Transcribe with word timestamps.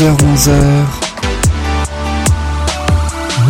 10h-11h 0.00 1.10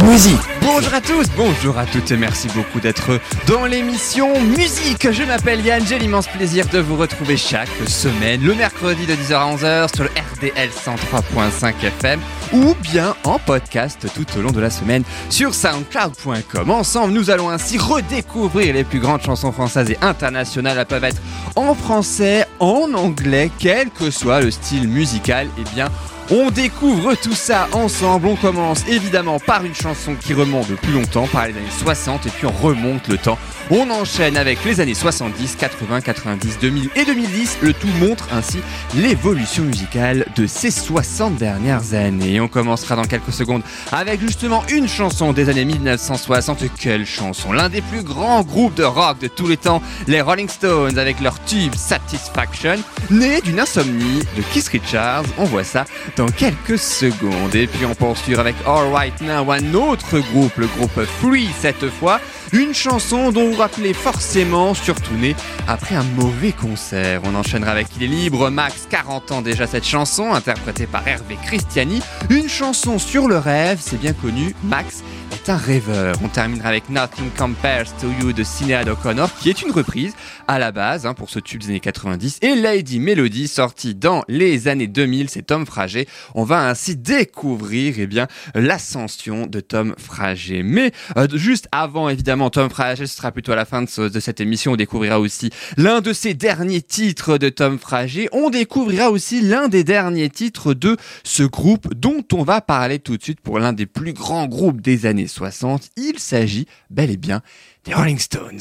Musique. 0.04 0.40
Bonjour 0.62 0.94
à 0.94 1.00
tous, 1.00 1.26
bonjour 1.36 1.78
à 1.78 1.86
toutes 1.86 2.10
et 2.10 2.16
merci 2.16 2.48
beaucoup 2.48 2.80
d'être 2.80 3.20
dans 3.46 3.66
l'émission 3.66 4.40
Musique. 4.42 5.12
Je 5.12 5.22
m'appelle 5.22 5.64
Yann, 5.64 5.86
j'ai 5.86 6.00
l'immense 6.00 6.26
plaisir 6.26 6.66
de 6.66 6.80
vous 6.80 6.96
retrouver 6.96 7.36
chaque 7.36 7.68
semaine, 7.86 8.42
le 8.42 8.56
mercredi 8.56 9.06
de 9.06 9.12
10h 9.12 9.34
à 9.34 9.54
11h 9.54 9.94
sur 9.94 10.02
le 10.02 10.10
RDL 10.10 10.70
103.5 10.70 11.74
FM 12.00 12.18
ou 12.52 12.74
bien 12.82 13.14
en 13.24 13.38
podcast 13.38 14.06
tout 14.14 14.26
au 14.38 14.42
long 14.42 14.50
de 14.50 14.60
la 14.60 14.70
semaine 14.70 15.04
sur 15.28 15.54
soundcloud.com. 15.54 16.70
Ensemble, 16.70 17.12
nous 17.12 17.30
allons 17.30 17.50
ainsi 17.50 17.78
redécouvrir 17.78 18.74
les 18.74 18.84
plus 18.84 19.00
grandes 19.00 19.22
chansons 19.22 19.52
françaises 19.52 19.90
et 19.90 19.98
internationales. 20.02 20.78
Elles 20.78 20.86
peuvent 20.86 21.04
être 21.04 21.20
en 21.56 21.74
français, 21.74 22.46
en 22.58 22.92
anglais, 22.94 23.50
quel 23.58 23.90
que 23.90 24.10
soit 24.10 24.40
le 24.40 24.50
style 24.50 24.88
musical. 24.88 25.48
Eh 25.58 25.74
bien, 25.74 25.88
on 26.30 26.50
découvre 26.50 27.14
tout 27.14 27.34
ça 27.34 27.68
ensemble. 27.72 28.28
On 28.28 28.36
commence 28.36 28.86
évidemment 28.86 29.38
par 29.40 29.64
une 29.64 29.74
chanson 29.74 30.14
qui 30.14 30.32
remonte 30.32 30.68
plus 30.76 30.92
longtemps, 30.92 31.26
par 31.26 31.46
les 31.46 31.52
années 31.52 31.66
60, 31.82 32.26
et 32.26 32.30
puis 32.30 32.46
on 32.46 32.52
remonte 32.52 33.08
le 33.08 33.18
temps. 33.18 33.38
On 33.72 33.88
enchaîne 33.90 34.36
avec 34.36 34.64
les 34.64 34.80
années 34.80 34.94
70, 34.94 35.54
80, 35.54 36.00
90, 36.00 36.58
2000 36.58 36.90
et 36.96 37.04
2010. 37.04 37.58
Le 37.62 37.72
tout 37.72 37.86
montre 38.00 38.26
ainsi 38.32 38.58
l'évolution 38.96 39.62
musicale 39.62 40.26
de 40.34 40.48
ces 40.48 40.72
60 40.72 41.36
dernières 41.36 41.94
années. 41.94 42.40
On 42.40 42.48
commencera 42.48 42.96
dans 42.96 43.04
quelques 43.04 43.32
secondes 43.32 43.62
avec 43.92 44.20
justement 44.20 44.64
une 44.70 44.88
chanson 44.88 45.32
des 45.32 45.48
années 45.48 45.64
1960. 45.64 46.64
Quelle 46.80 47.06
chanson 47.06 47.52
L'un 47.52 47.68
des 47.68 47.80
plus 47.80 48.02
grands 48.02 48.42
groupes 48.42 48.74
de 48.74 48.82
rock 48.82 49.20
de 49.20 49.28
tous 49.28 49.46
les 49.46 49.56
temps, 49.56 49.80
les 50.08 50.20
Rolling 50.20 50.48
Stones, 50.48 50.98
avec 50.98 51.20
leur 51.20 51.40
tube 51.44 51.76
Satisfaction, 51.76 52.76
né 53.08 53.40
d'une 53.40 53.60
insomnie 53.60 54.18
de 54.36 54.42
Keith 54.52 54.66
Richards. 54.66 55.26
On 55.38 55.44
voit 55.44 55.62
ça 55.62 55.84
dans 56.16 56.28
quelques 56.28 56.78
secondes. 56.78 57.54
Et 57.54 57.68
puis 57.68 57.86
on 57.86 57.94
poursuit 57.94 58.34
avec 58.34 58.56
All 58.66 58.92
Right 58.92 59.20
Now, 59.20 59.52
un 59.52 59.74
autre 59.74 60.18
groupe, 60.18 60.56
le 60.56 60.66
groupe 60.66 61.04
Free 61.20 61.48
cette 61.60 61.88
fois. 61.88 62.20
Une 62.52 62.74
chanson 62.74 63.30
dont 63.30 63.48
vous 63.48 63.56
rappelez 63.56 63.94
forcément, 63.94 64.74
surtout 64.74 65.14
né 65.14 65.36
après 65.68 65.94
un 65.94 66.02
mauvais 66.02 66.50
concert. 66.50 67.20
On 67.24 67.36
enchaînera 67.36 67.70
avec 67.70 67.86
Il 67.96 68.02
est 68.02 68.08
libre, 68.08 68.50
Max, 68.50 68.88
40 68.90 69.30
ans 69.30 69.40
déjà 69.40 69.68
cette 69.68 69.86
chanson, 69.86 70.32
interprétée 70.32 70.88
par 70.88 71.06
Hervé 71.06 71.38
Christiani. 71.44 72.02
Une 72.28 72.48
chanson 72.48 72.98
sur 72.98 73.28
le 73.28 73.38
rêve, 73.38 73.78
c'est 73.80 74.00
bien 74.00 74.12
connu, 74.12 74.56
Max 74.64 75.04
est 75.32 75.48
un 75.48 75.56
rêveur. 75.56 76.16
On 76.22 76.28
terminera 76.28 76.68
avec 76.68 76.88
Nothing 76.88 77.30
Compares 77.36 77.96
to 78.00 78.08
You 78.20 78.32
de 78.32 78.42
Sinéad 78.42 78.88
O'Connor, 78.88 79.30
qui 79.36 79.50
est 79.50 79.62
une 79.62 79.70
reprise 79.70 80.14
à 80.48 80.58
la 80.58 80.72
base 80.72 81.06
hein, 81.06 81.14
pour 81.14 81.30
ce 81.30 81.38
tube 81.38 81.60
des 81.60 81.68
années 81.68 81.80
90. 81.80 82.38
Et 82.42 82.54
Lady 82.54 83.00
Melody, 83.00 83.48
sorti 83.48 83.94
dans 83.94 84.24
les 84.28 84.68
années 84.68 84.86
2000, 84.86 85.30
c'est 85.30 85.42
Tom 85.42 85.66
Frager. 85.66 86.08
On 86.34 86.44
va 86.44 86.68
ainsi 86.68 86.96
découvrir 86.96 87.94
eh 87.98 88.06
bien 88.06 88.26
l'ascension 88.54 89.46
de 89.46 89.60
Tom 89.60 89.94
Frager. 89.98 90.62
Mais 90.62 90.92
euh, 91.16 91.28
juste 91.34 91.68
avant, 91.72 92.08
évidemment, 92.08 92.50
Tom 92.50 92.70
Frager, 92.70 93.06
ce 93.06 93.16
sera 93.16 93.32
plutôt 93.32 93.52
à 93.52 93.56
la 93.56 93.64
fin 93.64 93.82
de, 93.82 94.08
de 94.08 94.20
cette 94.20 94.40
émission, 94.40 94.72
on 94.72 94.76
découvrira 94.76 95.20
aussi 95.20 95.50
l'un 95.76 96.00
de 96.00 96.12
ses 96.12 96.34
derniers 96.34 96.82
titres 96.82 97.38
de 97.38 97.48
Tom 97.48 97.78
Frager. 97.78 98.28
On 98.32 98.50
découvrira 98.50 99.10
aussi 99.10 99.40
l'un 99.40 99.68
des 99.68 99.84
derniers 99.84 100.30
titres 100.30 100.74
de 100.74 100.96
ce 101.24 101.42
groupe 101.42 101.94
dont 101.94 102.24
on 102.32 102.42
va 102.42 102.60
parler 102.60 102.98
tout 102.98 103.16
de 103.16 103.22
suite 103.22 103.40
pour 103.40 103.58
l'un 103.58 103.72
des 103.72 103.86
plus 103.86 104.12
grands 104.12 104.46
groupes 104.46 104.80
des 104.80 105.06
années 105.06 105.19
60. 105.26 105.90
Il 105.96 106.18
s'agit 106.18 106.66
bel 106.90 107.10
et 107.10 107.16
bien 107.16 107.42
des 107.84 107.94
Rolling 107.94 108.18
Stones. 108.18 108.60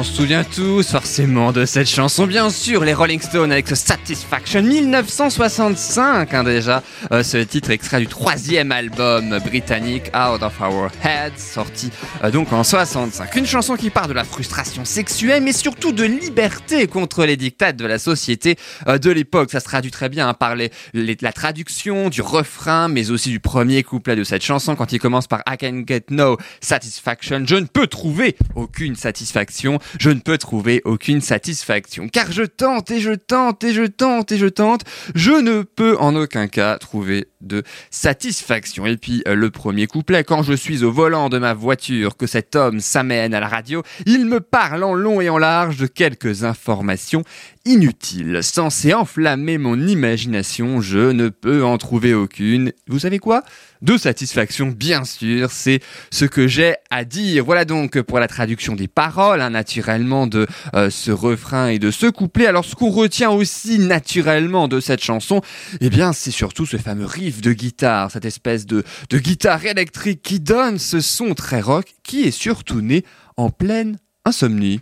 On 0.00 0.02
se 0.02 0.14
souvient 0.14 0.44
tous 0.44 0.92
forcément 0.92 1.52
de 1.52 1.66
cette 1.66 1.86
chanson, 1.86 2.26
bien 2.26 2.48
sûr, 2.48 2.84
les 2.84 2.94
Rolling 2.94 3.20
Stones 3.20 3.52
avec 3.52 3.68
Satisfaction 3.68 4.62
1965 4.62 6.32
hein, 6.32 6.42
déjà. 6.42 6.82
Euh, 7.12 7.22
ce 7.22 7.36
titre 7.36 7.70
extrait 7.70 8.00
du 8.00 8.06
troisième 8.06 8.72
album 8.72 9.38
britannique 9.40 10.04
Out 10.16 10.42
of 10.42 10.58
Our 10.58 10.88
Heads, 11.04 11.38
sorti 11.38 11.90
euh, 12.24 12.30
donc 12.30 12.50
en 12.54 12.64
65. 12.64 13.36
Une 13.36 13.44
chanson 13.44 13.76
qui 13.76 13.90
part 13.90 14.08
de 14.08 14.14
la 14.14 14.24
frustration 14.24 14.86
sexuelle, 14.86 15.42
mais 15.42 15.52
surtout 15.52 15.92
de 15.92 16.04
liberté 16.04 16.86
contre 16.86 17.26
les 17.26 17.36
dictats 17.36 17.72
de 17.72 17.84
la 17.84 17.98
société 17.98 18.56
euh, 18.88 18.96
de 18.96 19.10
l'époque. 19.10 19.50
Ça 19.50 19.60
se 19.60 19.66
traduit 19.66 19.90
très 19.90 20.08
bien 20.08 20.30
hein, 20.30 20.34
par 20.34 20.54
la 20.56 21.32
traduction 21.34 22.08
du 22.08 22.22
refrain, 22.22 22.88
mais 22.88 23.10
aussi 23.10 23.28
du 23.28 23.40
premier 23.40 23.82
couplet 23.82 24.16
de 24.16 24.24
cette 24.24 24.42
chanson 24.42 24.76
quand 24.76 24.94
il 24.94 24.98
commence 24.98 25.26
par 25.26 25.42
I 25.46 25.58
can 25.58 25.82
get 25.86 26.04
no 26.08 26.38
satisfaction. 26.62 27.42
Je 27.44 27.56
ne 27.56 27.66
peux 27.66 27.86
trouver 27.86 28.34
aucune 28.54 28.96
satisfaction 28.96 29.78
je 29.98 30.10
ne 30.10 30.20
peux 30.20 30.38
trouver 30.38 30.82
aucune 30.84 31.20
satisfaction. 31.20 32.08
Car 32.08 32.30
je 32.32 32.42
tente 32.42 32.90
et 32.90 33.00
je 33.00 33.12
tente 33.12 33.64
et 33.64 33.72
je 33.72 33.84
tente 33.84 34.32
et 34.32 34.38
je 34.38 34.46
tente, 34.46 34.82
je 35.14 35.32
ne 35.32 35.62
peux 35.62 35.96
en 35.98 36.14
aucun 36.14 36.48
cas 36.48 36.78
trouver 36.78 37.26
de 37.40 37.62
satisfaction. 37.90 38.86
Et 38.86 38.96
puis 38.96 39.22
euh, 39.26 39.34
le 39.34 39.50
premier 39.50 39.86
couplet, 39.86 40.24
quand 40.24 40.42
je 40.42 40.52
suis 40.52 40.84
au 40.84 40.92
volant 40.92 41.28
de 41.28 41.38
ma 41.38 41.54
voiture, 41.54 42.16
que 42.16 42.26
cet 42.26 42.56
homme 42.56 42.80
s'amène 42.80 43.34
à 43.34 43.40
la 43.40 43.48
radio, 43.48 43.82
il 44.06 44.26
me 44.26 44.40
parle 44.40 44.84
en 44.84 44.94
long 44.94 45.20
et 45.20 45.28
en 45.28 45.38
large 45.38 45.76
de 45.78 45.86
quelques 45.86 46.44
informations 46.44 47.24
inutiles. 47.64 48.40
Censées 48.42 48.94
enflammer 48.94 49.58
mon 49.58 49.80
imagination, 49.86 50.80
je 50.80 51.10
ne 51.12 51.28
peux 51.28 51.64
en 51.64 51.78
trouver 51.78 52.14
aucune. 52.14 52.72
Vous 52.88 53.00
savez 53.00 53.18
quoi? 53.18 53.42
De 53.82 53.96
satisfaction, 53.96 54.66
bien 54.66 55.04
sûr, 55.04 55.50
c'est 55.50 55.80
ce 56.10 56.26
que 56.26 56.46
j'ai 56.46 56.74
à 56.90 57.04
dire. 57.04 57.44
Voilà 57.44 57.64
donc 57.64 58.00
pour 58.02 58.18
la 58.18 58.28
traduction 58.28 58.76
des 58.76 58.88
paroles, 58.88 59.40
hein, 59.40 59.50
naturellement, 59.50 60.26
de 60.26 60.46
euh, 60.74 60.90
ce 60.90 61.10
refrain 61.10 61.68
et 61.68 61.78
de 61.78 61.90
ce 61.90 62.06
couplet. 62.06 62.46
Alors 62.46 62.64
ce 62.64 62.74
qu'on 62.74 62.90
retient 62.90 63.30
aussi 63.30 63.78
naturellement 63.78 64.68
de 64.68 64.80
cette 64.80 65.02
chanson, 65.02 65.40
eh 65.80 65.88
bien 65.88 66.12
c'est 66.12 66.30
surtout 66.30 66.66
ce 66.66 66.76
fameux 66.76 67.06
riff 67.06 67.40
de 67.40 67.52
guitare, 67.52 68.10
cette 68.10 68.26
espèce 68.26 68.66
de, 68.66 68.84
de 69.08 69.18
guitare 69.18 69.64
électrique 69.64 70.20
qui 70.22 70.40
donne 70.40 70.78
ce 70.78 71.00
son 71.00 71.34
très 71.34 71.62
rock 71.62 71.86
qui 72.02 72.24
est 72.24 72.30
surtout 72.30 72.82
né 72.82 73.04
en 73.38 73.48
pleine 73.48 73.96
insomnie. 74.26 74.80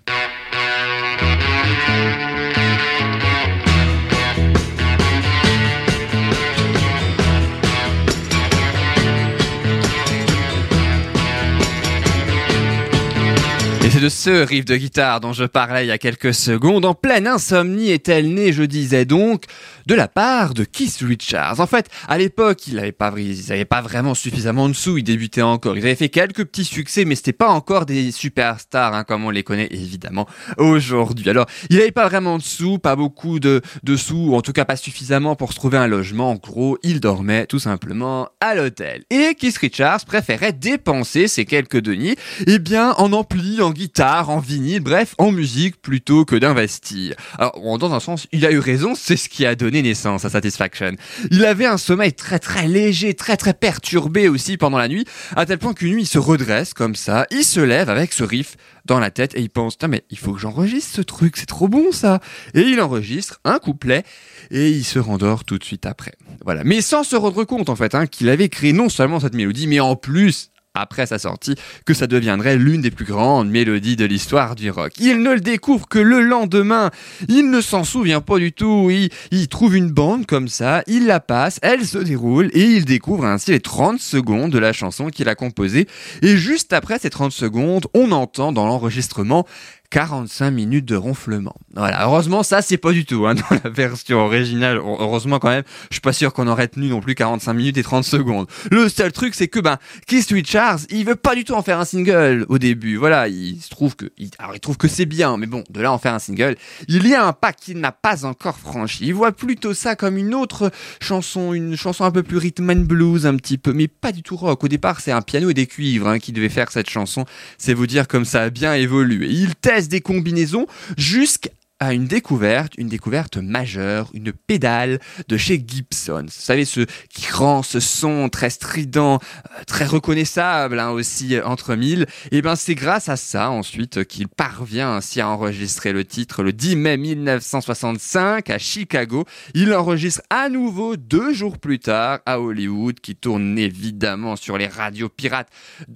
C'est 13.90 14.00
de 14.00 14.10
ce 14.10 14.44
riff 14.44 14.66
de 14.66 14.76
guitare 14.76 15.20
dont 15.20 15.32
je 15.32 15.44
parlais 15.44 15.86
il 15.86 15.88
y 15.88 15.92
a 15.92 15.96
quelques 15.96 16.34
secondes. 16.34 16.84
En 16.84 16.92
pleine 16.92 17.26
insomnie 17.26 17.90
est-elle 17.90 18.34
née, 18.34 18.52
je 18.52 18.62
disais 18.62 19.06
donc, 19.06 19.44
de 19.88 19.94
la 19.94 20.06
part 20.06 20.52
de 20.52 20.64
Keith 20.64 20.98
Richards. 21.00 21.60
En 21.60 21.66
fait, 21.66 21.88
à 22.08 22.18
l'époque, 22.18 22.66
il 22.66 22.74
n'avait 22.74 22.92
pas, 22.92 23.10
ils 23.16 23.66
vraiment 23.82 24.14
suffisamment 24.14 24.68
de 24.68 24.74
sous, 24.74 24.98
ils 24.98 25.02
débutaient 25.02 25.40
encore. 25.40 25.78
Ils 25.78 25.82
avaient 25.82 25.94
fait 25.94 26.10
quelques 26.10 26.44
petits 26.44 26.66
succès, 26.66 27.06
mais 27.06 27.14
c'était 27.14 27.32
pas 27.32 27.48
encore 27.48 27.86
des 27.86 28.12
superstars, 28.12 28.94
hein, 28.94 29.04
comme 29.04 29.24
on 29.24 29.30
les 29.30 29.42
connaît 29.42 29.68
évidemment 29.70 30.28
aujourd'hui. 30.58 31.30
Alors, 31.30 31.46
il 31.70 31.78
n'avait 31.78 31.90
pas 31.90 32.06
vraiment 32.06 32.36
de 32.36 32.42
sous, 32.42 32.78
pas 32.78 32.96
beaucoup 32.96 33.40
de, 33.40 33.62
de 33.82 33.96
sous, 33.96 34.28
ou 34.28 34.34
en 34.34 34.42
tout 34.42 34.52
cas 34.52 34.66
pas 34.66 34.76
suffisamment 34.76 35.36
pour 35.36 35.54
se 35.54 35.56
trouver 35.56 35.78
un 35.78 35.86
logement. 35.86 36.32
En 36.32 36.36
gros, 36.36 36.76
il 36.82 37.00
dormait 37.00 37.46
tout 37.46 37.58
simplement 37.58 38.28
à 38.42 38.54
l'hôtel. 38.54 39.04
Et 39.08 39.34
Keith 39.36 39.56
Richards 39.56 40.04
préférait 40.04 40.52
dépenser 40.52 41.28
ces 41.28 41.46
quelques 41.46 41.80
deniers, 41.80 42.16
eh 42.46 42.58
bien, 42.58 42.92
en 42.98 43.14
ampli, 43.14 43.62
en 43.62 43.70
guitare, 43.70 44.28
en 44.28 44.38
vinyle, 44.38 44.80
bref, 44.80 45.14
en 45.16 45.32
musique 45.32 45.80
plutôt 45.80 46.26
que 46.26 46.36
d'investir. 46.36 47.16
Alors, 47.38 47.78
dans 47.78 47.94
un 47.94 48.00
sens, 48.00 48.26
il 48.32 48.44
a 48.44 48.52
eu 48.52 48.58
raison, 48.58 48.94
c'est 48.94 49.16
ce 49.16 49.30
qui 49.30 49.46
a 49.46 49.54
donné 49.54 49.77
naissance 49.82 50.24
à 50.24 50.30
Satisfaction. 50.30 50.92
Il 51.30 51.44
avait 51.44 51.66
un 51.66 51.78
sommeil 51.78 52.12
très 52.12 52.38
très 52.38 52.68
léger, 52.68 53.14
très 53.14 53.36
très 53.36 53.54
perturbé 53.54 54.28
aussi 54.28 54.56
pendant 54.56 54.78
la 54.78 54.88
nuit, 54.88 55.04
à 55.36 55.46
tel 55.46 55.58
point 55.58 55.74
qu'une 55.74 55.94
nuit 55.94 56.02
il 56.02 56.06
se 56.06 56.18
redresse 56.18 56.74
comme 56.74 56.94
ça, 56.94 57.26
il 57.30 57.44
se 57.44 57.60
lève 57.60 57.88
avec 57.88 58.12
ce 58.12 58.24
riff 58.24 58.56
dans 58.84 58.98
la 58.98 59.10
tête 59.10 59.34
et 59.34 59.40
il 59.40 59.50
pense, 59.50 59.76
mais 59.88 60.02
il 60.10 60.18
faut 60.18 60.32
que 60.32 60.40
j'enregistre 60.40 60.96
ce 60.96 61.02
truc, 61.02 61.36
c'est 61.36 61.46
trop 61.46 61.68
bon 61.68 61.92
ça. 61.92 62.20
Et 62.54 62.62
il 62.62 62.80
enregistre 62.80 63.40
un 63.44 63.58
couplet 63.58 64.02
et 64.50 64.70
il 64.70 64.84
se 64.84 64.98
rendort 64.98 65.44
tout 65.44 65.58
de 65.58 65.64
suite 65.64 65.86
après. 65.86 66.12
Voilà. 66.44 66.64
Mais 66.64 66.80
sans 66.80 67.04
se 67.04 67.16
rendre 67.16 67.44
compte 67.44 67.68
en 67.68 67.76
fait 67.76 67.94
hein, 67.94 68.06
qu'il 68.06 68.28
avait 68.28 68.48
créé 68.48 68.72
non 68.72 68.88
seulement 68.88 69.20
cette 69.20 69.34
mélodie, 69.34 69.66
mais 69.66 69.80
en 69.80 69.96
plus 69.96 70.50
après 70.80 71.06
sa 71.06 71.18
sortie 71.18 71.54
que 71.84 71.94
ça 71.94 72.06
deviendrait 72.06 72.56
l'une 72.56 72.82
des 72.82 72.90
plus 72.90 73.04
grandes 73.04 73.48
mélodies 73.50 73.96
de 73.96 74.04
l'histoire 74.04 74.54
du 74.54 74.70
rock. 74.70 74.92
Il 74.98 75.22
ne 75.22 75.34
le 75.34 75.40
découvre 75.40 75.88
que 75.88 75.98
le 75.98 76.20
lendemain. 76.20 76.90
Il 77.28 77.50
ne 77.50 77.60
s'en 77.60 77.84
souvient 77.84 78.20
pas 78.20 78.38
du 78.38 78.52
tout. 78.52 78.90
Il, 78.90 79.48
trouve 79.48 79.76
une 79.76 79.90
bande 79.90 80.26
comme 80.26 80.48
ça, 80.48 80.82
il 80.86 81.06
la 81.06 81.20
passe, 81.20 81.58
elle 81.62 81.86
se 81.86 81.98
déroule 81.98 82.50
et 82.52 82.62
il 82.62 82.84
découvre 82.84 83.24
ainsi 83.24 83.50
les 83.50 83.60
30 83.60 83.98
secondes 83.98 84.50
de 84.50 84.58
la 84.58 84.72
chanson 84.72 85.08
qu'il 85.08 85.28
a 85.28 85.34
composée. 85.34 85.86
Et 86.22 86.36
juste 86.36 86.72
après 86.72 86.98
ces 86.98 87.10
30 87.10 87.32
secondes, 87.32 87.86
on 87.94 88.12
entend 88.12 88.52
dans 88.52 88.66
l'enregistrement 88.66 89.46
45 89.90 90.50
minutes 90.50 90.84
de 90.84 90.96
ronflement. 90.96 91.54
Voilà, 91.74 92.04
heureusement 92.04 92.42
ça 92.42 92.60
c'est 92.60 92.76
pas 92.76 92.92
du 92.92 93.04
tout 93.06 93.26
hein, 93.26 93.34
dans 93.50 93.60
la 93.64 93.70
version 93.70 94.18
originale. 94.18 94.78
Heureusement 94.78 95.38
quand 95.38 95.48
même, 95.48 95.64
je 95.90 95.94
suis 95.94 96.00
pas 96.00 96.12
sûr 96.12 96.32
qu'on 96.32 96.46
aurait 96.46 96.68
tenu 96.68 96.88
non 96.88 97.00
plus 97.00 97.14
45 97.14 97.52
minutes 97.54 97.78
et 97.78 97.82
30 97.82 98.04
secondes. 98.04 98.46
Le 98.70 98.88
seul 98.88 99.12
truc 99.12 99.34
c'est 99.34 99.48
que 99.48 99.60
ben 99.60 99.78
Keith 100.06 100.30
Richards, 100.30 100.80
il 100.90 101.04
veut 101.04 101.16
pas 101.16 101.34
du 101.34 101.44
tout 101.44 101.54
en 101.54 101.62
faire 101.62 101.80
un 101.80 101.84
single 101.84 102.44
au 102.48 102.58
début. 102.58 102.96
Voilà, 102.96 103.28
il 103.28 103.60
se 103.60 103.70
trouve 103.70 103.96
que 103.96 104.06
il, 104.18 104.30
alors 104.38 104.54
il 104.54 104.60
trouve 104.60 104.76
que 104.76 104.88
c'est 104.88 105.06
bien, 105.06 105.36
mais 105.36 105.46
bon, 105.46 105.64
de 105.70 105.80
là 105.80 105.92
en 105.92 105.98
faire 105.98 106.14
un 106.14 106.18
single, 106.18 106.56
il 106.88 107.06
y 107.06 107.14
a 107.14 107.26
un 107.26 107.32
pas 107.32 107.52
qu'il 107.52 107.78
n'a 107.78 107.92
pas 107.92 108.24
encore 108.24 108.58
franchi. 108.58 109.06
Il 109.06 109.14
voit 109.14 109.32
plutôt 109.32 109.74
ça 109.74 109.96
comme 109.96 110.16
une 110.16 110.34
autre 110.34 110.70
chanson, 111.00 111.54
une 111.54 111.76
chanson 111.76 112.04
un 112.04 112.10
peu 112.10 112.22
plus 112.22 112.36
rhythm 112.38 112.70
and 112.70 112.84
blues 112.84 113.26
un 113.26 113.36
petit 113.36 113.58
peu, 113.58 113.72
mais 113.72 113.88
pas 113.88 114.12
du 114.12 114.22
tout 114.22 114.36
rock. 114.36 114.64
Au 114.64 114.68
départ, 114.68 115.00
c'est 115.00 115.12
un 115.12 115.22
piano 115.22 115.50
et 115.50 115.54
des 115.54 115.66
cuivres 115.66 116.08
hein, 116.08 116.18
qui 116.18 116.32
devaient 116.32 116.48
faire 116.48 116.70
cette 116.70 116.90
chanson. 116.90 117.24
C'est 117.56 117.74
vous 117.74 117.86
dire 117.86 118.08
comme 118.08 118.24
ça 118.24 118.42
a 118.42 118.50
bien 118.50 118.74
évolué. 118.74 119.28
Il 119.30 119.54
des 119.86 120.00
combinaisons 120.00 120.66
jusqu'à 120.96 121.50
à 121.80 121.94
une 121.94 122.06
découverte, 122.06 122.74
une 122.76 122.88
découverte 122.88 123.36
majeure, 123.36 124.10
une 124.12 124.32
pédale 124.32 124.98
de 125.28 125.36
chez 125.36 125.62
Gibson. 125.64 126.22
Vous 126.24 126.28
savez, 126.28 126.64
ce 126.64 126.80
qui 127.08 127.30
rend 127.30 127.62
ce 127.62 127.78
son 127.80 128.28
très 128.28 128.50
strident, 128.50 129.14
euh, 129.14 129.64
très 129.66 129.84
reconnaissable 129.84 130.78
hein, 130.80 130.90
aussi 130.90 131.36
euh, 131.36 131.44
entre 131.44 131.76
mille. 131.76 132.06
Et 132.32 132.38
eh 132.38 132.42
ben 132.42 132.56
c'est 132.56 132.74
grâce 132.74 133.08
à 133.08 133.16
ça 133.16 133.50
ensuite 133.50 134.04
qu'il 134.04 134.28
parvient 134.28 134.94
ainsi 134.94 135.20
à 135.20 135.28
enregistrer 135.28 135.92
le 135.92 136.04
titre 136.04 136.42
le 136.42 136.52
10 136.52 136.76
mai 136.76 136.96
1965 136.96 138.50
à 138.50 138.58
Chicago. 138.58 139.24
Il 139.54 139.72
enregistre 139.72 140.22
à 140.30 140.48
nouveau 140.48 140.96
deux 140.96 141.32
jours 141.32 141.58
plus 141.58 141.78
tard 141.78 142.20
à 142.26 142.40
Hollywood, 142.40 142.98
qui 143.00 143.14
tourne 143.14 143.58
évidemment 143.58 144.36
sur 144.36 144.58
les 144.58 144.66
radios 144.66 145.08
pirates. 145.08 145.48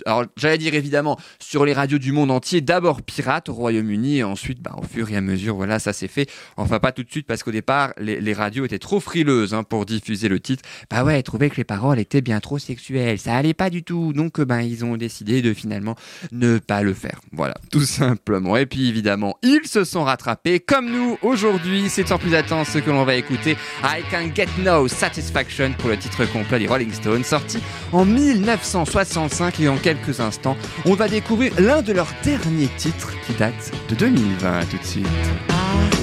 Alors 0.06 0.24
j'allais 0.36 0.58
dire 0.58 0.74
évidemment 0.74 1.18
sur 1.40 1.64
les 1.64 1.72
radios 1.72 1.98
du 1.98 2.12
monde 2.12 2.30
entier, 2.30 2.60
d'abord 2.60 3.02
pirates 3.02 3.48
au 3.48 3.54
Royaume-Uni 3.54 4.18
et 4.18 4.24
ensuite, 4.24 4.60
bah, 4.62 4.74
au 4.76 4.84
fur 4.84 5.10
et 5.10 5.16
à 5.16 5.20
mesure, 5.20 5.56
voilà 5.56 5.71
ça 5.78 5.92
s'est 5.92 6.08
fait. 6.08 6.28
Enfin, 6.56 6.78
pas 6.78 6.92
tout 6.92 7.02
de 7.02 7.10
suite 7.10 7.26
parce 7.26 7.42
qu'au 7.42 7.50
départ, 7.50 7.92
les, 7.98 8.32
radios 8.32 8.64
étaient 8.64 8.78
trop 8.78 9.00
frileuses 9.00 9.54
hein, 9.54 9.62
pour 9.62 9.86
diffuser 9.86 10.28
le 10.28 10.40
titre. 10.40 10.62
Bah 10.90 11.04
ouais, 11.04 11.20
ils 11.20 11.22
trouvaient 11.22 11.50
que 11.50 11.56
les 11.56 11.64
paroles 11.64 11.98
étaient 11.98 12.20
bien 12.20 12.40
trop 12.40 12.58
sexuelles. 12.58 13.18
Ça 13.18 13.36
allait 13.36 13.54
pas 13.54 13.70
du 13.70 13.82
tout. 13.82 14.12
Donc, 14.12 14.40
ben, 14.40 14.60
ils 14.60 14.84
ont 14.84 14.96
décidé 14.96 15.42
de 15.42 15.52
finalement 15.54 15.96
ne 16.32 16.58
pas 16.58 16.82
le 16.82 16.94
faire. 16.94 17.20
Voilà, 17.32 17.54
tout 17.70 17.84
simplement. 17.84 18.56
Et 18.56 18.66
puis, 18.66 18.88
évidemment, 18.88 19.36
ils 19.42 19.66
se 19.66 19.84
sont 19.84 20.04
rattrapés 20.04 20.60
comme 20.60 20.90
nous 20.90 21.18
aujourd'hui. 21.22 21.88
C'est 21.88 22.08
sans 22.08 22.18
plus 22.18 22.34
attendre 22.34 22.66
ce 22.66 22.78
que 22.78 22.90
l'on 22.90 23.04
va 23.04 23.14
écouter. 23.14 23.56
I 23.84 24.02
Can 24.10 24.34
Get 24.34 24.48
No 24.58 24.88
Satisfaction 24.88 25.72
pour 25.78 25.90
le 25.90 25.96
titre 25.96 26.24
complet 26.32 26.58
des 26.58 26.66
Rolling 26.66 26.92
Stones, 26.92 27.24
sorti 27.24 27.58
en 27.92 28.04
1965. 28.04 29.60
Et 29.60 29.68
en 29.68 29.76
quelques 29.76 30.20
instants, 30.20 30.56
on 30.84 30.94
va 30.94 31.08
découvrir 31.08 31.52
l'un 31.58 31.82
de 31.82 31.92
leurs 31.92 32.12
derniers 32.24 32.70
titres 32.76 33.12
qui 33.26 33.32
date 33.34 33.72
de 33.88 33.94
2020 33.94 34.70
tout 34.70 34.78
de 34.78 34.84
suite. 34.84 35.61
Bye. 35.72 36.01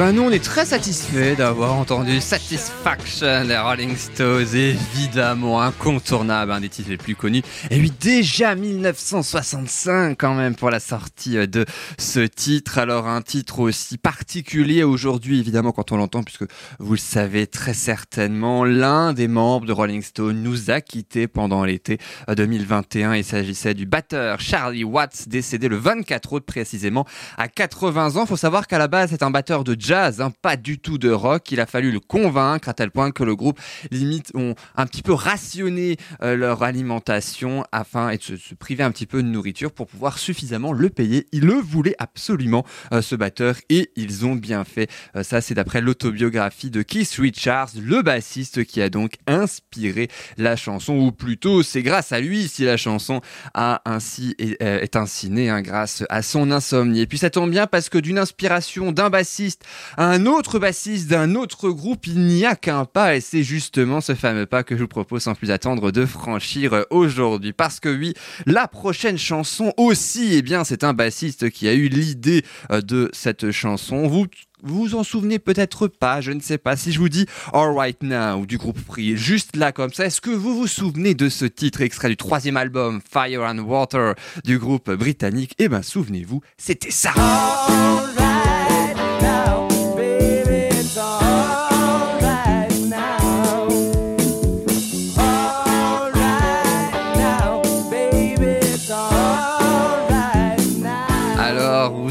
Ben 0.00 0.12
nous 0.12 0.22
on 0.22 0.30
est 0.30 0.42
très 0.42 0.64
satisfaits 0.64 1.36
d'avoir 1.36 1.74
entendu 1.74 2.22
Satisfaction 2.22 3.44
des 3.44 3.58
Rolling 3.58 3.94
Stones, 3.94 4.46
évidemment 4.54 5.60
incontournable, 5.60 6.52
un 6.52 6.60
des 6.60 6.70
titres 6.70 6.88
les 6.88 6.96
plus 6.96 7.14
connus. 7.14 7.42
Et 7.70 7.78
oui 7.78 7.92
déjà 8.00 8.54
1965 8.54 10.16
quand 10.18 10.34
même 10.34 10.54
pour 10.54 10.70
la 10.70 10.80
sortie 10.80 11.46
de 11.46 11.66
ce 11.98 12.20
titre. 12.20 12.78
Alors 12.78 13.08
un 13.08 13.20
titre 13.20 13.58
aussi 13.58 13.98
particulier 13.98 14.84
aujourd'hui 14.84 15.38
évidemment 15.38 15.72
quand 15.72 15.92
on 15.92 15.98
l'entend 15.98 16.22
puisque 16.22 16.46
vous 16.78 16.92
le 16.92 16.98
savez 16.98 17.46
très 17.46 17.74
certainement, 17.74 18.64
l'un 18.64 19.12
des 19.12 19.28
membres 19.28 19.66
de 19.66 19.72
Rolling 19.72 20.00
Stone 20.00 20.42
nous 20.42 20.70
a 20.70 20.80
quittés 20.80 21.28
pendant 21.28 21.62
l'été 21.62 21.98
2021. 22.34 23.16
Il 23.16 23.24
s'agissait 23.24 23.74
du 23.74 23.84
batteur 23.84 24.40
Charlie 24.40 24.84
Watts 24.84 25.28
décédé 25.28 25.68
le 25.68 25.76
24 25.76 26.32
août 26.32 26.44
précisément 26.46 27.04
à 27.36 27.48
80 27.48 28.16
ans. 28.16 28.24
Faut 28.24 28.38
savoir 28.38 28.66
qu'à 28.66 28.78
la 28.78 28.88
base 28.88 29.10
c'est 29.10 29.22
un 29.22 29.30
batteur 29.30 29.62
de 29.62 29.76
hein, 29.92 30.32
pas 30.42 30.56
du 30.56 30.78
tout 30.78 30.98
de 30.98 31.10
rock. 31.10 31.50
Il 31.50 31.60
a 31.60 31.66
fallu 31.66 31.90
le 31.90 32.00
convaincre 32.00 32.68
à 32.68 32.74
tel 32.74 32.90
point 32.90 33.10
que 33.10 33.24
le 33.24 33.34
groupe 33.34 33.58
limite 33.90 34.30
ont 34.34 34.54
un 34.76 34.86
petit 34.86 35.02
peu 35.02 35.12
rationné 35.12 35.96
euh, 36.22 36.36
leur 36.36 36.62
alimentation 36.62 37.64
afin 37.72 38.14
de 38.14 38.36
se, 38.36 38.54
priver 38.54 38.84
un 38.84 38.90
petit 38.90 39.06
peu 39.06 39.22
de 39.22 39.28
nourriture 39.28 39.72
pour 39.72 39.86
pouvoir 39.86 40.18
suffisamment 40.18 40.72
le 40.72 40.90
payer. 40.90 41.26
Il 41.32 41.44
le 41.44 41.54
voulait 41.54 41.96
absolument 41.98 42.64
euh, 42.92 43.02
ce 43.02 43.14
batteur 43.14 43.56
et 43.68 43.90
ils 43.96 44.26
ont 44.26 44.34
bien 44.34 44.64
fait. 44.64 44.88
Euh, 45.16 45.22
ça 45.22 45.40
c'est 45.40 45.54
d'après 45.54 45.80
l'autobiographie 45.80 46.70
de 46.70 46.82
Keith 46.82 47.16
Richards, 47.18 47.70
le 47.80 48.02
bassiste 48.02 48.64
qui 48.64 48.82
a 48.82 48.88
donc 48.88 49.14
inspiré 49.26 50.08
la 50.36 50.56
chanson 50.56 50.94
ou 50.94 51.12
plutôt 51.12 51.62
c'est 51.62 51.82
grâce 51.82 52.12
à 52.12 52.20
lui 52.20 52.48
si 52.48 52.64
la 52.64 52.76
chanson 52.76 53.20
a 53.54 53.82
ainsi 53.84 54.34
est, 54.38 54.96
ainsi 54.96 55.30
née 55.30 55.48
hein, 55.48 55.62
grâce 55.62 56.04
à 56.08 56.22
son 56.22 56.50
insomnie. 56.50 57.00
Et 57.00 57.06
puis 57.06 57.18
ça 57.18 57.30
tombe 57.30 57.50
bien 57.50 57.66
parce 57.66 57.88
que 57.88 57.98
d'une 57.98 58.18
inspiration 58.18 58.92
d'un 58.92 59.10
bassiste 59.10 59.64
un 59.96 60.26
autre 60.26 60.58
bassiste 60.58 61.08
d'un 61.08 61.34
autre 61.34 61.70
groupe, 61.70 62.06
il 62.06 62.20
n'y 62.20 62.44
a 62.44 62.56
qu'un 62.56 62.84
pas 62.84 63.16
et 63.16 63.20
c'est 63.20 63.42
justement 63.42 64.00
ce 64.00 64.14
fameux 64.14 64.46
pas 64.46 64.62
que 64.62 64.76
je 64.76 64.82
vous 64.82 64.88
propose 64.88 65.22
sans 65.22 65.34
plus 65.34 65.50
attendre 65.50 65.90
de 65.90 66.06
franchir 66.06 66.84
aujourd'hui. 66.90 67.52
Parce 67.52 67.80
que 67.80 67.88
oui, 67.88 68.14
la 68.46 68.68
prochaine 68.68 69.18
chanson 69.18 69.72
aussi, 69.76 70.34
eh 70.34 70.42
bien, 70.42 70.64
c'est 70.64 70.84
un 70.84 70.92
bassiste 70.92 71.50
qui 71.50 71.68
a 71.68 71.74
eu 71.74 71.88
l'idée 71.88 72.44
euh, 72.70 72.80
de 72.80 73.10
cette 73.12 73.50
chanson. 73.50 74.06
Vous 74.06 74.26
vous 74.62 74.94
en 74.94 75.02
souvenez 75.02 75.38
peut-être 75.38 75.88
pas, 75.88 76.20
je 76.20 76.32
ne 76.32 76.40
sais 76.40 76.58
pas. 76.58 76.76
Si 76.76 76.92
je 76.92 76.98
vous 76.98 77.08
dis 77.08 77.26
All 77.52 77.74
Right 77.74 78.02
Now 78.02 78.44
du 78.46 78.58
groupe 78.58 78.78
Free, 78.78 79.16
juste 79.16 79.56
là 79.56 79.72
comme 79.72 79.92
ça, 79.92 80.06
est-ce 80.06 80.20
que 80.20 80.30
vous 80.30 80.54
vous 80.54 80.66
souvenez 80.66 81.14
de 81.14 81.28
ce 81.28 81.44
titre 81.44 81.80
extrait 81.80 82.08
du 82.08 82.16
troisième 82.16 82.56
album 82.56 83.00
Fire 83.10 83.42
and 83.42 83.60
Water 83.60 84.14
du 84.44 84.58
groupe 84.58 84.90
britannique? 84.90 85.54
Eh 85.58 85.68
ben 85.68 85.82
souvenez-vous, 85.82 86.40
c'était 86.58 86.90
ça. 86.90 87.12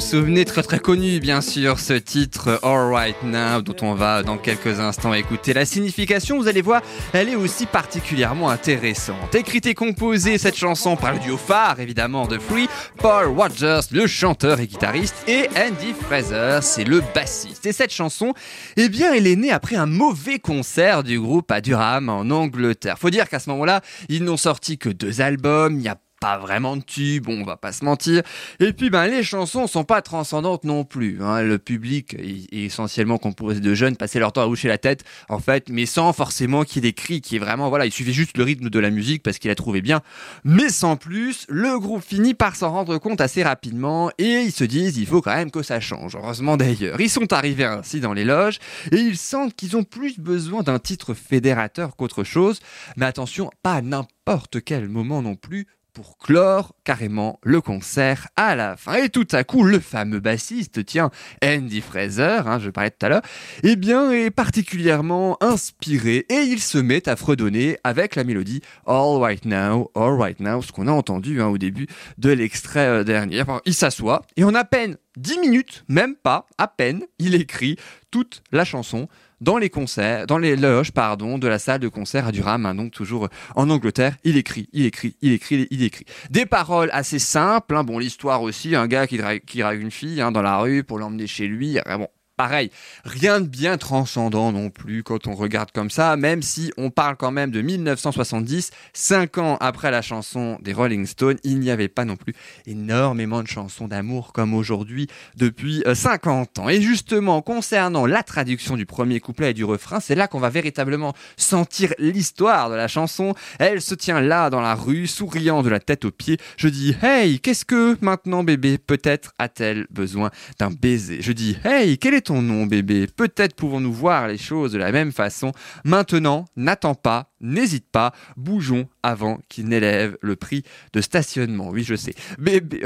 Souvenez 0.09 0.43
très 0.43 0.63
très 0.63 0.79
connu 0.79 1.19
bien 1.19 1.39
sûr 1.39 1.77
ce 1.77 1.93
titre 1.93 2.59
All 2.63 2.91
Right 2.91 3.15
Now 3.21 3.61
dont 3.61 3.75
on 3.83 3.93
va 3.93 4.23
dans 4.23 4.39
quelques 4.39 4.79
instants 4.79 5.13
écouter 5.13 5.53
la 5.53 5.65
signification. 5.65 6.39
Vous 6.39 6.47
allez 6.47 6.63
voir, 6.63 6.81
elle 7.13 7.29
est 7.29 7.35
aussi 7.35 7.67
particulièrement 7.67 8.49
intéressante. 8.49 9.35
Écrite 9.35 9.67
et 9.67 9.75
composée 9.75 10.39
cette 10.39 10.57
chanson 10.57 10.95
par 10.95 11.13
le 11.13 11.19
duo 11.19 11.37
phare 11.37 11.79
évidemment 11.79 12.25
de 12.25 12.39
Free, 12.39 12.67
Paul 12.97 13.27
Rogers, 13.27 13.81
le 13.91 14.07
chanteur 14.07 14.59
et 14.59 14.65
guitariste, 14.65 15.15
et 15.27 15.47
Andy 15.55 15.93
Fraser, 15.93 16.57
c'est 16.63 16.85
le 16.85 17.03
bassiste. 17.13 17.67
Et 17.67 17.71
cette 17.71 17.93
chanson, 17.93 18.33
eh 18.77 18.89
bien, 18.89 19.13
elle 19.13 19.27
est 19.27 19.35
née 19.35 19.51
après 19.51 19.75
un 19.75 19.85
mauvais 19.85 20.39
concert 20.39 21.03
du 21.03 21.19
groupe 21.19 21.51
à 21.51 21.61
Durham 21.61 22.09
en 22.09 22.27
Angleterre. 22.31 22.97
Faut 22.97 23.11
dire 23.11 23.29
qu'à 23.29 23.37
ce 23.37 23.51
moment-là, 23.51 23.81
ils 24.07 24.23
n'ont 24.23 24.37
sorti 24.37 24.79
que 24.79 24.89
deux 24.89 25.21
albums. 25.21 25.79
Pas 26.19 26.37
vraiment 26.37 26.77
de 26.77 26.81
tube, 26.81 27.27
on 27.29 27.43
va 27.43 27.57
pas 27.57 27.71
se 27.71 27.85
mentir. 27.85 28.23
Et 28.59 28.73
puis 28.73 28.89
ben 28.89 29.07
les 29.07 29.23
chansons 29.23 29.67
sont 29.67 29.83
pas 29.83 30.01
transcendantes 30.01 30.63
non 30.63 30.83
plus. 30.83 31.19
Hein. 31.21 31.41
Le 31.41 31.57
public 31.57 32.15
est 32.15 32.65
essentiellement 32.65 33.17
composé 33.17 33.59
de 33.59 33.73
jeunes, 33.73 33.95
passer 33.95 34.19
leur 34.19 34.33
temps 34.33 34.41
à 34.41 34.47
boucher 34.47 34.67
la 34.67 34.77
tête 34.77 35.03
en 35.29 35.39
fait, 35.39 35.69
mais 35.69 35.85
sans 35.85 36.13
forcément 36.13 36.63
qu'il 36.63 36.83
y 36.83 36.87
ait 36.87 36.91
des 36.91 36.93
cris, 36.93 37.21
qui 37.21 37.37
est 37.37 37.39
vraiment 37.39 37.69
voilà, 37.69 37.85
il 37.85 37.91
suffit 37.91 38.13
juste 38.13 38.37
le 38.37 38.43
rythme 38.43 38.69
de 38.69 38.79
la 38.79 38.89
musique 38.89 39.23
parce 39.23 39.39
qu'il 39.39 39.51
a 39.51 39.55
trouvé 39.55 39.81
bien, 39.81 40.01
mais 40.43 40.69
sans 40.69 40.95
plus. 40.95 41.45
Le 41.49 41.79
groupe 41.79 42.03
finit 42.03 42.33
par 42.33 42.55
s'en 42.55 42.71
rendre 42.71 42.97
compte 42.97 43.21
assez 43.21 43.43
rapidement 43.43 44.11
et 44.17 44.41
ils 44.41 44.51
se 44.51 44.63
disent 44.63 44.97
il 44.97 45.07
faut 45.07 45.21
quand 45.21 45.35
même 45.35 45.51
que 45.51 45.63
ça 45.63 45.79
change. 45.79 46.15
Heureusement 46.15 46.57
d'ailleurs, 46.57 46.99
ils 46.99 47.09
sont 47.09 47.31
arrivés 47.33 47.65
ainsi 47.65 47.99
dans 48.01 48.13
les 48.13 48.25
loges 48.25 48.59
et 48.91 48.97
ils 48.97 49.17
sentent 49.17 49.55
qu'ils 49.55 49.77
ont 49.77 49.83
plus 49.83 50.19
besoin 50.19 50.63
d'un 50.63 50.79
titre 50.79 51.13
fédérateur 51.13 51.95
qu'autre 51.95 52.23
chose. 52.23 52.59
Mais 52.97 53.05
attention, 53.05 53.49
pas 53.63 53.81
n'importe 53.81 54.61
quel 54.63 54.89
moment 54.89 55.21
non 55.21 55.35
plus 55.35 55.67
pour 55.99 56.17
clore 56.17 56.75
carrément 56.85 57.41
le 57.43 57.59
concert 57.59 58.29
à 58.37 58.55
la 58.55 58.77
fin. 58.77 58.93
Et 58.93 59.09
tout 59.09 59.27
à 59.33 59.43
coup, 59.43 59.65
le 59.65 59.81
fameux 59.81 60.21
bassiste, 60.21 60.85
tiens, 60.85 61.11
Andy 61.43 61.81
Fraser, 61.81 62.39
hein, 62.45 62.57
je 62.57 62.69
parlais 62.69 62.89
tout 62.89 63.05
à 63.05 63.09
l'heure, 63.09 63.21
eh 63.63 63.75
bien, 63.75 64.09
est 64.09 64.31
particulièrement 64.31 65.35
inspiré 65.43 66.25
et 66.29 66.43
il 66.43 66.61
se 66.61 66.77
met 66.77 67.09
à 67.09 67.17
fredonner 67.17 67.79
avec 67.83 68.15
la 68.15 68.23
mélodie 68.23 68.61
All 68.87 69.17
Right 69.17 69.43
Now, 69.43 69.91
All 69.93 70.17
Right 70.17 70.39
Now, 70.39 70.61
ce 70.61 70.71
qu'on 70.71 70.87
a 70.87 70.91
entendu 70.93 71.41
hein, 71.41 71.47
au 71.47 71.57
début 71.57 71.87
de 72.17 72.29
l'extrait 72.29 72.87
euh, 72.87 73.03
dernier. 73.03 73.43
il 73.65 73.73
s'assoit 73.73 74.21
et 74.37 74.45
en 74.45 74.55
à 74.55 74.63
peine 74.63 74.95
10 75.17 75.39
minutes, 75.39 75.83
même 75.89 76.15
pas, 76.15 76.47
à 76.57 76.69
peine, 76.69 77.03
il 77.17 77.35
écrit 77.35 77.75
toute 78.09 78.41
la 78.53 78.63
chanson 78.63 79.09
dans 79.41 79.57
les 79.57 79.69
concerts, 79.69 80.27
dans 80.27 80.37
les 80.37 80.55
loges, 80.55 80.91
pardon, 80.91 81.37
de 81.37 81.47
la 81.47 81.59
salle 81.59 81.79
de 81.79 81.87
concert 81.87 82.27
à 82.27 82.31
Durham, 82.31 82.65
hein, 82.65 82.75
donc 82.75 82.91
toujours 82.91 83.29
en 83.55 83.69
Angleterre. 83.69 84.15
Il 84.23 84.37
écrit, 84.37 84.69
il 84.73 84.85
écrit, 84.85 85.15
il 85.21 85.33
écrit, 85.33 85.67
il 85.71 85.83
écrit. 85.83 86.05
Des 86.29 86.45
paroles 86.45 86.89
assez 86.93 87.19
simples. 87.19 87.75
Hein, 87.75 87.83
bon, 87.83 87.99
l'histoire 87.99 88.41
aussi, 88.41 88.75
un 88.75 88.87
gars 88.87 89.07
qui 89.07 89.17
drague, 89.17 89.41
une 89.81 89.91
fille 89.91 90.21
hein, 90.21 90.31
dans 90.31 90.41
la 90.41 90.57
rue 90.59 90.83
pour 90.83 90.99
l'emmener 90.99 91.27
chez 91.27 91.47
lui. 91.47 91.77
Bon, 91.85 92.07
pareil, 92.39 92.71
rien 93.03 93.41
de 93.41 93.47
bien 93.47 93.77
transcendant 93.77 94.53
non 94.53 94.69
plus 94.69 95.03
quand 95.03 95.27
on 95.27 95.35
regarde 95.35 95.71
comme 95.73 95.89
ça, 95.89 96.15
même 96.15 96.41
si 96.41 96.71
on 96.77 96.89
parle 96.89 97.17
quand 97.17 97.31
même 97.31 97.51
de 97.51 97.61
1970, 97.61 98.71
cinq 98.93 99.37
ans 99.37 99.57
après 99.59 99.91
la 99.91 100.01
chanson 100.01 100.57
des 100.61 100.71
Rolling 100.71 101.05
Stones, 101.05 101.35
il 101.43 101.59
n'y 101.59 101.69
avait 101.69 101.89
pas 101.89 102.05
non 102.05 102.15
plus 102.15 102.33
énormément 102.65 103.43
de 103.43 103.47
chansons 103.49 103.89
d'amour 103.89 104.31
comme 104.31 104.53
aujourd'hui 104.53 105.07
depuis 105.35 105.83
50 105.93 106.59
euh, 106.59 106.61
ans. 106.61 106.69
Et 106.69 106.81
justement, 106.81 107.41
concernant 107.41 108.05
la 108.05 108.23
traduction 108.23 108.77
du 108.77 108.85
premier 108.85 109.19
couplet 109.19 109.51
et 109.51 109.53
du 109.53 109.65
refrain, 109.65 109.99
c'est 109.99 110.15
là 110.15 110.29
qu'on 110.29 110.39
va 110.39 110.49
véritablement 110.49 111.13
sentir 111.35 111.93
l'histoire 111.99 112.69
de 112.69 112.75
la 112.75 112.87
chanson. 112.87 113.33
Elle 113.59 113.81
se 113.81 113.95
tient 113.95 114.21
là 114.21 114.49
dans 114.49 114.61
la 114.61 114.75
rue, 114.75 115.07
souriant 115.07 115.61
de 115.61 115.67
la 115.67 115.81
tête 115.81 116.05
aux 116.05 116.11
pieds. 116.11 116.37
Je 116.55 116.69
dis, 116.69 116.95
hey, 117.03 117.41
qu'est-ce 117.41 117.65
que 117.65 117.97
maintenant 117.99 118.45
bébé 118.45 118.77
Peut-être 118.77 119.33
a-t-elle 119.39 119.87
besoin 119.89 120.31
d'un 120.57 120.71
baiser? 120.71 121.21
Je 121.21 121.33
dis, 121.33 121.57
hey, 121.65 121.97
quel 121.97 122.13
est 122.13 122.28
ton 122.29 122.43
nom, 122.43 122.67
bébé. 122.67 123.07
Peut-être 123.07 123.55
pouvons-nous 123.55 123.91
voir 123.91 124.27
les 124.27 124.37
choses 124.37 124.71
de 124.73 124.77
la 124.77 124.91
même 124.91 125.11
façon. 125.11 125.51
Maintenant, 125.83 126.45
n'attends 126.55 126.93
pas, 126.93 127.28
n'hésite 127.41 127.87
pas, 127.91 128.13
bougeons 128.37 128.87
avant 129.03 129.39
qu'il 129.49 129.67
n'élève 129.67 130.17
le 130.21 130.35
prix 130.35 130.63
de 130.93 131.01
stationnement. 131.01 131.69
Oui, 131.69 131.83
je 131.83 131.95
sais. 131.95 132.13
Bébé, 132.37 132.83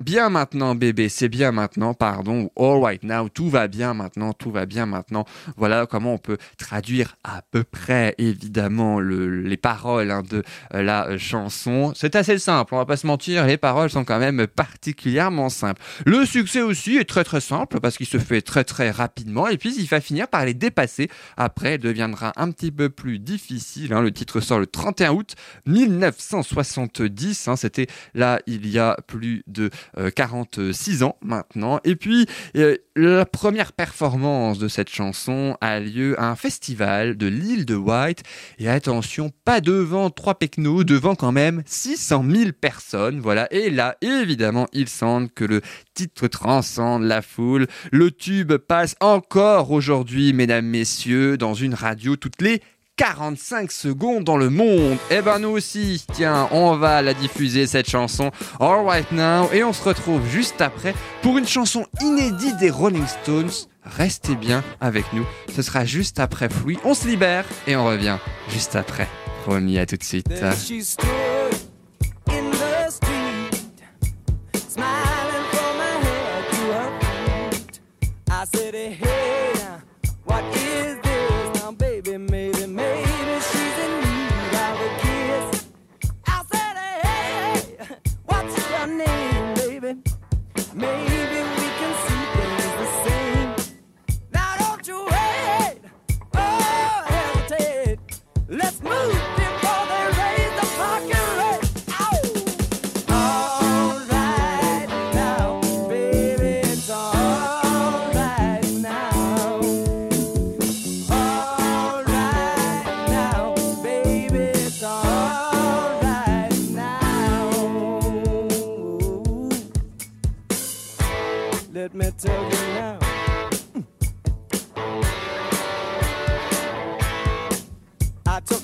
bien 0.00 0.28
maintenant, 0.28 0.74
bébé, 0.74 1.08
c'est 1.08 1.28
bien 1.28 1.52
maintenant, 1.52 1.94
pardon. 1.94 2.50
All 2.56 2.82
right 2.82 3.02
now, 3.02 3.28
tout 3.28 3.48
va 3.48 3.68
bien 3.68 3.94
maintenant, 3.94 4.32
tout 4.32 4.50
va 4.50 4.66
bien 4.66 4.86
maintenant. 4.86 5.24
Voilà 5.56 5.86
comment 5.86 6.14
on 6.14 6.18
peut 6.18 6.38
traduire 6.56 7.16
à 7.24 7.42
peu 7.50 7.64
près, 7.64 8.14
évidemment, 8.18 9.00
les 9.00 9.56
paroles 9.56 10.10
hein, 10.10 10.22
de 10.28 10.42
euh, 10.74 10.82
la 10.82 11.18
chanson. 11.18 11.92
C'est 11.94 12.16
assez 12.16 12.38
simple, 12.38 12.74
on 12.74 12.78
va 12.78 12.86
pas 12.86 12.96
se 12.96 13.06
mentir, 13.06 13.46
les 13.46 13.56
paroles 13.56 13.90
sont 13.90 14.04
quand 14.04 14.18
même 14.18 14.46
particulièrement 14.46 15.48
simples. 15.48 15.80
Le 16.06 16.24
succès 16.24 16.62
aussi 16.62 16.96
est 16.96 17.08
très 17.08 17.24
très 17.24 17.40
simple 17.40 17.80
parce 17.80 17.96
qu'il 17.96 18.06
se 18.06 18.18
fait 18.18 18.42
très 18.42 18.64
très 18.64 18.90
rapidement 18.90 19.48
et 19.48 19.58
puis 19.58 19.74
il 19.78 19.86
va 19.86 20.00
finir 20.00 20.28
par 20.28 20.44
les 20.44 20.54
dépasser. 20.54 21.08
Après, 21.36 21.76
il 21.76 21.80
deviendra 21.80 22.32
un 22.36 22.50
petit 22.50 22.70
peu 22.70 22.88
plus 22.88 23.18
difficile. 23.18 23.87
Hein. 23.92 24.02
Le 24.02 24.12
titre 24.12 24.40
sort 24.40 24.58
le 24.58 24.66
31 24.66 25.12
août 25.12 25.34
1970. 25.66 27.48
Hein. 27.48 27.56
C'était 27.56 27.86
là 28.14 28.40
il 28.46 28.68
y 28.68 28.78
a 28.78 28.96
plus 29.06 29.42
de 29.46 29.70
46 30.14 31.02
euh, 31.02 31.06
ans 31.06 31.16
maintenant. 31.22 31.80
Et 31.84 31.96
puis, 31.96 32.26
euh, 32.56 32.76
la 32.96 33.24
première 33.24 33.72
performance 33.72 34.58
de 34.58 34.68
cette 34.68 34.88
chanson 34.88 35.56
a 35.60 35.80
lieu 35.80 36.18
à 36.20 36.28
un 36.30 36.36
festival 36.36 37.16
de 37.16 37.26
l'île 37.26 37.64
de 37.64 37.74
White. 37.74 38.22
Et 38.58 38.68
attention, 38.68 39.30
pas 39.44 39.60
devant 39.60 40.10
trois 40.10 40.34
pecnos, 40.38 40.84
devant 40.84 41.14
quand 41.14 41.32
même 41.32 41.62
600 41.66 42.24
000 42.28 42.50
personnes. 42.52 43.20
Voilà. 43.20 43.52
Et 43.52 43.70
là, 43.70 43.96
évidemment, 44.00 44.66
il 44.72 44.88
semble 44.88 45.28
que 45.30 45.44
le 45.44 45.60
titre 45.94 46.28
transcende 46.28 47.04
la 47.04 47.22
foule. 47.22 47.66
Le 47.92 48.10
tube 48.10 48.54
passe 48.56 48.96
encore 49.00 49.70
aujourd'hui, 49.70 50.32
mesdames, 50.32 50.66
messieurs, 50.66 51.36
dans 51.36 51.54
une 51.54 51.74
radio 51.74 52.16
toutes 52.16 52.42
les 52.42 52.62
45 52.98 53.70
secondes 53.70 54.24
dans 54.24 54.36
le 54.36 54.50
monde. 54.50 54.98
Eh 55.10 55.22
ben 55.22 55.38
nous 55.38 55.50
aussi, 55.50 56.04
tiens, 56.12 56.48
on 56.50 56.76
va 56.76 57.00
la 57.00 57.14
diffuser 57.14 57.66
cette 57.66 57.88
chanson 57.88 58.30
All 58.60 58.84
Right 58.84 59.10
Now 59.12 59.50
et 59.52 59.64
on 59.64 59.72
se 59.72 59.82
retrouve 59.82 60.20
juste 60.28 60.60
après 60.60 60.94
pour 61.22 61.38
une 61.38 61.46
chanson 61.46 61.86
inédite 62.02 62.58
des 62.58 62.70
Rolling 62.70 63.06
Stones 63.06 63.50
restez 63.84 64.34
bien 64.34 64.62
avec 64.80 65.04
nous. 65.12 65.26
Ce 65.54 65.62
sera 65.62 65.84
juste 65.84 66.20
après 66.20 66.48
Flouis. 66.48 66.78
On 66.84 66.94
se 66.94 67.06
libère 67.06 67.44
et 67.66 67.76
on 67.76 67.86
revient 67.86 68.18
juste 68.50 68.76
après. 68.76 69.08
Promis, 69.44 69.78
à 69.78 69.86
tout 69.86 69.96
de 69.96 70.04
suite. 70.04 70.28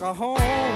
a 0.05 0.13
home. 0.13 0.74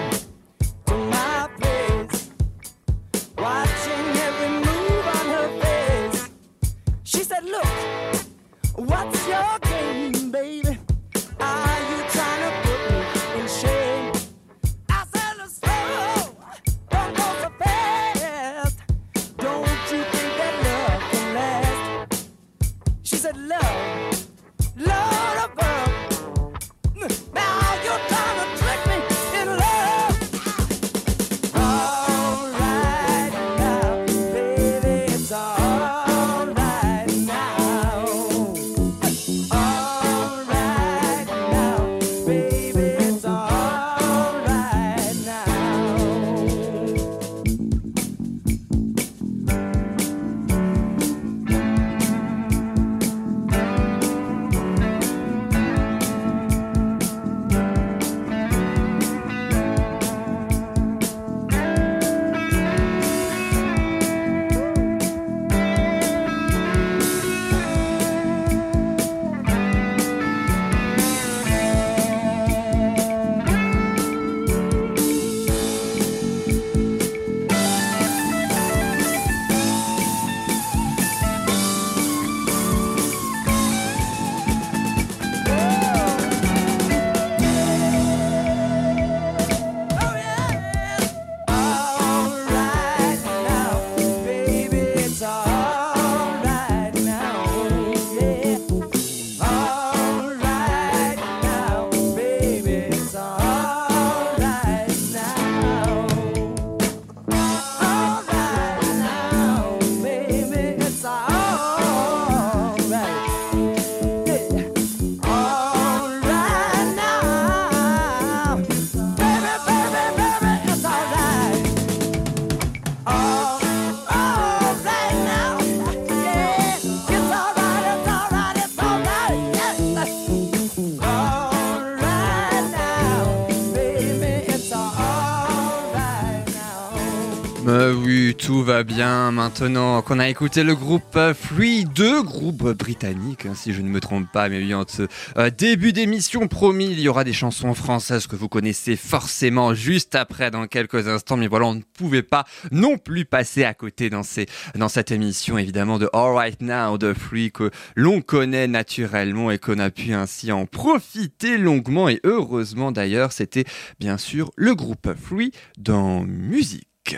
Bien 138.83 139.31
maintenant 139.31 140.03
qu'on 140.03 140.19
a 140.19 140.29
écouté 140.29 140.63
le 140.63 140.75
groupe 140.75 141.17
euh, 141.17 141.35
Free, 141.35 141.85
deux 141.85 142.23
groupes 142.23 142.71
britanniques, 142.73 143.47
hein, 143.47 143.55
si 143.55 143.73
je 143.73 143.81
ne 143.83 143.89
me 143.89 144.01
trompe 144.01 144.31
pas, 144.31 144.49
mais 144.49 144.59
oui, 144.59 144.75
en 144.75 144.85
ce 144.87 145.07
euh, 145.37 145.51
début 145.51 145.93
d'émission, 145.93 146.49
promis, 146.49 146.87
il 146.87 147.01
y 147.01 147.09
aura 147.09 147.25
des 147.25 147.33
chansons 147.33 147.75
françaises 147.75 148.27
que 148.27 148.37
vous 148.37 148.49
connaissez 148.49 148.97
forcément 148.97 149.75
juste 149.75 150.15
après, 150.15 150.51
dans 150.51 150.67
quelques 150.67 151.09
instants, 151.09 151.37
mais 151.37 151.47
voilà, 151.47 151.67
on 151.67 151.75
ne 151.75 151.83
pouvait 151.83 152.23
pas 152.23 152.45
non 152.71 152.99
plus 152.99 153.25
passer 153.25 153.65
à 153.65 153.75
côté 153.75 154.11
dans 154.11 154.23
cette 154.23 155.11
émission, 155.11 155.59
évidemment, 155.59 155.99
de 155.99 156.09
All 156.13 156.35
Right 156.35 156.61
Now 156.61 156.99
de 156.99 157.15
Free, 157.15 157.51
que 157.51 157.71
l'on 157.97 158.21
connaît 158.21 158.69
naturellement 158.69 159.51
et 159.51 159.59
qu'on 159.59 159.79
a 159.79 159.91
pu 159.91 160.13
ainsi 160.13 160.53
en 160.53 160.67
profiter 160.67 161.59
longuement, 161.59 162.09
et 162.09 162.21
heureusement 162.25 162.93
d'ailleurs, 162.93 163.33
c'était 163.33 163.65
bien 163.99 164.19
sûr 164.19 164.51
le 164.57 164.75
groupe 164.75 165.15
Free 165.15 165.53
dans 165.79 166.23
musique. 166.25 167.17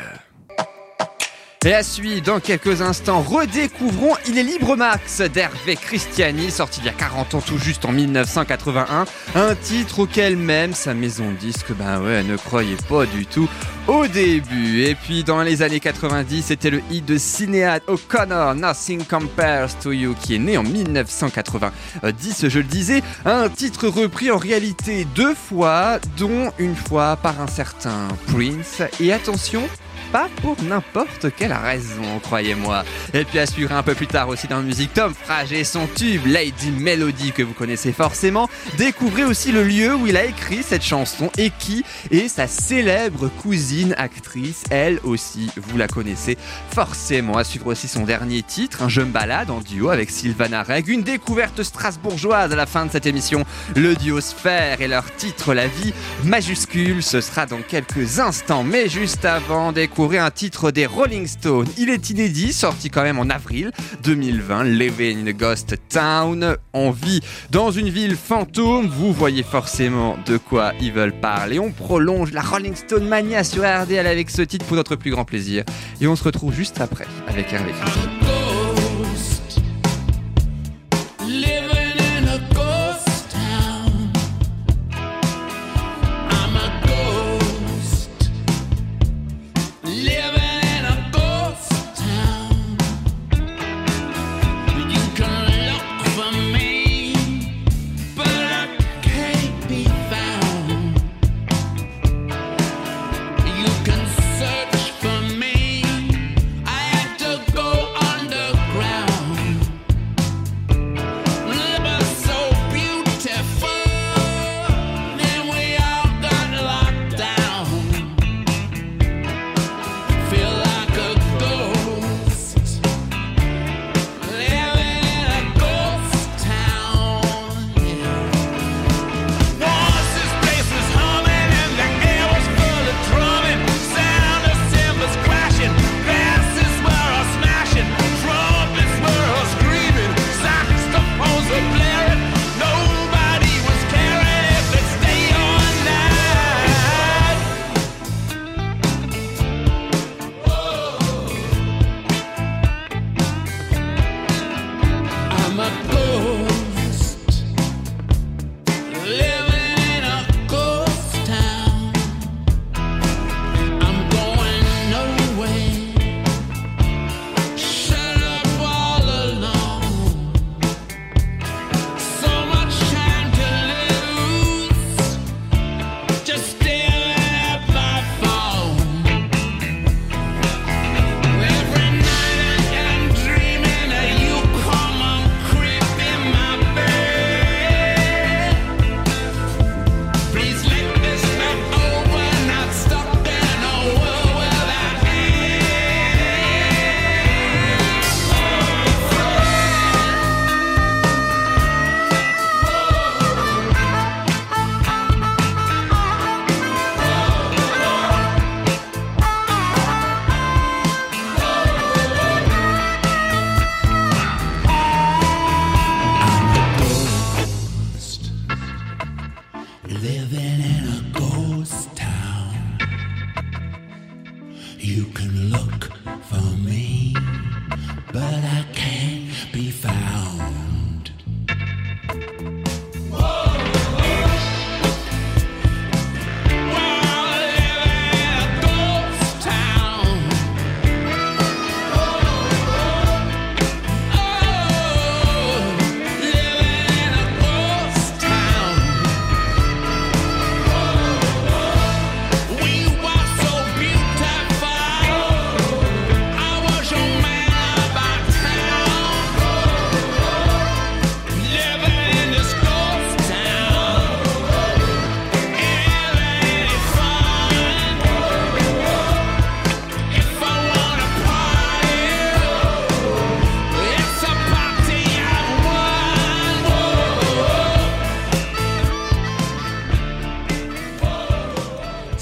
Et 1.66 1.74
à 1.74 1.82
suivre 1.82 2.22
dans 2.22 2.40
quelques 2.40 2.80
instants, 2.80 3.20
redécouvrons 3.20 4.14
Il 4.26 4.38
est 4.38 4.42
libre 4.42 4.76
Max 4.76 5.20
d'Hervé 5.20 5.76
Christiani, 5.76 6.50
sorti 6.50 6.80
il 6.80 6.86
y 6.86 6.88
a 6.88 6.94
40 6.94 7.34
ans 7.34 7.42
tout 7.42 7.58
juste 7.58 7.84
en 7.84 7.92
1981. 7.92 9.04
Un 9.34 9.54
titre 9.56 9.98
auquel 9.98 10.38
même 10.38 10.72
sa 10.72 10.94
maison 10.94 11.30
disque, 11.38 11.72
ben 11.72 12.00
ouais, 12.00 12.22
ne 12.22 12.38
croyait 12.38 12.78
pas 12.88 13.04
du 13.04 13.26
tout 13.26 13.46
au 13.88 14.06
début. 14.06 14.84
Et 14.84 14.94
puis 14.94 15.22
dans 15.22 15.42
les 15.42 15.60
années 15.60 15.80
90, 15.80 16.46
c'était 16.46 16.70
le 16.70 16.80
hit 16.90 17.04
de 17.04 17.18
Cinéad 17.18 17.82
O'Connor, 17.88 18.54
Nothing 18.54 19.04
Compares 19.04 19.78
to 19.80 19.92
You, 19.92 20.14
qui 20.18 20.36
est 20.36 20.38
né 20.38 20.56
en 20.56 20.62
1990, 20.62 22.48
je 22.48 22.58
le 22.58 22.64
disais. 22.64 23.02
Un 23.26 23.50
titre 23.50 23.86
repris 23.88 24.30
en 24.30 24.38
réalité 24.38 25.06
deux 25.14 25.34
fois, 25.34 25.98
dont 26.16 26.52
une 26.58 26.74
fois 26.74 27.16
par 27.16 27.38
un 27.38 27.48
certain 27.48 28.08
Prince. 28.28 28.80
Et 28.98 29.12
attention, 29.12 29.68
pas 30.12 30.28
pour 30.42 30.56
n'importe 30.62 31.26
quelle 31.36 31.52
raison, 31.52 32.18
croyez-moi. 32.22 32.84
Et 33.14 33.24
puis 33.24 33.38
à 33.38 33.46
suivre 33.46 33.72
un 33.72 33.82
peu 33.82 33.94
plus 33.94 34.06
tard 34.06 34.28
aussi 34.28 34.48
dans 34.48 34.56
la 34.56 34.62
musique, 34.62 34.92
Tom 34.92 35.14
Frage 35.14 35.52
et 35.52 35.62
son 35.62 35.86
tube 35.86 36.26
Lady 36.26 36.70
Melody 36.70 37.32
que 37.32 37.42
vous 37.42 37.52
connaissez 37.52 37.92
forcément. 37.92 38.48
Découvrez 38.76 39.24
aussi 39.24 39.52
le 39.52 39.62
lieu 39.62 39.94
où 39.94 40.06
il 40.06 40.16
a 40.16 40.24
écrit 40.24 40.62
cette 40.62 40.82
chanson 40.82 41.30
et 41.38 41.50
qui 41.50 41.84
est 42.10 42.28
sa 42.28 42.46
célèbre 42.46 43.28
cousine 43.28 43.94
actrice. 43.98 44.64
Elle 44.70 44.98
aussi, 45.04 45.50
vous 45.56 45.78
la 45.78 45.86
connaissez 45.86 46.36
forcément. 46.70 47.36
À 47.36 47.44
suivre 47.44 47.68
aussi 47.68 47.86
son 47.86 48.04
dernier 48.04 48.42
titre, 48.42 48.82
un 48.82 48.88
jeune 48.88 49.10
balade 49.10 49.50
en 49.50 49.60
duo 49.60 49.90
avec 49.90 50.10
Sylvana 50.10 50.62
Reg. 50.62 50.88
Une 50.88 51.02
découverte 51.02 51.62
strasbourgeoise 51.62 52.52
à 52.52 52.56
la 52.56 52.66
fin 52.66 52.86
de 52.86 52.90
cette 52.90 53.06
émission. 53.06 53.44
Le 53.76 53.94
duo 53.94 54.20
Sphère 54.20 54.80
et 54.80 54.88
leur 54.88 55.14
titre 55.14 55.54
La 55.54 55.68
vie 55.68 55.94
majuscule. 56.24 57.02
Ce 57.02 57.20
sera 57.20 57.46
dans 57.46 57.62
quelques 57.62 58.18
instants. 58.18 58.64
Mais 58.64 58.88
juste 58.88 59.24
avant, 59.24 59.70
découvrir 59.72 59.99
un 60.00 60.30
titre 60.30 60.70
des 60.70 60.86
Rolling 60.86 61.26
Stones. 61.26 61.68
Il 61.76 61.90
est 61.90 62.10
inédit, 62.10 62.52
sorti 62.52 62.88
quand 62.90 63.02
même 63.02 63.18
en 63.18 63.28
avril 63.28 63.70
2020, 64.02 64.64
Living 64.64 65.22
in 65.22 65.26
a 65.26 65.32
Ghost 65.32 65.76
Town. 65.88 66.56
On 66.72 66.90
vit 66.90 67.20
dans 67.50 67.70
une 67.70 67.90
ville 67.90 68.16
fantôme, 68.16 68.86
vous 68.86 69.12
voyez 69.12 69.42
forcément 69.42 70.16
de 70.26 70.38
quoi 70.38 70.72
ils 70.80 70.92
veulent 70.92 71.12
parler. 71.12 71.58
On 71.58 71.70
prolonge 71.70 72.32
la 72.32 72.40
Rolling 72.40 72.74
Stone 72.74 73.06
mania 73.06 73.44
sur 73.44 73.62
RDL 73.62 74.06
avec 74.06 74.30
ce 74.30 74.42
titre 74.42 74.64
pour 74.64 74.76
notre 74.76 74.96
plus 74.96 75.10
grand 75.10 75.24
plaisir. 75.24 75.64
Et 76.00 76.06
on 76.06 76.16
se 76.16 76.24
retrouve 76.24 76.54
juste 76.54 76.80
après 76.80 77.06
avec 77.28 77.52
Hervé 77.52 77.72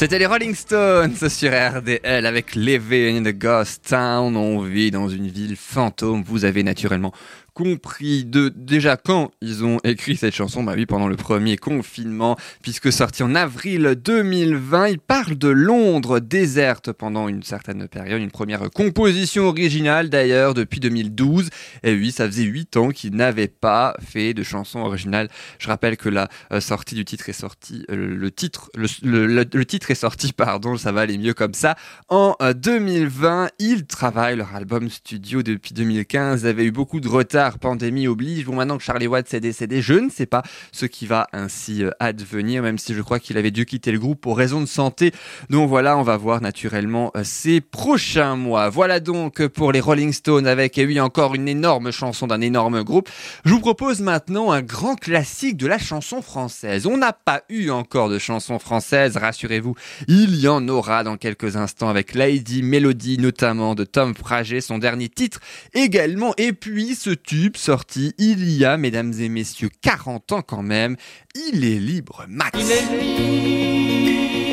C'était 0.08 0.20
les 0.20 0.26
Rolling 0.26 0.54
Stones 0.54 1.28
sur 1.28 1.50
RDL 1.50 2.24
avec 2.24 2.54
Living 2.54 3.18
in 3.18 3.26
a 3.26 3.32
Ghost 3.32 3.90
Town. 3.90 4.38
On 4.38 4.62
vit 4.62 4.90
dans 4.90 5.10
une 5.10 5.28
ville 5.28 5.54
fantôme. 5.54 6.22
Vous 6.26 6.46
avez 6.46 6.62
naturellement 6.62 7.12
compris 7.58 8.24
de 8.24 8.52
déjà 8.54 8.96
quand 8.96 9.32
ils 9.40 9.64
ont 9.64 9.78
écrit 9.82 10.16
cette 10.16 10.32
chanson, 10.34 10.62
bah 10.62 10.74
oui, 10.76 10.86
pendant 10.86 11.08
le 11.08 11.16
premier 11.16 11.56
confinement, 11.56 12.36
puisque 12.62 12.92
sorti 12.92 13.24
en 13.24 13.34
avril 13.34 13.96
2020, 14.00 14.86
ils 14.90 14.98
parlent 15.00 15.36
de 15.36 15.48
Londres 15.48 16.20
déserte 16.20 16.92
pendant 16.92 17.26
une 17.26 17.42
certaine 17.42 17.88
période, 17.88 18.22
une 18.22 18.30
première 18.30 18.70
composition 18.70 19.48
originale 19.48 20.08
d'ailleurs 20.08 20.54
depuis 20.54 20.78
2012. 20.78 21.50
Et 21.82 21.94
oui, 21.94 22.12
ça 22.12 22.26
faisait 22.26 22.44
8 22.44 22.76
ans 22.76 22.90
qu'ils 22.90 23.16
n'avaient 23.16 23.48
pas 23.48 23.96
fait 24.06 24.34
de 24.34 24.44
chanson 24.44 24.78
originale. 24.78 25.28
Je 25.58 25.66
rappelle 25.66 25.96
que 25.96 26.08
la 26.08 26.28
euh, 26.52 26.60
sortie 26.60 26.94
du 26.94 27.04
titre 27.04 27.28
est 27.28 27.32
sortie, 27.32 27.84
euh, 27.90 28.14
le 28.14 28.30
titre, 28.30 28.70
le, 28.76 29.26
le- 29.26 29.64
titre 29.66 29.90
est 29.90 29.96
sorti, 29.96 30.32
pardon, 30.32 30.76
ça 30.76 30.92
va 30.92 31.00
aller 31.00 31.18
mieux 31.18 31.34
comme 31.34 31.54
ça. 31.54 31.74
En 32.08 32.36
euh, 32.40 32.52
2020, 32.52 33.48
ils 33.58 33.84
travaillent 33.84 34.36
leur 34.36 34.54
album 34.54 34.88
studio 34.88 35.42
depuis 35.42 35.74
2015. 35.74 36.42
Ils 36.42 36.46
avaient 36.46 36.64
eu 36.66 36.70
beaucoup 36.70 37.00
de 37.00 37.08
retard, 37.08 37.47
pandémie 37.56 38.06
oblige. 38.06 38.44
Bon, 38.44 38.56
maintenant 38.56 38.76
que 38.76 38.82
Charlie 38.82 39.06
Watts 39.06 39.32
est 39.32 39.40
décédé, 39.40 39.80
je 39.80 39.94
ne 39.94 40.10
sais 40.10 40.26
pas 40.26 40.42
ce 40.72 40.84
qui 40.84 41.06
va 41.06 41.28
ainsi 41.32 41.84
euh, 41.84 41.90
advenir, 42.00 42.62
même 42.62 42.76
si 42.76 42.92
je 42.92 43.00
crois 43.00 43.18
qu'il 43.18 43.38
avait 43.38 43.50
dû 43.50 43.64
quitter 43.64 43.92
le 43.92 43.98
groupe 43.98 44.20
pour 44.20 44.36
raison 44.36 44.60
de 44.60 44.66
santé. 44.66 45.12
Donc 45.48 45.70
voilà, 45.70 45.96
on 45.96 46.02
va 46.02 46.18
voir 46.18 46.42
naturellement 46.42 47.10
euh, 47.16 47.22
ces 47.24 47.62
prochains 47.62 48.36
mois. 48.36 48.68
Voilà 48.68 49.00
donc 49.00 49.46
pour 49.46 49.72
les 49.72 49.80
Rolling 49.80 50.12
Stones 50.12 50.46
avec, 50.46 50.76
et 50.76 50.84
oui, 50.84 51.00
encore 51.00 51.34
une 51.34 51.48
énorme 51.48 51.90
chanson 51.92 52.26
d'un 52.26 52.40
énorme 52.40 52.82
groupe. 52.82 53.08
Je 53.44 53.52
vous 53.52 53.60
propose 53.60 54.00
maintenant 54.00 54.50
un 54.50 54.62
grand 54.62 54.96
classique 54.96 55.56
de 55.56 55.66
la 55.66 55.78
chanson 55.78 56.20
française. 56.20 56.86
On 56.86 56.96
n'a 56.96 57.12
pas 57.12 57.42
eu 57.48 57.70
encore 57.70 58.08
de 58.08 58.18
chanson 58.18 58.58
française, 58.58 59.16
rassurez-vous. 59.16 59.74
Il 60.08 60.36
y 60.36 60.48
en 60.48 60.66
aura 60.68 61.04
dans 61.04 61.16
quelques 61.16 61.56
instants 61.56 61.88
avec 61.88 62.14
Lady 62.14 62.62
Melody, 62.62 63.18
notamment 63.18 63.74
de 63.74 63.84
Tom 63.84 64.14
Frager, 64.14 64.60
son 64.60 64.78
dernier 64.78 65.08
titre 65.08 65.40
également. 65.74 66.34
Et 66.36 66.52
puis 66.52 66.94
ce 66.94 67.10
tube 67.10 67.37
sorti 67.56 68.14
il 68.18 68.50
y 68.50 68.64
a, 68.64 68.76
mesdames 68.76 69.12
et 69.18 69.28
messieurs, 69.28 69.70
40 69.82 70.32
ans 70.32 70.42
quand 70.42 70.62
même. 70.62 70.96
Il 71.34 71.64
est 71.64 71.78
libre, 71.78 72.24
Max. 72.28 72.58
Il 72.58 72.70
est 72.70 72.86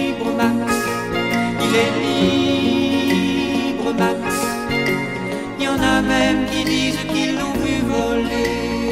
libre, 0.10 0.34
Max. 0.36 0.74
Il 1.62 1.76
est 1.76 1.91
Max. 3.98 4.19
Y 5.60 5.67
en 5.67 5.82
a 5.82 6.02
même 6.02 6.45
qui 6.50 6.63
disent 6.65 6.98
qu'ils 7.12 7.36
l'ont 7.36 7.54
vu 7.54 7.80
voler. 7.88 8.89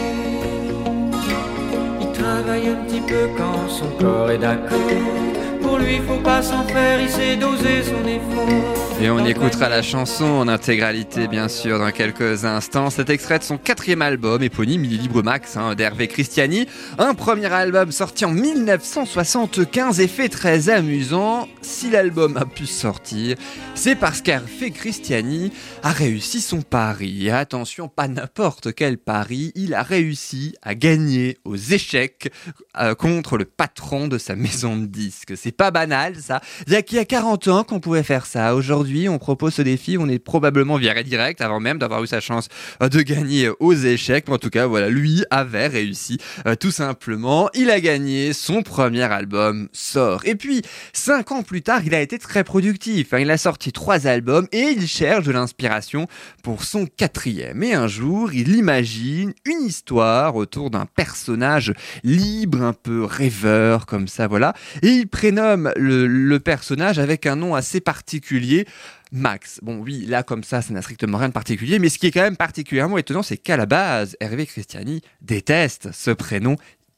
Il 2.01 2.11
travaille 2.13 2.67
un 2.69 2.85
petit 2.85 3.01
peu 3.01 3.29
quand 3.37 3.67
son 3.69 3.89
corps 3.99 4.31
est 4.31 4.37
d'accord. 4.37 5.42
Pour 5.73 5.81
lui, 5.81 5.97
faut 6.07 6.19
pas 6.19 6.43
s'en 6.43 6.63
faire, 6.67 7.01
il 7.01 7.09
sait 7.09 7.35
doser 7.35 7.81
son 7.81 8.05
effort. 8.07 8.83
Et 9.01 9.09
on 9.09 9.25
écoutera 9.25 9.69
la 9.69 9.81
chanson 9.81 10.23
en 10.23 10.47
intégralité, 10.47 11.27
bien 11.27 11.47
sûr, 11.47 11.79
dans 11.79 11.91
quelques 11.91 12.45
instants. 12.45 12.91
Cet 12.91 13.09
extrait 13.09 13.39
de 13.39 13.43
son 13.43 13.57
quatrième 13.57 14.03
album, 14.03 14.43
éponyme, 14.43 14.85
il 14.85 15.01
libre 15.01 15.23
max, 15.23 15.57
hein, 15.57 15.73
d'Hervé 15.73 16.07
Christiani. 16.07 16.67
Un 16.99 17.15
premier 17.15 17.51
album 17.51 17.91
sorti 17.91 18.23
en 18.23 18.31
1975 18.31 19.99
et 19.99 20.07
fait 20.07 20.29
très 20.29 20.69
amusant. 20.69 21.49
Si 21.61 21.89
l'album 21.89 22.37
a 22.37 22.45
pu 22.45 22.67
sortir, 22.67 23.35
c'est 23.73 23.95
parce 23.95 24.21
qu'Hervé 24.21 24.71
Christiani 24.71 25.51
a 25.81 25.91
réussi 25.91 26.39
son 26.39 26.61
pari. 26.61 27.29
Attention, 27.31 27.87
pas 27.87 28.07
n'importe 28.07 28.73
quel 28.73 28.99
pari, 28.99 29.51
il 29.55 29.73
a 29.73 29.81
réussi 29.81 30.55
à 30.61 30.75
gagner 30.75 31.39
aux 31.45 31.57
échecs 31.57 32.31
euh, 32.79 32.93
contre 32.95 33.37
le 33.37 33.45
patron 33.45 34.07
de 34.07 34.17
sa 34.17 34.35
maison 34.35 34.77
de 34.77 34.85
disques. 34.85 35.33
C'est 35.35 35.51
pas 35.51 35.62
banal, 35.71 36.15
ça. 36.15 36.41
Il 36.67 36.73
y 36.73 36.75
a 36.75 36.81
qu'il 36.81 36.97
y 36.97 37.01
a 37.01 37.05
40 37.05 37.47
ans 37.47 37.63
qu'on 37.63 37.79
pouvait 37.79 38.03
faire 38.03 38.25
ça. 38.25 38.55
Aujourd'hui, 38.55 39.09
on 39.09 39.17
propose 39.17 39.55
ce 39.55 39.61
défi, 39.61 39.97
on 39.99 40.07
est 40.09 40.19
probablement 40.19 40.77
viré 40.77 41.03
direct 41.03 41.41
avant 41.41 41.59
même 41.59 41.77
d'avoir 41.77 42.03
eu 42.03 42.07
sa 42.07 42.19
chance 42.19 42.47
euh, 42.81 42.89
de 42.89 43.01
gagner 43.01 43.49
aux 43.59 43.73
échecs. 43.73 44.25
Mais 44.27 44.33
en 44.33 44.37
tout 44.39 44.49
cas, 44.49 44.65
voilà, 44.65 44.89
lui 44.89 45.23
avait 45.29 45.67
réussi 45.67 46.17
euh, 46.47 46.55
tout 46.55 46.71
simplement. 46.71 47.49
Il 47.53 47.69
a 47.69 47.79
gagné, 47.79 48.33
son 48.33 48.63
premier 48.63 49.03
album 49.03 49.69
sort. 49.73 50.21
Et 50.25 50.35
puis, 50.35 50.61
cinq 50.93 51.31
ans 51.31 51.43
plus 51.43 51.61
tard, 51.61 51.81
il 51.85 51.93
a 51.95 52.01
été 52.01 52.17
très 52.19 52.43
productif. 52.43 53.13
hein. 53.13 53.19
Il 53.19 53.31
a 53.31 53.37
sorti 53.37 53.71
trois 53.71 54.07
albums 54.07 54.47
et 54.51 54.73
il 54.77 54.87
cherche 54.87 55.25
de 55.25 55.31
l'inspiration 55.31 56.07
pour 56.43 56.63
son 56.63 56.85
quatrième. 56.85 57.63
Et 57.63 57.73
un 57.73 57.87
jour, 57.87 58.33
il 58.33 58.55
imagine 58.55 59.33
une 59.45 59.61
histoire 59.65 60.35
autour 60.35 60.69
d'un 60.69 60.85
personnage 60.85 61.73
libre, 62.03 62.61
un 62.61 62.73
peu 62.73 63.03
rêveur, 63.03 63.85
comme 63.85 64.07
ça, 64.07 64.27
voilà. 64.27 64.53
Et 64.81 64.89
il 64.89 65.07
prénomme 65.07 65.52
le, 65.55 66.07
le 66.07 66.39
personnage 66.39 66.99
avec 66.99 67.25
un 67.25 67.35
nom 67.35 67.55
assez 67.55 67.81
particulier. 67.81 68.65
Max. 69.11 69.59
Bon, 69.61 69.77
oui, 69.77 70.05
là, 70.07 70.23
comme 70.23 70.43
ça, 70.43 70.61
ça 70.63 70.73
n'a 70.73 70.81
strictement 70.81 71.19
rien 71.19 71.27
de 71.29 71.33
particulier, 71.33 71.77
mais 71.77 71.89
ce 71.89 71.99
qui 71.99 72.07
est 72.07 72.11
quand 72.11 72.23
même 72.23 72.35
particulièrement 72.35 72.97
étonnant, 72.97 73.21
c'est 73.21 73.37
qu'à 73.37 73.57
la 73.57 73.67
base, 73.67 74.17
Hervé 74.19 74.47
Christiani 74.47 75.01
déteste 75.21 75.89
ce 75.93 76.09
prénom. 76.09 76.55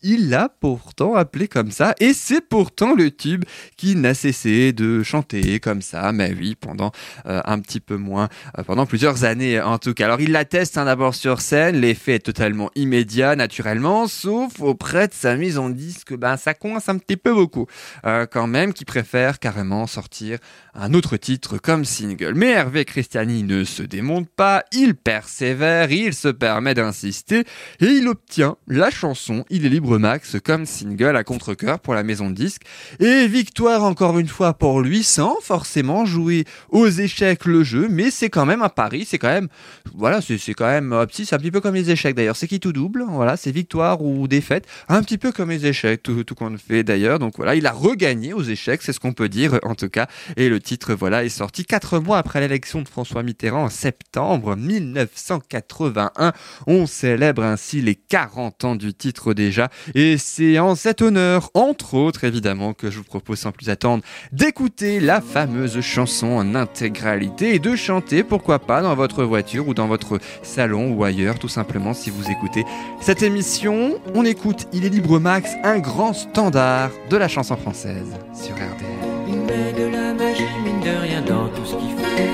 Il 0.07 0.29
l'a 0.29 0.49
pourtant 0.49 1.15
appelé 1.15 1.47
comme 1.47 1.71
ça, 1.71 1.95
et 1.99 2.13
c'est 2.13 2.41
pourtant 2.41 2.93
le 2.93 3.09
tube 3.09 3.43
qui 3.75 3.95
n'a 3.95 4.13
cessé 4.13 4.71
de 4.71 5.01
chanter 5.01 5.59
comme 5.59 5.81
ça, 5.81 6.11
mais 6.11 6.31
oui, 6.39 6.53
pendant 6.53 6.91
euh, 7.25 7.41
un 7.43 7.59
petit 7.59 7.79
peu 7.79 7.97
moins, 7.97 8.29
euh, 8.59 8.61
pendant 8.61 8.85
plusieurs 8.85 9.23
années 9.23 9.59
en 9.59 9.79
tout 9.79 9.95
cas. 9.95 10.05
Alors 10.05 10.21
il 10.21 10.31
l'atteste 10.31 10.77
hein, 10.77 10.85
d'abord 10.85 11.15
sur 11.15 11.41
scène, 11.41 11.77
l'effet 11.77 12.13
est 12.13 12.19
totalement 12.19 12.69
immédiat 12.75 13.35
naturellement, 13.35 14.05
sauf 14.07 14.59
auprès 14.59 15.07
de 15.07 15.13
sa 15.15 15.37
mise 15.37 15.57
en 15.57 15.71
disque, 15.71 16.13
ben 16.13 16.37
ça 16.37 16.53
coince 16.53 16.87
un 16.87 16.99
petit 16.99 17.17
peu 17.17 17.33
beaucoup 17.33 17.65
euh, 18.05 18.27
quand 18.27 18.45
même, 18.45 18.73
qui 18.73 18.85
préfère 18.85 19.39
carrément 19.39 19.87
sortir 19.87 20.37
un 20.75 20.93
autre 20.93 21.17
titre 21.17 21.57
comme 21.57 21.85
single. 21.85 22.33
Mais 22.35 22.51
Hervé 22.51 22.85
Christiani 22.85 23.43
ne 23.43 23.63
se 23.63 23.81
démonte 23.81 24.27
pas, 24.29 24.65
il 24.71 24.95
persévère, 24.95 25.91
il 25.91 26.13
se 26.13 26.27
permet 26.27 26.73
d'insister 26.73 27.45
et 27.79 27.85
il 27.85 28.07
obtient 28.07 28.57
la 28.67 28.89
chanson 28.91 29.45
Il 29.49 29.65
est 29.65 29.69
libre 29.69 29.97
max 29.97 30.35
comme 30.43 30.65
single 30.65 31.15
à 31.15 31.23
contre-cœur 31.23 31.79
pour 31.79 31.93
la 31.93 32.03
maison 32.03 32.29
de 32.29 32.35
disques. 32.35 32.63
Et 32.99 33.27
victoire 33.27 33.83
encore 33.83 34.19
une 34.19 34.27
fois 34.27 34.53
pour 34.53 34.81
lui 34.81 35.03
sans 35.03 35.38
forcément 35.41 36.05
jouer 36.05 36.45
aux 36.69 36.88
échecs 36.88 37.45
le 37.45 37.63
jeu, 37.63 37.88
mais 37.89 38.11
c'est 38.11 38.29
quand 38.29 38.45
même 38.45 38.61
un 38.61 38.69
pari, 38.69 39.05
c'est 39.05 39.17
quand 39.17 39.29
même, 39.29 39.47
voilà, 39.93 40.19
c'est 40.21 40.53
quand 40.53 40.67
même, 40.67 40.91
euh, 40.91 41.05
petit, 41.05 41.27
un 41.31 41.38
petit 41.38 41.51
peu 41.51 41.61
comme 41.61 41.75
les 41.75 41.89
échecs 41.89 42.15
d'ailleurs, 42.15 42.35
c'est 42.35 42.47
qui 42.47 42.59
tout 42.59 42.73
double, 42.73 43.05
voilà, 43.07 43.38
c'est 43.38 43.51
victoire 43.51 44.01
ou 44.01 44.27
défaite, 44.27 44.67
un 44.89 45.01
petit 45.01 45.17
peu 45.17 45.31
comme 45.31 45.49
les 45.49 45.65
échecs, 45.65 46.03
tout, 46.03 46.23
tout 46.23 46.35
qu'on 46.35 46.57
fait 46.57 46.83
d'ailleurs, 46.83 47.19
donc 47.19 47.38
voilà, 47.38 47.55
il 47.55 47.65
a 47.65 47.71
regagné 47.71 48.33
aux 48.33 48.43
échecs, 48.43 48.81
c'est 48.81 48.93
ce 48.93 48.99
qu'on 48.99 49.13
peut 49.13 49.29
dire 49.29 49.59
en 49.63 49.75
tout 49.75 49.89
cas, 49.89 50.07
et 50.35 50.49
le 50.49 50.59
titre, 50.65 50.93
voilà, 50.95 51.23
est 51.23 51.30
sorti 51.30 51.63
quatre 51.63 51.99
mois 51.99 52.17
après 52.17 52.41
l'élection 52.41 52.82
de 52.82 52.89
François 52.89 53.23
Mitterrand 53.23 53.65
en 53.65 53.69
septembre 53.69 54.56
1981. 54.56 56.34
On 56.65 56.88
célèbre 56.88 57.43
ainsi 57.43 57.82
les 57.82 57.95
40 57.95 58.63
ans 58.65 58.75
du 58.75 58.93
titre 58.93 59.34
déjà. 59.34 59.69
Et 59.93 60.17
c'est 60.17 60.58
en 60.60 60.75
cet 60.75 61.01
honneur, 61.01 61.51
entre 61.54 61.93
autres 61.93 62.23
évidemment, 62.23 62.73
que 62.73 62.89
je 62.89 62.97
vous 62.97 63.04
propose 63.04 63.39
sans 63.39 63.51
plus 63.51 63.69
attendre 63.69 64.04
d'écouter 64.32 64.99
la 64.99 65.21
fameuse 65.21 65.80
chanson 65.82 66.28
en 66.28 66.56
intégralité 66.56 67.54
et 67.54 67.60
de 67.60 67.75
chanter, 67.75 68.23
pourquoi 68.23 68.58
pas, 68.60 68.82
dans 68.82 68.95
votre 68.95 69.23
voiture 69.23 69.67
ou 69.67 69.75
dans 69.75 69.88
votre 69.88 70.19
salon 70.41 70.91
ou 70.93 71.04
ailleurs, 71.04 71.38
tout 71.38 71.47
simplement, 71.47 71.93
si 71.93 72.10
vous 72.10 72.30
écoutez 72.32 72.65
cette 73.01 73.21
émission. 73.21 73.99
On 74.15 74.25
écoute 74.25 74.65
Il 74.73 74.84
est 74.84 74.89
libre 74.89 75.19
max, 75.19 75.51
un 75.63 75.78
grand 75.78 76.13
standard 76.13 76.89
de 77.12 77.17
la 77.17 77.28
chanson 77.28 77.56
française 77.56 78.12
sur 78.34 78.56
RDL. 78.56 79.14
Met 79.36 79.74
de 79.74 79.88
la 79.91 80.13
magie, 80.13 80.43
mine 80.63 80.80
de 80.80 80.95
rien, 81.02 81.21
dans 81.21 81.48
tout 81.50 81.65
ce 81.65 81.76
qu'il 81.76 81.95
fait. 81.98 82.30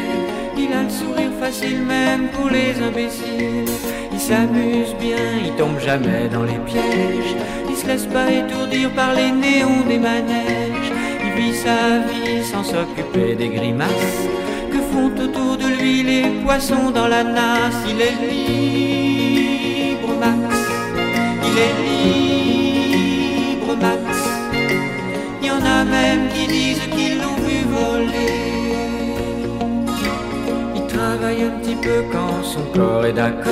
Il 0.58 0.72
a 0.72 0.84
le 0.84 0.90
sourire 0.90 1.32
facile, 1.40 1.82
même 1.82 2.30
pour 2.30 2.50
les 2.50 2.80
imbéciles. 2.82 3.66
Il 4.14 4.20
s'amuse 4.20 4.94
bien, 5.00 5.18
il 5.44 5.54
tombe 5.56 5.80
jamais 5.80 6.30
dans 6.32 6.44
les 6.44 6.60
pièges. 6.60 7.36
Il 7.70 7.76
se 7.76 7.88
laisse 7.88 8.06
pas 8.06 8.30
étourdir 8.32 8.92
par 8.92 9.14
les 9.16 9.32
néons 9.32 9.82
des 9.88 9.98
manèges. 9.98 10.92
Il 11.26 11.32
vit 11.42 11.56
sa 11.56 12.00
vie 12.08 12.44
sans 12.44 12.64
s'occuper 12.64 13.36
des 13.36 13.50
grimaces 13.50 14.28
que 14.72 14.78
font 14.78 15.12
autour 15.24 15.58
de 15.58 15.68
lui 15.80 16.04
les 16.04 16.28
poissons 16.44 16.92
dans 16.92 17.08
la 17.08 17.24
nasse. 17.24 17.82
Il 17.90 18.00
est 18.00 18.18
libre, 18.32 20.14
Max. 20.20 20.56
Il 21.48 21.58
est 21.68 21.76
libre, 23.56 23.76
Max. 23.82 24.21
Il 25.82 25.84
y 25.84 25.88
en 25.88 25.88
a 25.88 25.98
même 25.98 26.30
qui 26.30 26.46
disent 26.46 26.88
qu'ils 26.96 27.18
l'ont 27.18 27.42
vu 27.48 27.66
voler. 27.66 28.76
Il 30.76 30.86
travaille 30.86 31.42
un 31.42 31.54
petit 31.60 31.76
peu 31.76 32.04
quand 32.12 32.44
son 32.44 32.62
corps 32.72 33.04
est 33.04 33.14
d'accord. 33.14 33.52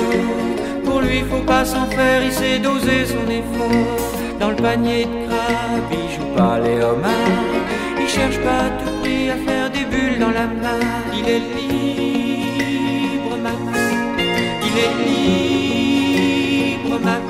Pour 0.85 1.01
lui, 1.01 1.21
faut 1.21 1.41
pas 1.41 1.65
s'en 1.65 1.87
faire, 1.87 2.23
il 2.23 2.31
sait 2.31 2.59
doser 2.59 3.07
son 3.07 3.27
effort. 3.31 3.97
Dans 4.39 4.51
le 4.51 4.57
panier 4.57 5.05
de 5.05 5.25
crabe, 5.25 5.91
il 5.91 6.07
joue 6.15 6.31
pas 6.35 6.59
les 6.59 6.79
homards. 6.83 7.63
Il 7.99 8.07
cherche 8.07 8.37
pas 8.41 8.65
à 8.67 8.69
tout 8.79 8.91
prix 9.01 9.31
à 9.31 9.37
faire 9.37 9.71
des 9.71 9.85
bulles 9.85 10.19
dans 10.19 10.29
la 10.29 10.45
main. 10.45 10.85
Il 11.11 11.27
est 11.27 11.41
libre, 11.57 13.37
Max. 13.41 13.59
Il 14.67 14.77
est 14.85 14.95
libre, 16.77 16.99
Max. 17.03 17.27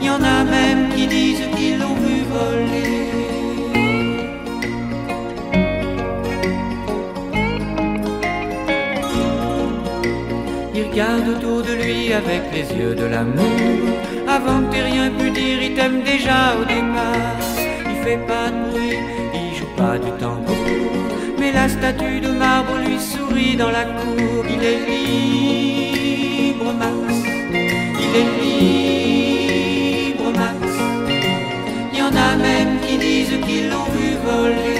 Il 0.00 0.06
y 0.08 0.10
en 0.10 0.22
a 0.24 0.42
même 0.42 0.88
qui 0.92 1.06
disent 1.06 1.46
qu'ils 1.56 1.78
l'ont 1.78 1.94
vu 1.94 2.24
voler. 2.28 2.89
Regarde 11.00 11.28
autour 11.28 11.62
de 11.62 11.72
lui 11.72 12.12
avec 12.12 12.42
les 12.52 12.66
yeux 12.78 12.94
de 12.94 13.04
l'amour. 13.04 13.96
Avant 14.28 14.62
que 14.62 14.72
t'aies 14.72 14.82
rien 14.82 15.10
pu 15.10 15.30
dire, 15.30 15.62
il 15.62 15.74
t'aime 15.74 16.02
déjà 16.02 16.56
au 16.60 16.64
départ. 16.64 17.38
Il 17.90 17.96
fait 18.04 18.20
pas 18.26 18.50
de 18.50 18.70
bruit, 18.70 18.98
il 19.34 19.54
joue 19.56 19.72
pas 19.76 19.96
du 19.98 20.10
tambour. 20.18 20.56
Mais 21.38 21.52
la 21.52 21.68
statue 21.68 22.20
de 22.20 22.30
marbre 22.30 22.76
lui 22.84 22.98
sourit 22.98 23.56
dans 23.56 23.70
la 23.70 23.84
cour. 23.84 24.44
Il 24.54 24.62
est 24.72 24.80
libre, 24.90 26.70
Max. 26.80 27.14
Il 28.04 28.12
est 28.20 28.30
libre, 28.42 30.28
Max. 30.40 30.66
Y 31.94 32.02
en 32.02 32.14
a 32.28 32.36
même 32.36 32.78
qui 32.84 32.98
disent 32.98 33.38
qu'ils 33.46 33.70
l'ont 33.70 33.90
vu 33.96 34.08
voler. 34.26 34.79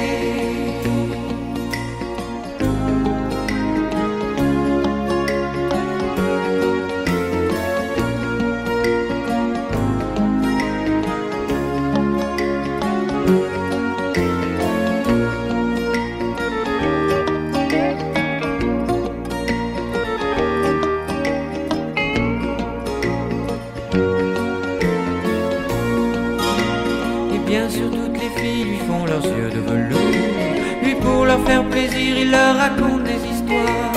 il 32.31 32.37
leur 32.37 32.57
raconte 32.57 33.03
des 33.03 33.21
histoires, 33.33 33.93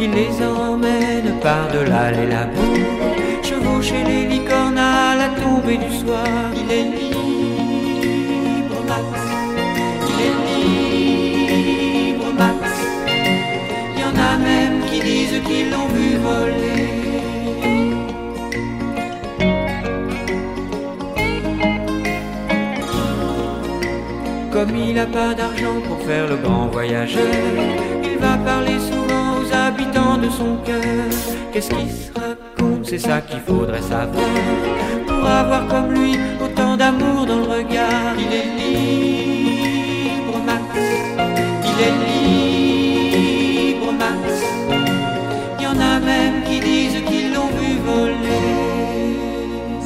il 0.00 0.10
les 0.10 0.44
emmène 0.44 1.38
par-delà 1.40 2.10
les 2.10 2.26
labos, 2.26 2.82
chevaucher 3.44 4.02
les 4.04 4.26
licornes 4.26 4.76
à 4.76 5.14
la 5.14 5.28
tombée 5.40 5.76
du 5.76 5.96
soir, 5.96 6.26
il 6.56 6.72
est 6.72 6.88
libre, 6.98 8.78
Max, 8.88 9.06
il 10.10 10.18
est 10.26 10.36
libre, 12.08 12.32
Max, 12.36 12.60
il 13.94 14.00
y 14.00 14.04
en 14.04 14.16
a 14.30 14.36
même 14.36 14.80
qui 14.90 14.98
disent 15.00 15.40
qu'ils 15.46 15.70
l'ont 15.70 15.86
vu 15.86 16.16
voler. 16.16 16.65
Comme 24.56 24.74
il 24.74 24.94
n'a 24.94 25.04
pas 25.04 25.34
d'argent 25.34 25.82
pour 25.86 26.00
faire 26.06 26.26
le 26.28 26.36
grand 26.36 26.68
voyageur, 26.68 27.36
il 28.02 28.16
va 28.18 28.38
parler 28.38 28.78
souvent 28.80 29.38
aux 29.38 29.52
habitants 29.52 30.16
de 30.16 30.30
son 30.30 30.56
cœur. 30.64 31.04
Qu'est-ce 31.52 31.68
qu'il 31.68 31.90
se 31.90 32.10
raconte? 32.14 32.86
C'est 32.86 32.98
ça 32.98 33.20
qu'il 33.20 33.40
faudrait 33.40 33.82
savoir 33.82 34.30
pour 35.06 35.26
avoir 35.28 35.66
comme 35.66 35.92
lui 35.92 36.12
autant 36.42 36.74
d'amour 36.74 37.26
dans 37.26 37.40
le 37.40 37.48
regard. 37.58 38.14
Il 38.16 38.32
est 38.40 38.50
libre, 38.58 40.38
Max. 40.46 40.64
Il 41.70 41.78
est 41.86 42.05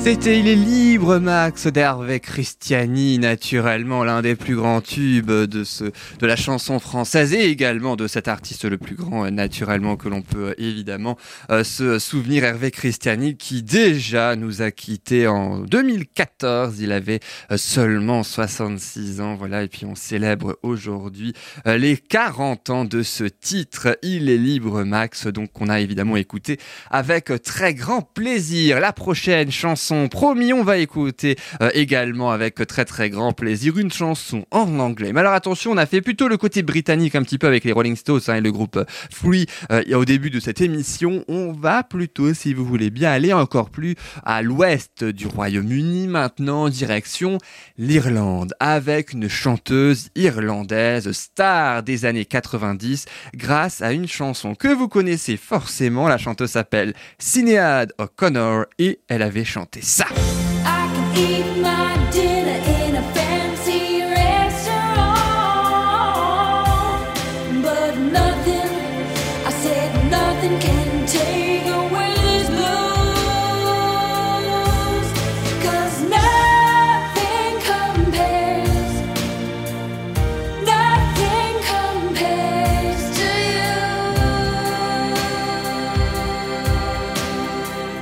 C'était 0.03 0.41
Il 0.41 0.49
est 0.49 0.55
libre, 0.55 1.19
Max, 1.19 1.67
d'Hervé 1.67 2.21
Christiani, 2.21 3.19
naturellement 3.19 4.03
l'un 4.03 4.23
des 4.23 4.35
plus 4.35 4.57
grands 4.57 4.81
tubes 4.81 5.31
de, 5.31 5.63
ce, 5.63 5.85
de 5.85 6.27
la 6.27 6.37
chanson 6.37 6.79
française 6.79 7.35
et 7.35 7.45
également 7.51 7.97
de 7.97 8.07
cet 8.07 8.27
artiste 8.27 8.65
le 8.65 8.79
plus 8.79 8.95
grand, 8.95 9.27
euh, 9.27 9.31
naturellement, 9.31 9.97
que 9.97 10.09
l'on 10.09 10.23
peut 10.23 10.49
euh, 10.49 10.55
évidemment 10.57 11.19
euh, 11.51 11.65
se 11.65 11.99
souvenir, 11.99 12.45
Hervé 12.45 12.71
Christiani, 12.71 13.37
qui 13.37 13.63
déjà 13.63 14.37
nous 14.37 14.63
a 14.63 14.71
quittés 14.71 15.27
en 15.27 15.59
2014. 15.59 16.81
Il 16.81 16.93
avait 16.93 17.21
seulement 17.57 18.23
66 18.23 19.21
ans, 19.21 19.35
voilà, 19.35 19.65
et 19.65 19.69
puis 19.69 19.85
on 19.85 19.95
célèbre 19.95 20.59
aujourd'hui 20.63 21.35
les 21.67 21.99
40 21.99 22.71
ans 22.71 22.85
de 22.87 23.03
ce 23.03 23.25
titre, 23.25 23.99
Il 24.03 24.31
est 24.31 24.39
libre, 24.39 24.83
Max, 24.83 25.27
donc 25.27 25.53
qu'on 25.53 25.69
a 25.69 25.79
évidemment 25.81 26.17
écouté 26.17 26.59
avec 26.91 27.31
très 27.43 27.75
grand 27.75 28.01
plaisir. 28.01 28.81
La 28.81 28.95
prochaine 28.95 29.51
chanson, 29.51 29.90
promis, 30.09 30.53
on 30.53 30.63
va 30.63 30.79
écouter 30.79 31.37
euh, 31.63 31.71
également 31.75 32.31
avec 32.31 32.67
très 32.67 32.85
très 32.85 33.11
grand 33.11 33.33
plaisir 33.33 33.79
une 33.79 33.91
chanson 33.91 34.45
en 34.51 34.79
anglais. 34.79 35.13
Mais 35.13 35.21
alors 35.21 35.33
attention, 35.33 35.73
on 35.73 35.77
a 35.77 35.87
fait 35.87 36.01
plutôt 36.01 36.29
le 36.29 36.37
côté 36.37 36.63
britannique 36.63 37.15
un 37.15 37.23
petit 37.23 37.39
peu 37.39 37.47
avec 37.47 37.65
les 37.65 37.73
Rolling 37.73 37.97
Stones 37.97 38.21
hein, 38.29 38.37
et 38.37 38.41
le 38.41 38.53
groupe 38.53 38.77
euh, 38.77 38.85
Free 39.11 39.47
euh, 39.71 39.83
au 39.95 40.05
début 40.05 40.31
de 40.31 40.41
cette 40.41 40.61
émission. 40.61 41.25
On 41.29 41.53
va 41.53 41.83
plutôt, 41.83 42.33
si 42.35 42.55
vous 42.55 42.65
voulez 42.65 42.91
bien, 42.91 43.11
aller 43.11 43.33
encore 43.33 43.71
plus 43.71 43.97
à 44.25 44.43
l'ouest 44.43 45.05
du 45.05 45.27
Royaume-Uni 45.27 46.07
maintenant, 46.07 46.69
direction 46.69 47.39
l'Irlande, 47.77 48.55
avec 48.61 49.13
une 49.13 49.29
chanteuse 49.29 50.09
irlandaise 50.15 51.11
star 51.13 51.83
des 51.83 52.05
années 52.05 52.25
90 52.25 53.07
grâce 53.35 53.83
à 53.83 53.93
une 53.93 54.09
chanson 54.09 54.55
que 54.55 54.69
vous 54.69 54.89
connaissez 54.89 55.37
forcément. 55.37 56.09
La 56.09 56.19
chanteuse 56.19 56.51
s'appelle 56.51 56.95
Sinead 57.19 57.93
O'Connor 57.99 58.67
et 58.79 59.01
elle 59.09 59.23
avait 59.23 59.45
chanté 59.45 59.80
ça. 59.81 60.07
I 60.65 60.89
can 60.95 61.17
eat 61.17 61.50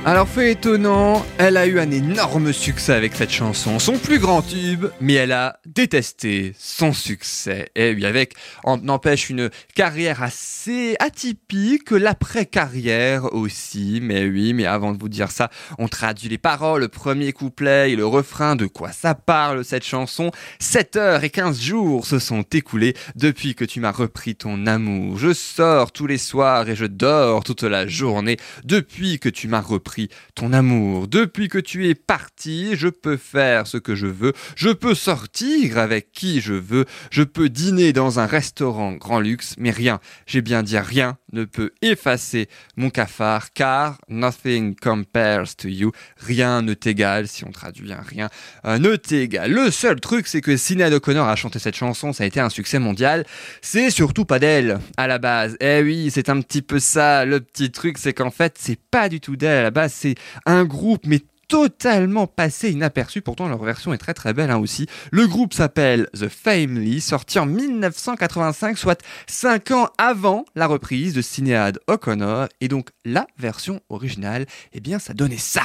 Alors 0.09 0.27
fait 0.27 0.53
étonnant, 0.53 1.23
elle 1.37 1.55
a 1.55 1.67
eu 1.67 1.79
un 1.79 1.91
énorme 1.91 2.51
succès 2.51 2.93
avec 2.93 3.13
cette 3.13 3.29
chanson, 3.29 3.77
son 3.77 3.99
plus 3.99 4.17
grand 4.17 4.41
tube, 4.41 4.87
mais 4.99 5.13
elle 5.13 5.31
a 5.31 5.59
détesté 5.67 6.55
son 6.57 6.93
succès. 6.93 7.69
Et 7.75 7.93
oui, 7.93 8.07
avec, 8.07 8.33
n'empêche, 8.65 9.29
une 9.29 9.51
carrière 9.75 10.23
assez 10.23 10.95
atypique, 10.99 11.91
l'après-carrière 11.91 13.35
aussi, 13.35 13.99
mais 14.01 14.25
oui, 14.25 14.53
mais 14.53 14.65
avant 14.65 14.93
de 14.93 14.97
vous 14.97 15.09
dire 15.09 15.29
ça, 15.29 15.51
on 15.77 15.87
traduit 15.87 16.27
les 16.27 16.39
paroles, 16.39 16.81
le 16.81 16.87
premier 16.87 17.31
couplet 17.31 17.91
et 17.91 17.95
le 17.95 18.07
refrain, 18.07 18.55
de 18.55 18.65
quoi 18.65 18.91
ça 18.91 19.13
parle 19.13 19.63
cette 19.63 19.85
chanson? 19.85 20.31
7 20.57 20.95
heures 20.95 21.23
et 21.23 21.29
15 21.29 21.61
jours 21.61 22.07
se 22.07 22.17
sont 22.17 22.41
écoulés 22.41 22.95
depuis 23.15 23.53
que 23.53 23.63
tu 23.63 23.79
m'as 23.79 23.91
repris 23.91 24.35
ton 24.35 24.65
amour. 24.65 25.19
Je 25.19 25.33
sors 25.35 25.91
tous 25.91 26.07
les 26.07 26.17
soirs 26.17 26.67
et 26.67 26.75
je 26.75 26.85
dors 26.85 27.43
toute 27.43 27.61
la 27.61 27.85
journée 27.85 28.37
depuis 28.63 29.19
que 29.19 29.29
tu 29.29 29.47
m'as 29.47 29.61
repris 29.61 29.98
ton 30.35 30.53
amour. 30.53 31.07
Depuis 31.09 31.49
que 31.49 31.57
tu 31.57 31.89
es 31.89 31.95
parti, 31.95 32.75
je 32.75 32.87
peux 32.87 33.17
faire 33.17 33.67
ce 33.67 33.77
que 33.77 33.95
je 33.95 34.07
veux, 34.07 34.31
je 34.55 34.69
peux 34.69 34.95
sortir 34.95 35.77
avec 35.77 36.11
qui 36.13 36.39
je 36.39 36.53
veux, 36.53 36.85
je 37.11 37.23
peux 37.23 37.49
dîner 37.49 37.91
dans 37.91 38.19
un 38.19 38.25
restaurant 38.25 38.93
grand 38.93 39.19
luxe, 39.19 39.55
mais 39.57 39.71
rien, 39.71 39.99
j'ai 40.25 40.41
bien 40.41 40.63
dit 40.63 40.77
rien, 40.77 41.17
ne 41.33 41.43
peut 41.43 41.71
effacer 41.81 42.47
mon 42.77 42.89
cafard, 42.89 43.51
car 43.53 43.99
nothing 44.07 44.75
compares 44.75 45.55
to 45.55 45.67
you, 45.67 45.91
rien 46.17 46.61
ne 46.61 46.73
t'égale, 46.73 47.27
si 47.27 47.43
on 47.45 47.51
traduit 47.51 47.91
un 47.91 48.01
rien, 48.01 48.29
euh, 48.65 48.77
ne 48.77 48.95
t'égale. 48.95 49.51
Le 49.51 49.71
seul 49.71 49.99
truc, 49.99 50.27
c'est 50.27 50.41
que 50.41 50.57
Sinead 50.57 50.93
O'Connor 50.93 51.27
a 51.27 51.35
chanté 51.35 51.59
cette 51.59 51.75
chanson, 51.75 52.13
ça 52.13 52.23
a 52.23 52.27
été 52.27 52.39
un 52.39 52.49
succès 52.49 52.79
mondial, 52.79 53.25
c'est 53.61 53.89
surtout 53.89 54.25
pas 54.25 54.39
d'elle, 54.39 54.79
à 54.97 55.07
la 55.07 55.17
base. 55.17 55.57
Eh 55.59 55.81
oui, 55.81 56.11
c'est 56.13 56.29
un 56.29 56.41
petit 56.41 56.61
peu 56.61 56.79
ça, 56.79 57.25
le 57.25 57.39
petit 57.39 57.71
truc, 57.71 57.97
c'est 57.97 58.13
qu'en 58.13 58.31
fait, 58.31 58.55
c'est 58.59 58.79
pas 58.91 59.09
du 59.09 59.19
tout 59.19 59.35
d'elle, 59.35 59.57
à 59.57 59.63
la 59.63 59.71
base, 59.71 59.78
c'est 59.87 60.15
un 60.45 60.65
groupe, 60.65 61.05
mais 61.05 61.21
totalement 61.47 62.27
passé 62.27 62.69
inaperçu, 62.71 63.21
pourtant 63.21 63.47
leur 63.47 63.63
version 63.63 63.91
est 63.91 63.97
très 63.97 64.13
très 64.13 64.33
belle 64.33 64.51
hein, 64.51 64.59
aussi. 64.59 64.85
Le 65.11 65.27
groupe 65.27 65.53
s'appelle 65.53 66.07
The 66.13 66.29
Family, 66.29 67.01
sorti 67.01 67.39
en 67.39 67.45
1985, 67.45 68.77
soit 68.77 69.01
5 69.27 69.71
ans 69.71 69.89
avant 69.97 70.45
la 70.55 70.67
reprise 70.67 71.13
de 71.13 71.21
Sinead 71.21 71.79
O'Connor, 71.87 72.47
et 72.61 72.67
donc 72.67 72.89
la 73.03 73.25
version 73.37 73.81
originale, 73.89 74.45
eh 74.73 74.79
bien 74.79 74.99
ça 74.99 75.13
donnait 75.13 75.37
ça. 75.37 75.63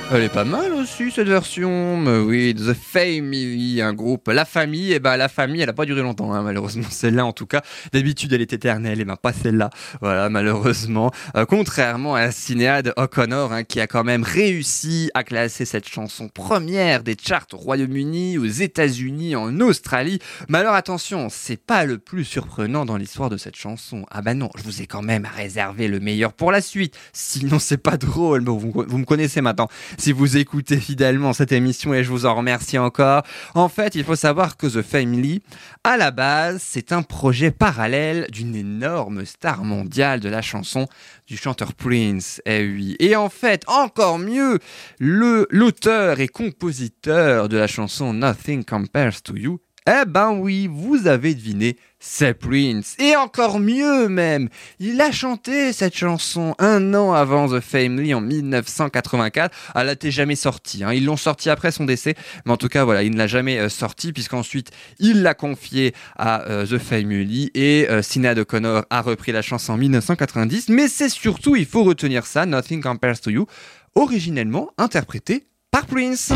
Elle 0.10 0.24
est 0.24 0.30
pas 0.30 0.46
mal 0.46 0.72
aussi 0.72 1.12
cette 1.12 1.28
version, 1.28 1.98
mais 1.98 2.20
oui, 2.20 2.56
The 2.56 2.74
Family, 2.74 3.82
un 3.82 3.92
groupe, 3.92 4.30
la 4.30 4.46
famille, 4.46 4.94
et 4.94 5.00
ben 5.02 5.18
la 5.18 5.28
famille, 5.28 5.60
elle 5.60 5.68
a 5.68 5.74
pas 5.74 5.84
duré 5.84 6.02
longtemps, 6.02 6.34
hein, 6.34 6.44
malheureusement 6.44 6.88
celle-là 6.90 7.26
en 7.26 7.34
tout 7.34 7.46
cas. 7.46 7.62
D'habitude 7.92 8.32
elle 8.32 8.40
est 8.40 8.54
éternelle, 8.54 9.02
et 9.02 9.06
ben 9.06 9.18
pas 9.18 9.34
celle-là, 9.34 9.70
voilà 10.00 10.30
malheureusement. 10.30 11.12
Euh, 11.36 11.46
contrairement 11.46 12.16
à 12.16 12.32
Sinead 12.32 12.94
O'Connor, 12.96 13.52
hein, 13.52 13.64
qui 13.66 13.82
a 13.82 13.88
quand 13.88 14.06
même 14.06 14.24
réussi 14.24 15.12
à 15.14 15.26
classer 15.26 15.66
cette 15.66 15.90
chanson 15.90 16.30
première 16.30 17.04
des 17.04 17.18
charts 17.22 17.48
au 17.52 17.58
Royaume-Uni, 17.58 18.38
aux 18.38 18.46
États-Unis, 18.46 19.36
en 19.36 19.60
Australie. 19.60 20.20
Mais 20.48 20.60
alors 20.60 20.76
attention, 20.76 21.28
c'est 21.30 21.62
pas 21.62 21.84
le 21.84 21.98
plus 21.98 22.24
surprenant 22.24 22.86
dans 22.86 22.96
l'histoire 22.96 23.30
de 23.30 23.36
cette 23.36 23.58
chanson. 23.58 24.06
Ah 24.10 24.22
bah 24.22 24.36
non, 24.36 24.52
je 24.56 24.64
vous 24.64 24.82
ai 24.82 24.88
quand 24.88 25.02
même 25.02 25.28
réservé 25.36 25.90
le 25.90 26.00
meilleur 26.00 26.32
pour 26.32 26.54
la 26.54 26.62
suite. 26.62 26.98
Sinon 27.12 27.60
c'est 27.60 27.76
pas 27.76 27.98
drôle, 27.98 28.46
vous, 28.46 28.72
vous 28.88 28.98
me 28.98 29.06
connaissez 29.06 29.42
maintenant 29.42 29.68
si 29.98 30.12
vous 30.12 30.38
écoutez 30.38 30.78
fidèlement 30.78 31.34
cette 31.34 31.52
émission 31.52 31.94
et 31.94 32.04
je 32.04 32.10
vous 32.10 32.26
en 32.26 32.36
remercie 32.36 32.78
encore. 32.78 33.24
En 33.56 33.68
fait, 33.68 33.96
il 33.96 34.04
faut 34.04 34.16
savoir 34.16 34.56
que 34.56 34.68
The 34.68 34.82
Family, 34.82 35.42
à 35.84 35.98
la 35.98 36.12
base, 36.12 36.62
c'est 36.64 36.92
un 36.92 37.02
projet 37.02 37.52
parallèle 37.52 38.28
d'une 38.32 38.56
énorme 38.56 39.26
star 39.26 39.64
mondiale 39.64 40.20
de 40.20 40.30
la 40.30 40.42
chanson 40.42 40.88
du 41.28 41.36
chanteur 41.36 41.74
Prince. 41.74 42.42
Eh 42.46 42.66
oui. 42.66 42.96
Et 43.00 43.16
en 43.16 43.30
fait, 43.30 43.64
encore 43.68 44.20
mieux, 44.20 44.60
le, 45.00 45.48
l'auteur 45.50 46.20
et 46.20 46.28
compositeur 46.28 47.50
de 47.50 47.58
la 47.58 47.68
chanson 47.68 48.14
Nothing 48.14 48.64
Compares 48.64 49.22
to 49.24 49.36
You, 49.36 49.60
eh 49.90 50.06
ben 50.06 50.32
oui, 50.32 50.68
vous 50.68 51.08
avez 51.08 51.34
deviné, 51.34 51.78
c'est 52.00 52.34
Prince. 52.36 52.96
Et 53.00 53.16
encore 53.16 53.60
mieux 53.60 54.08
même, 54.08 54.50
il 54.80 55.02
a 55.02 55.12
chanté 55.12 55.74
cette 55.74 55.96
chanson 55.96 56.56
un 56.60 56.94
an 56.94 57.14
avant 57.14 57.50
The 57.50 57.60
Family 57.60 58.14
en 58.14 58.22
1984. 58.22 59.56
Elle 59.76 59.88
n'était 59.88 60.12
jamais 60.12 60.36
sortie. 60.36 60.84
Hein. 60.84 60.94
Ils 60.94 61.06
l'ont 61.06 61.18
sortie 61.18 61.50
après 61.50 61.72
son 61.72 61.86
décès, 61.86 62.16
mais 62.46 62.52
en 62.52 62.58
tout 62.58 62.68
cas 62.68 62.84
voilà, 62.84 63.04
il 63.04 63.12
ne 63.12 63.18
l'a 63.18 63.28
jamais 63.28 63.58
euh, 63.58 63.70
sortie 63.70 64.14
puisqu'ensuite 64.14 64.72
il 65.00 65.24
l'a 65.24 65.34
confiée 65.34 65.94
à 66.18 66.48
euh, 66.50 66.66
The 66.66 66.78
Family 66.78 67.52
et 67.56 67.88
euh, 67.90 68.02
Sinead 68.02 68.38
O'Connor 68.38 68.86
a 68.90 69.02
repris 69.02 69.32
la 69.32 69.42
chanson 69.42 69.74
en 69.74 69.78
1990. 69.78 70.70
Mais 70.70 70.88
c'est 70.88 71.10
surtout, 71.10 71.56
il 71.56 71.66
faut 71.66 71.84
retenir 71.84 72.26
ça, 72.26 72.46
Nothing 72.46 72.82
Compares 72.82 73.22
to 73.22 73.32
You, 73.32 73.48
originellement 73.96 74.70
interprété 74.78 75.48
par 75.72 75.86
Prince. 75.88 76.32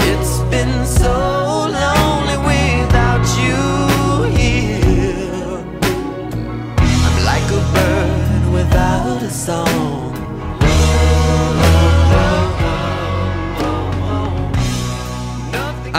Song. 9.31 9.90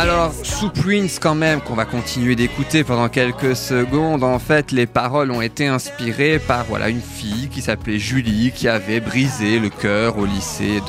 Alors, 0.03 0.33
sous 0.43 0.69
Prince 0.69 1.21
quand 1.21 1.37
même, 1.37 1.61
qu'on 1.61 1.77
va 1.77 1.85
continuer 1.85 2.35
d'écouter 2.35 2.83
pendant 2.83 3.09
quelques 3.09 3.55
secondes, 3.55 4.25
en 4.25 4.41
fait, 4.41 4.73
les 4.73 4.87
paroles 4.87 5.31
ont 5.31 5.41
été 5.41 5.69
inspirées 5.69 6.41
par 6.41 6.65
voilà 6.65 6.89
une 6.89 7.01
fille 7.01 7.49
qui 7.49 7.63
s'appelait 7.63 8.01
Julie, 8.01 8.51
qui 8.53 8.67
avait 8.67 8.99
brisé 8.99 9.61
le 9.61 9.69
cœur 9.69 10.19
au 10.19 10.27
lycée 10.27 10.81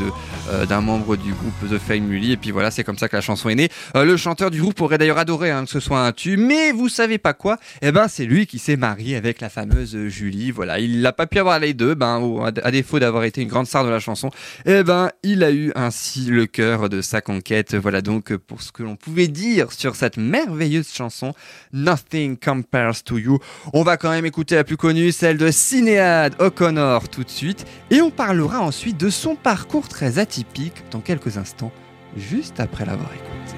euh, 0.50 0.66
d'un 0.66 0.82
membre 0.82 1.16
du 1.16 1.32
groupe 1.32 1.70
The 1.70 1.78
Family. 1.78 2.32
Et 2.32 2.38
puis 2.38 2.50
voilà, 2.50 2.72
c'est 2.72 2.84
comme 2.84 2.98
ça 2.98 3.08
que 3.08 3.16
la 3.16 3.22
chanson 3.22 3.50
est 3.50 3.56
née. 3.56 3.70
Euh, 3.96 4.04
le 4.04 4.18
chanteur 4.18 4.50
du 4.50 4.60
groupe 4.60 4.82
aurait 4.82 4.98
d'ailleurs 4.98 5.20
adoré 5.20 5.52
hein, 5.52 5.64
que 5.66 5.70
ce 5.70 5.80
soit 5.80 6.00
un 6.00 6.12
tube, 6.12 6.40
mais 6.40 6.72
vous 6.72 6.90
savez 6.90 7.20
pas 7.20 7.34
quoi? 7.34 7.60
Eh 7.84 7.92
ben, 7.92 8.08
c'est 8.08 8.26
lui 8.26 8.48
qui 8.48 8.58
s'est 8.58 8.78
marié 8.78 9.16
avec 9.16 9.42
la 9.42 9.50
fameuse 9.50 10.08
Julie. 10.08 10.50
Voilà, 10.50 10.80
il 10.80 11.02
n'a 11.02 11.14
pas 11.14 11.28
pu 11.28 11.38
avoir 11.38 11.60
les 11.60 11.76
deux, 11.76 11.94
ben, 11.94 12.52
à 12.64 12.72
défaut 12.72 12.98
d'avoir 12.98 13.26
été 13.26 13.44
une 13.44 13.48
grande 13.48 13.68
star 13.68 13.86
de 13.86 13.90
la 13.90 14.00
chanson. 14.00 14.32
Eh 14.66 14.82
ben, 14.82 15.12
il 15.22 15.44
a 15.44 15.52
eu 15.52 15.72
ainsi 15.76 16.26
le 16.26 16.48
cœur 16.48 16.90
de 16.90 17.04
sa 17.04 17.22
conquête. 17.22 17.76
Voilà 17.76 18.02
donc 18.02 18.36
pour 18.36 18.64
ce 18.64 18.72
que 18.72 18.82
l'on 18.82 18.96
pouvait 19.04 19.28
dire 19.28 19.72
sur 19.72 19.96
cette 19.96 20.18
merveilleuse 20.18 20.92
chanson 20.92 21.34
Nothing 21.74 22.38
Compares 22.38 23.04
to 23.04 23.18
You. 23.18 23.40
On 23.74 23.84
va 23.84 23.98
quand 23.98 24.10
même 24.10 24.26
écouter 24.26 24.56
la 24.56 24.64
plus 24.64 24.78
connue, 24.78 25.12
celle 25.12 25.38
de 25.38 25.52
Sinéad 25.52 26.36
O'Connor 26.40 27.10
tout 27.10 27.24
de 27.24 27.30
suite. 27.30 27.66
Et 27.92 28.02
on 28.02 28.12
parlera 28.12 28.62
ensuite 28.62 28.98
de 28.98 29.10
son 29.10 29.36
parcours 29.36 29.88
très 29.88 30.20
atypique 30.20 30.84
dans 30.92 31.02
quelques 31.02 31.38
instants, 31.38 31.72
juste 32.16 32.60
après 32.60 32.86
l'avoir 32.86 33.10
écouté. 33.14 33.58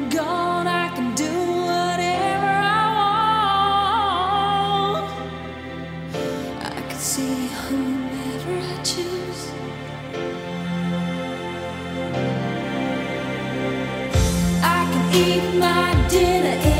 eat 15.13 15.43
my 15.55 16.07
dinner 16.09 16.70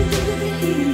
you. 0.00 0.89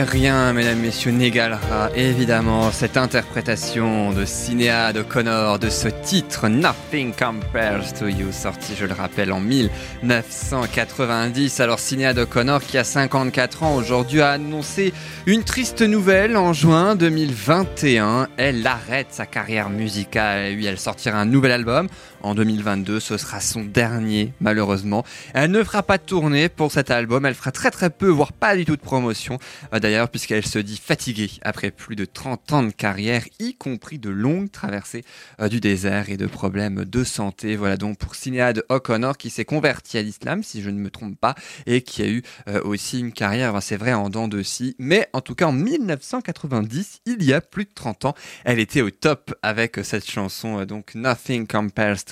Et 0.00 0.02
rien, 0.02 0.52
mesdames, 0.54 0.78
messieurs, 0.78 1.10
n'égalera 1.10 1.90
évidemment 1.94 2.70
cette 2.70 2.96
interprétation 2.96 4.12
de 4.12 4.24
Cinéa 4.24 4.94
de 4.94 5.02
Connor 5.02 5.58
de 5.58 5.68
ce 5.68 5.88
titre 5.88 6.48
Nothing 6.48 7.12
Compares 7.12 7.92
to 7.98 8.08
You, 8.08 8.32
sorti, 8.32 8.72
je 8.78 8.86
le 8.86 8.94
rappelle, 8.94 9.30
en 9.30 9.40
1990. 9.40 11.60
Alors, 11.60 11.78
Cinéa 11.78 12.14
de 12.14 12.24
Connor, 12.24 12.62
qui 12.62 12.78
a 12.78 12.84
54 12.84 13.62
ans 13.62 13.74
aujourd'hui, 13.74 14.22
a 14.22 14.30
annoncé 14.30 14.94
une 15.26 15.44
triste 15.44 15.82
nouvelle 15.82 16.38
en 16.38 16.54
juin 16.54 16.94
2021. 16.94 18.28
Elle 18.38 18.66
arrête 18.66 19.08
sa 19.10 19.26
carrière 19.26 19.68
musicale. 19.68 20.54
Oui, 20.56 20.64
elle 20.64 20.78
sortira 20.78 21.18
un 21.18 21.26
nouvel 21.26 21.52
album 21.52 21.88
en 22.22 22.34
2022. 22.34 23.00
Ce 23.00 23.16
sera 23.16 23.40
son 23.40 23.62
dernier, 23.62 24.32
malheureusement. 24.40 25.04
Elle 25.34 25.50
ne 25.50 25.62
fera 25.62 25.82
pas 25.82 25.98
de 25.98 26.02
tournée 26.02 26.48
pour 26.48 26.72
cet 26.72 26.90
album. 26.90 27.26
Elle 27.26 27.34
fera 27.34 27.52
très 27.52 27.70
très 27.70 27.90
peu, 27.90 28.08
voire 28.08 28.32
pas 28.32 28.56
du 28.56 28.64
tout 28.64 28.76
de 28.76 28.80
promotion. 28.80 29.38
Euh, 29.74 29.78
D'ailleurs, 29.80 30.08
puisqu'elle 30.08 30.46
se 30.46 30.58
dit 30.58 30.76
fatiguée 30.76 31.30
après 31.42 31.70
plus 31.70 31.96
de 31.96 32.04
30 32.04 32.52
ans 32.52 32.62
de 32.62 32.70
carrière, 32.70 33.24
y 33.38 33.54
compris 33.54 33.98
de 33.98 34.10
longues 34.10 34.50
traversées 34.50 35.04
euh, 35.40 35.48
du 35.48 35.60
désert 35.60 36.10
et 36.10 36.16
de 36.16 36.26
problèmes 36.26 36.84
de 36.84 37.04
santé. 37.04 37.56
Voilà 37.56 37.76
donc 37.76 37.98
pour 37.98 38.14
Sinéad 38.14 38.64
O'Connor 38.68 39.16
qui 39.16 39.30
s'est 39.30 39.44
converti 39.44 39.98
à 39.98 40.02
l'islam, 40.02 40.42
si 40.42 40.62
je 40.62 40.70
ne 40.70 40.78
me 40.78 40.90
trompe 40.90 41.18
pas, 41.18 41.34
et 41.66 41.82
qui 41.82 42.02
a 42.02 42.08
eu 42.08 42.22
euh, 42.48 42.60
aussi 42.64 43.00
une 43.00 43.12
carrière, 43.12 43.60
c'est 43.62 43.76
vrai, 43.76 43.92
en 43.92 44.10
dents 44.10 44.28
de 44.28 44.42
scie. 44.42 44.76
Mais 44.78 45.08
en 45.12 45.20
tout 45.20 45.34
cas, 45.34 45.46
en 45.46 45.52
1990, 45.52 47.00
il 47.06 47.22
y 47.24 47.32
a 47.32 47.40
plus 47.40 47.64
de 47.64 47.70
30 47.74 48.04
ans, 48.04 48.14
elle 48.44 48.58
était 48.58 48.82
au 48.82 48.90
top 48.90 49.34
avec 49.42 49.80
cette 49.82 50.08
chanson, 50.08 50.64
donc 50.64 50.94
Nothing 50.94 51.46
Compares 51.46 52.09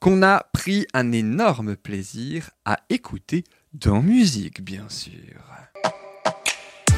qu'on 0.00 0.22
a 0.22 0.46
pris 0.52 0.86
un 0.94 1.12
énorme 1.12 1.76
plaisir 1.76 2.50
à 2.64 2.78
écouter 2.90 3.44
dans 3.72 4.02
musique, 4.02 4.62
bien 4.62 4.88
sûr. 4.88 5.12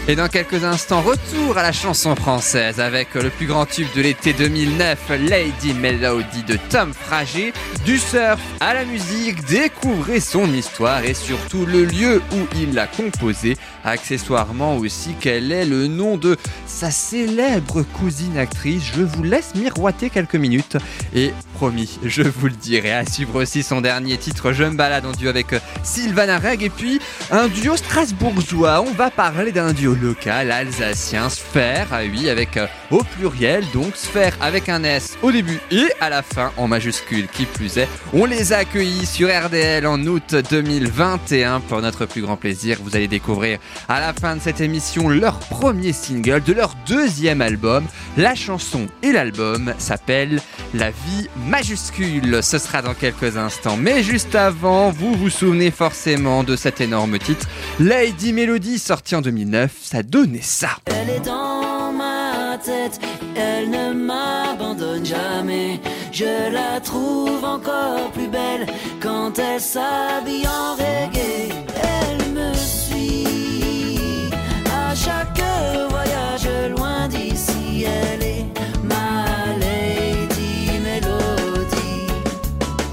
Et 0.09 0.15
dans 0.15 0.29
quelques 0.29 0.63
instants, 0.63 1.03
retour 1.03 1.59
à 1.59 1.65
la 1.65 1.73
chanson 1.73 2.15
française 2.15 2.79
avec 2.79 3.15
le 3.15 3.29
plus 3.29 3.47
grand 3.47 3.67
tube 3.67 3.89
de 3.97 4.03
l'été 4.03 4.33
2009, 4.35 5.11
Lady 5.29 5.75
Melody 5.75 6.45
de 6.45 6.57
Tom 6.71 6.93
Frager. 6.95 7.53
Du 7.85 7.99
surf 7.99 8.41
à 8.61 8.73
la 8.73 8.85
musique, 8.85 9.45
découvrez 9.47 10.21
son 10.21 10.47
histoire 10.53 11.05
et 11.05 11.15
surtout 11.15 11.67
le 11.67 11.85
lieu 11.85 12.23
où 12.33 12.47
il 12.57 12.75
l'a 12.75 12.87
composé. 12.87 13.57
Accessoirement 13.87 14.77
aussi, 14.79 15.15
quel 15.21 15.53
est 15.53 15.65
le 15.65 15.87
nom 15.87 16.17
de 16.17 16.37
sa 16.67 16.91
célèbre 16.91 17.83
cousine 17.83 18.37
actrice. 18.37 18.83
Je 18.97 19.03
vous 19.03 19.23
laisse 19.23 19.55
miroiter 19.55 20.11
quelques 20.11 20.35
minutes 20.35 20.77
et 21.15 21.33
promis, 21.55 22.01
je 22.05 22.23
vous 22.23 22.49
le 22.49 22.53
dirai. 22.53 22.93
À 22.93 23.07
suivre 23.07 23.41
aussi 23.41 23.63
son 23.63 23.81
dernier 23.81 24.19
titre, 24.19 24.53
Je 24.53 24.65
me 24.65 24.77
balade 24.77 25.07
en 25.07 25.13
duo 25.13 25.29
avec 25.29 25.53
euh, 25.53 25.61
Sylvain 25.85 26.37
Reg 26.39 26.65
et 26.65 26.69
puis 26.69 27.01
un 27.31 27.47
duo 27.47 27.77
strasbourgeois. 27.77 28.83
On 28.83 28.93
va 28.93 29.11
parler 29.11 29.53
d'un 29.53 29.73
duo 29.73 29.95
local 29.95 30.51
alsacien, 30.51 31.31
Sphère, 31.31 31.87
ah 31.93 32.01
oui, 32.11 32.29
avec 32.29 32.57
euh, 32.57 32.67
au 32.91 33.05
pluriel, 33.17 33.65
donc 33.73 33.95
Sphère 33.95 34.37
avec 34.41 34.69
un 34.69 34.83
S 34.83 35.17
au 35.23 35.31
début 35.31 35.61
et 35.71 35.87
à 36.01 36.11
la 36.11 36.23
fin 36.23 36.53
en 36.57 36.67
majuscule, 36.67 37.29
qui 37.29 37.47
plus 37.47 37.79
est. 37.79 37.89
On 38.13 38.25
les 38.25 38.53
a 38.53 38.59
accueillis 38.59 39.07
sur 39.07 39.29
RDL 39.29 39.87
en 39.87 40.01
août 40.03 40.35
2021 40.51 41.61
pour 41.61 41.81
notre 41.81 42.05
plus 42.05 42.23
grand 42.23 42.37
plaisir. 42.37 42.79
Vous 42.83 42.97
allez 42.97 43.09
découvrir 43.09 43.59
à 43.89 44.01
la 44.01 44.13
fin 44.13 44.37
de 44.37 44.41
cette 44.41 44.61
émission 44.61 45.09
leur 45.09 45.39
premier 45.39 45.93
single 45.93 46.43
de 46.43 46.53
leur 46.53 46.75
deuxième 46.87 47.41
album. 47.41 47.85
La 48.17 48.35
chanson 48.35 48.87
et 49.03 49.13
l'album 49.13 49.75
s'appellent 49.79 50.41
La 50.75 50.91
vie 50.91 51.29
majuscule. 51.49 52.43
Ce 52.43 52.59
sera 52.59 52.83
dans 52.83 52.95
quelques 52.95 53.37
instants. 53.37 53.77
Mais 53.77 54.03
juste 54.03 54.35
avant, 54.35 54.91
vous 54.91 55.15
vous 55.15 55.31
souvenez 55.31 55.71
forcément 55.71 56.45
de 56.45 56.57
cet 56.57 56.81
énorme 56.81 57.19
titre, 57.19 57.49
Lady 57.81 58.33
Melody, 58.33 58.79
sorti 58.79 59.15
en 59.15 59.21
2009. 59.21 59.73
Ça 59.83 60.03
donnait 60.03 60.41
ça. 60.43 60.71
Elle 60.87 61.11
est 61.11 61.25
dans 61.25 61.93
ma 61.93 62.59
tête, 62.59 63.01
elle 63.37 63.71
ne 63.71 63.93
m'abandonne 63.93 65.05
jamais. 65.05 65.81
Je 66.13 66.53
la 66.53 66.81
trouve 66.81 67.45
encore 67.45 68.11
plus 68.13 68.29
belle 68.29 68.67
quand 69.01 69.39
elle 69.39 69.61
s'habille 69.61 70.47
en 70.47 70.75
reggae. 70.75 71.76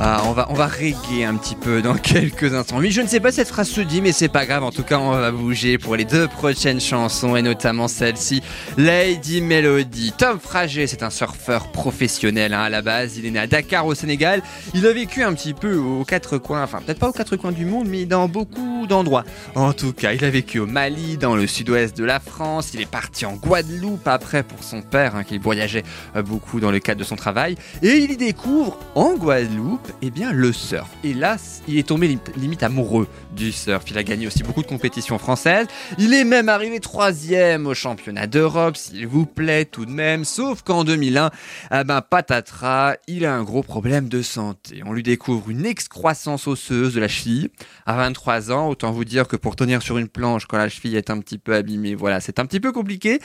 Ah, 0.05 0.21
on 0.25 0.33
va, 0.33 0.47
on 0.49 0.53
va 0.53 0.67
régler 0.67 1.23
un 1.23 1.37
petit 1.37 1.55
peu 1.55 1.81
dans 1.81 1.93
quelques 1.97 2.53
instants. 2.53 2.79
Oui, 2.79 2.91
je 2.91 2.99
ne 2.99 3.07
sais 3.07 3.21
pas 3.21 3.31
si 3.31 3.37
cette 3.37 3.47
phrase 3.47 3.69
se 3.69 3.79
dit, 3.79 4.01
mais 4.01 4.11
c'est 4.11 4.27
pas 4.27 4.45
grave. 4.45 4.61
En 4.61 4.71
tout 4.71 4.83
cas, 4.83 4.99
on 4.99 5.11
va 5.11 5.31
bouger 5.31 5.77
pour 5.77 5.95
les 5.95 6.03
deux 6.03 6.27
prochaines 6.27 6.81
chansons 6.81 7.37
et 7.37 7.41
notamment 7.41 7.87
celle-ci, 7.87 8.43
Lady 8.75 9.39
Melody. 9.39 10.11
Tom 10.17 10.41
Frager, 10.41 10.87
c'est 10.87 11.03
un 11.03 11.09
surfeur 11.09 11.71
professionnel 11.71 12.53
hein, 12.53 12.63
à 12.63 12.69
la 12.69 12.81
base. 12.81 13.15
Il 13.15 13.25
est 13.25 13.31
né 13.31 13.39
à 13.39 13.47
Dakar 13.47 13.85
au 13.85 13.95
Sénégal. 13.95 14.43
Il 14.73 14.85
a 14.85 14.91
vécu 14.91 15.23
un 15.23 15.33
petit 15.33 15.53
peu 15.53 15.77
aux 15.77 16.03
quatre 16.03 16.37
coins, 16.37 16.63
enfin 16.63 16.81
peut-être 16.85 16.99
pas 16.99 17.07
aux 17.07 17.13
quatre 17.13 17.37
coins 17.37 17.53
du 17.53 17.63
monde, 17.63 17.87
mais 17.87 18.03
dans 18.03 18.27
beaucoup 18.27 18.85
d'endroits. 18.87 19.23
En 19.55 19.71
tout 19.71 19.93
cas, 19.93 20.11
il 20.11 20.25
a 20.25 20.29
vécu 20.29 20.59
au 20.59 20.65
Mali, 20.65 21.15
dans 21.15 21.37
le 21.37 21.47
sud-ouest 21.47 21.95
de 21.95 22.03
la 22.03 22.19
France. 22.19 22.71
Il 22.73 22.81
est 22.81 22.91
parti 22.91 23.25
en 23.25 23.35
Guadeloupe 23.35 24.05
après 24.09 24.43
pour 24.43 24.65
son 24.65 24.81
père, 24.81 25.15
hein, 25.15 25.23
qui 25.23 25.37
voyageait 25.37 25.83
euh, 26.17 26.23
beaucoup 26.23 26.59
dans 26.59 26.71
le 26.71 26.79
cadre 26.79 26.99
de 26.99 27.05
son 27.05 27.15
travail. 27.15 27.55
Et 27.81 27.99
il 27.99 28.11
y 28.11 28.17
découvre 28.17 28.77
en 28.95 29.13
Guadeloupe 29.13 29.92
eh 30.01 30.09
bien, 30.09 30.33
le 30.33 30.51
surf. 30.51 30.89
Et 31.03 31.13
là, 31.13 31.37
il 31.67 31.77
est 31.77 31.87
tombé 31.87 32.07
lim- 32.09 32.19
limite 32.35 32.61
amoureux 32.63 33.07
du 33.31 33.51
surf. 33.53 33.83
Il 33.89 33.97
a 33.97 34.03
gagné 34.03 34.27
aussi 34.27 34.43
beaucoup 34.43 34.61
de 34.61 34.67
compétitions 34.67 35.17
françaises. 35.17 35.67
Il 35.97 36.13
est 36.13 36.25
même 36.25 36.49
arrivé 36.49 36.79
troisième 36.81 37.67
au 37.67 37.73
championnat 37.73 38.27
d'Europe, 38.27 38.75
s'il 38.75 39.07
vous 39.07 39.25
plaît, 39.25 39.63
tout 39.65 39.85
de 39.85 39.91
même. 39.91 40.25
Sauf 40.25 40.61
qu'en 40.61 40.83
2001, 40.83 41.31
ah 41.71 41.83
ben, 41.85 42.01
patatras, 42.01 42.95
il 43.07 43.25
a 43.25 43.33
un 43.33 43.43
gros 43.43 43.63
problème 43.63 44.09
de 44.09 44.21
santé. 44.21 44.81
On 44.85 44.91
lui 44.91 45.03
découvre 45.03 45.49
une 45.49 45.65
excroissance 45.65 46.47
osseuse 46.47 46.93
de 46.95 46.99
la 46.99 47.07
cheville. 47.07 47.49
À 47.85 47.95
23 47.95 48.51
ans, 48.51 48.67
autant 48.67 48.91
vous 48.91 49.05
dire 49.05 49.27
que 49.27 49.37
pour 49.37 49.55
tenir 49.55 49.81
sur 49.81 49.97
une 49.97 50.09
planche 50.09 50.45
quand 50.47 50.57
la 50.57 50.67
cheville 50.69 50.95
est 50.97 51.09
un 51.09 51.19
petit 51.19 51.37
peu 51.37 51.53
abîmée, 51.55 51.95
voilà, 51.95 52.19
c'est 52.19 52.39
un 52.39 52.45
petit 52.45 52.59
peu 52.59 52.71
compliqué. 52.73 53.19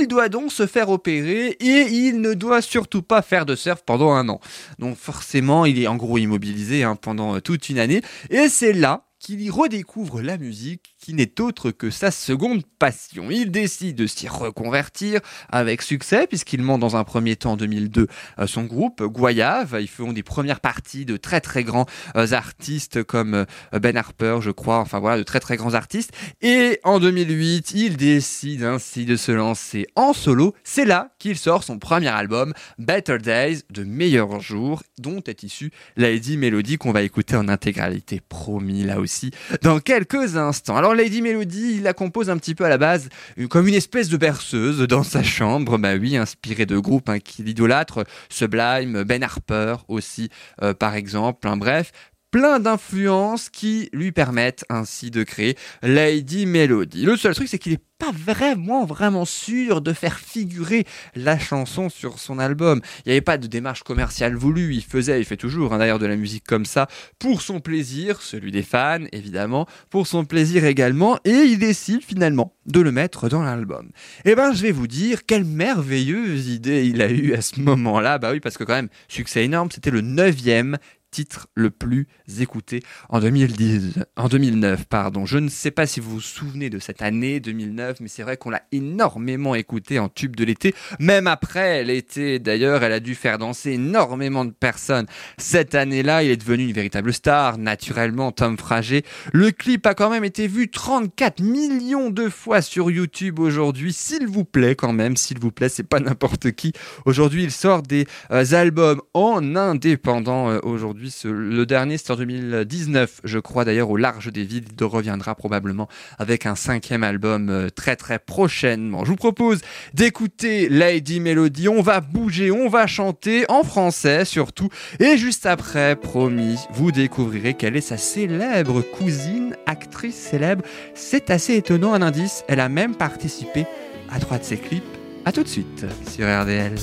Il 0.00 0.08
doit 0.08 0.28
donc 0.28 0.50
se 0.50 0.66
faire 0.66 0.88
opérer 0.90 1.56
et 1.60 1.86
il 1.90 2.20
ne 2.20 2.34
doit 2.34 2.62
surtout 2.62 3.02
pas 3.02 3.22
faire 3.22 3.46
de 3.46 3.54
surf 3.54 3.82
pendant 3.86 4.12
un 4.12 4.28
an. 4.28 4.40
Donc 4.80 4.96
forcément, 4.96 5.66
il 5.66 5.80
est 5.80 5.86
en 5.86 5.94
gros 5.96 6.05
immobilisé 6.16 6.84
hein, 6.84 6.96
pendant 6.96 7.40
toute 7.40 7.68
une 7.68 7.78
année. 7.78 8.02
Et 8.30 8.48
c'est 8.48 8.72
là 8.72 9.06
qu'il 9.18 9.40
y 9.40 9.50
redécouvre 9.50 10.20
la 10.20 10.38
musique 10.38 10.95
qui 11.06 11.14
n'est 11.14 11.40
autre 11.40 11.70
que 11.70 11.88
sa 11.88 12.10
seconde 12.10 12.64
passion. 12.80 13.30
Il 13.30 13.52
décide 13.52 13.94
de 13.94 14.08
s'y 14.08 14.26
reconvertir 14.26 15.20
avec 15.48 15.82
succès 15.82 16.26
puisqu'il 16.26 16.62
monte 16.62 16.80
dans 16.80 16.96
un 16.96 17.04
premier 17.04 17.36
temps 17.36 17.52
en 17.52 17.56
2002 17.56 18.08
euh, 18.40 18.46
son 18.48 18.64
groupe 18.64 19.04
Goyave. 19.04 19.78
Ils 19.80 19.86
feront 19.86 20.12
des 20.12 20.24
premières 20.24 20.58
parties 20.58 21.04
de 21.04 21.16
très 21.16 21.40
très 21.40 21.62
grands 21.62 21.86
euh, 22.16 22.32
artistes 22.32 23.04
comme 23.04 23.34
euh, 23.34 23.78
Ben 23.78 23.96
Harper, 23.96 24.38
je 24.40 24.50
crois, 24.50 24.80
enfin 24.80 24.98
voilà, 24.98 25.18
de 25.18 25.22
très 25.22 25.38
très 25.38 25.56
grands 25.56 25.74
artistes. 25.74 26.10
Et 26.42 26.80
en 26.82 26.98
2008, 26.98 27.70
il 27.76 27.96
décide 27.96 28.64
ainsi 28.64 29.04
de 29.04 29.14
se 29.14 29.30
lancer 29.30 29.86
en 29.94 30.12
solo. 30.12 30.56
C'est 30.64 30.84
là 30.84 31.10
qu'il 31.20 31.38
sort 31.38 31.62
son 31.62 31.78
premier 31.78 32.08
album, 32.08 32.52
Better 32.80 33.18
Days, 33.18 33.60
de 33.70 33.84
meilleurs 33.84 34.40
jours, 34.40 34.82
dont 34.98 35.22
est 35.22 35.44
issue 35.44 35.70
Lady 35.96 36.36
Melody 36.36 36.78
qu'on 36.78 36.90
va 36.90 37.02
écouter 37.02 37.36
en 37.36 37.46
intégralité, 37.46 38.20
promis 38.28 38.82
là 38.82 38.98
aussi, 38.98 39.30
dans 39.62 39.78
quelques 39.78 40.36
instants. 40.36 40.76
Alors 40.76 40.95
Lady 40.96 41.22
Melody, 41.22 41.76
il 41.76 41.82
la 41.82 41.92
compose 41.92 42.30
un 42.30 42.38
petit 42.38 42.54
peu 42.54 42.64
à 42.64 42.68
la 42.68 42.78
base 42.78 43.08
euh, 43.38 43.46
comme 43.46 43.68
une 43.68 43.74
espèce 43.74 44.08
de 44.08 44.16
berceuse 44.16 44.80
dans 44.80 45.02
sa 45.02 45.22
chambre, 45.22 45.78
bah 45.78 45.94
oui, 45.94 46.16
inspiré 46.16 46.66
de 46.66 46.78
groupes 46.78 47.08
hein, 47.08 47.18
qui 47.18 47.42
l'idolâtrent, 47.42 48.04
Sublime, 48.28 49.04
Ben 49.04 49.22
Harper 49.22 49.76
aussi, 49.88 50.30
euh, 50.62 50.74
par 50.74 50.94
exemple, 50.94 51.46
hein, 51.48 51.56
bref 51.56 51.92
plein 52.30 52.60
d'influences 52.60 53.48
qui 53.48 53.88
lui 53.92 54.12
permettent 54.12 54.64
ainsi 54.68 55.10
de 55.10 55.22
créer 55.22 55.56
Lady 55.82 56.46
Melody. 56.46 57.04
Le 57.04 57.16
seul 57.16 57.34
truc, 57.34 57.48
c'est 57.48 57.58
qu'il 57.58 57.72
est 57.72 57.82
pas 57.98 58.12
vraiment, 58.12 58.84
vraiment 58.84 59.24
sûr 59.24 59.80
de 59.80 59.92
faire 59.92 60.18
figurer 60.18 60.84
la 61.14 61.38
chanson 61.38 61.88
sur 61.88 62.18
son 62.18 62.38
album. 62.38 62.80
Il 62.98 63.08
n'y 63.08 63.12
avait 63.12 63.20
pas 63.22 63.38
de 63.38 63.46
démarche 63.46 63.82
commerciale 63.82 64.34
voulue. 64.34 64.74
Il 64.74 64.84
faisait, 64.84 65.18
il 65.18 65.24
fait 65.24 65.36
toujours 65.36 65.72
hein, 65.72 65.78
d'ailleurs 65.78 65.98
de 65.98 66.06
la 66.06 66.16
musique 66.16 66.44
comme 66.44 66.66
ça 66.66 66.88
pour 67.18 67.40
son 67.40 67.60
plaisir, 67.60 68.20
celui 68.20 68.52
des 68.52 68.62
fans 68.62 69.04
évidemment, 69.12 69.66
pour 69.88 70.06
son 70.06 70.24
plaisir 70.24 70.64
également, 70.64 71.18
et 71.24 71.30
il 71.30 71.58
décide 71.58 72.02
finalement 72.02 72.54
de 72.66 72.80
le 72.80 72.92
mettre 72.92 73.28
dans 73.28 73.42
l'album. 73.42 73.90
Eh 74.24 74.34
ben, 74.34 74.52
je 74.52 74.62
vais 74.62 74.72
vous 74.72 74.88
dire 74.88 75.24
quelle 75.24 75.44
merveilleuse 75.44 76.48
idée 76.48 76.84
il 76.84 77.00
a 77.00 77.10
eu 77.10 77.32
à 77.34 77.40
ce 77.40 77.60
moment-là. 77.60 78.18
Bah 78.18 78.30
oui, 78.32 78.40
parce 78.40 78.58
que 78.58 78.64
quand 78.64 78.74
même, 78.74 78.88
succès 79.08 79.44
énorme, 79.44 79.70
c'était 79.70 79.90
le 79.90 80.00
neuvième 80.00 80.76
titre 81.10 81.48
le 81.54 81.70
plus 81.70 82.08
écouté 82.40 82.82
en 83.08 83.20
2010, 83.20 84.00
en 84.16 84.28
2009, 84.28 84.84
pardon. 84.86 85.26
Je 85.26 85.38
ne 85.38 85.48
sais 85.48 85.70
pas 85.70 85.86
si 85.86 86.00
vous 86.00 86.10
vous 86.10 86.20
souvenez 86.20 86.70
de 86.70 86.78
cette 86.78 87.02
année 87.02 87.40
2009, 87.40 88.00
mais 88.00 88.08
c'est 88.08 88.22
vrai 88.22 88.36
qu'on 88.36 88.50
l'a 88.50 88.62
énormément 88.72 89.54
écouté 89.54 89.98
en 89.98 90.08
tube 90.08 90.36
de 90.36 90.44
l'été. 90.44 90.74
Même 90.98 91.26
après 91.26 91.84
l'été, 91.84 92.38
d'ailleurs, 92.38 92.82
elle 92.82 92.92
a 92.92 93.00
dû 93.00 93.14
faire 93.14 93.38
danser 93.38 93.72
énormément 93.72 94.44
de 94.44 94.50
personnes. 94.50 95.06
Cette 95.38 95.74
année-là, 95.74 96.22
il 96.22 96.30
est 96.30 96.36
devenu 96.36 96.64
une 96.64 96.72
véritable 96.72 97.12
star, 97.12 97.58
naturellement, 97.58 98.32
Tom 98.32 98.58
Frager. 98.58 99.04
Le 99.32 99.50
clip 99.50 99.86
a 99.86 99.94
quand 99.94 100.10
même 100.10 100.24
été 100.24 100.46
vu 100.46 100.70
34 100.70 101.40
millions 101.40 102.10
de 102.10 102.28
fois 102.28 102.62
sur 102.62 102.90
YouTube 102.90 103.38
aujourd'hui. 103.38 103.92
S'il 103.92 104.26
vous 104.26 104.44
plaît, 104.44 104.74
quand 104.74 104.92
même, 104.92 105.16
s'il 105.16 105.38
vous 105.38 105.52
plaît, 105.52 105.68
c'est 105.68 105.82
pas 105.82 106.00
n'importe 106.00 106.52
qui. 106.52 106.72
Aujourd'hui, 107.04 107.44
il 107.44 107.52
sort 107.52 107.82
des 107.82 108.06
euh, 108.30 108.44
albums 108.52 109.00
en 109.14 109.56
indépendant. 109.56 110.50
euh, 110.50 110.60
aujourd'hui, 110.62 110.95
le 111.24 111.64
dernier, 111.64 111.98
c'est 111.98 112.10
en 112.10 112.16
2019, 112.16 113.20
je 113.24 113.38
crois 113.38 113.64
d'ailleurs, 113.64 113.90
au 113.90 113.96
large 113.96 114.32
des 114.32 114.44
villes. 114.44 114.64
Il 114.78 114.84
reviendra 114.84 115.34
probablement 115.34 115.88
avec 116.18 116.46
un 116.46 116.54
cinquième 116.54 117.04
album 117.04 117.48
euh, 117.48 117.68
très 117.70 117.96
très 117.96 118.18
prochainement. 118.18 119.04
Je 119.04 119.10
vous 119.10 119.16
propose 119.16 119.60
d'écouter 119.94 120.68
Lady 120.68 121.20
Melody. 121.20 121.68
On 121.68 121.82
va 121.82 122.00
bouger, 122.00 122.50
on 122.50 122.68
va 122.68 122.86
chanter 122.86 123.44
en 123.48 123.62
français 123.62 124.24
surtout. 124.24 124.68
Et 125.00 125.16
juste 125.16 125.46
après, 125.46 125.96
promis, 125.96 126.56
vous 126.72 126.92
découvrirez 126.92 127.54
quelle 127.54 127.76
est 127.76 127.80
sa 127.80 127.96
célèbre 127.96 128.82
cousine, 128.82 129.56
actrice 129.66 130.16
célèbre. 130.16 130.64
C'est 130.94 131.30
assez 131.30 131.54
étonnant, 131.54 131.94
un 131.94 132.02
indice. 132.02 132.44
Elle 132.48 132.60
a 132.60 132.68
même 132.68 132.94
participé 132.94 133.66
à 134.10 134.18
trois 134.18 134.38
de 134.38 134.44
ses 134.44 134.56
clips. 134.56 134.84
A 135.24 135.32
tout 135.32 135.42
de 135.42 135.48
suite 135.48 135.84
sur 136.08 136.24
RDL. 136.26 136.76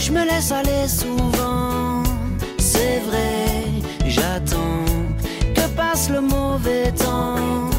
Je 0.00 0.12
me 0.12 0.24
laisse 0.24 0.52
aller 0.52 0.88
souvent, 0.88 1.83
c'est 2.74 3.00
vrai, 3.08 3.64
j'attends 4.06 4.84
que 5.56 5.64
passe 5.76 6.10
le 6.10 6.20
mauvais 6.20 6.90
temps 6.92 7.70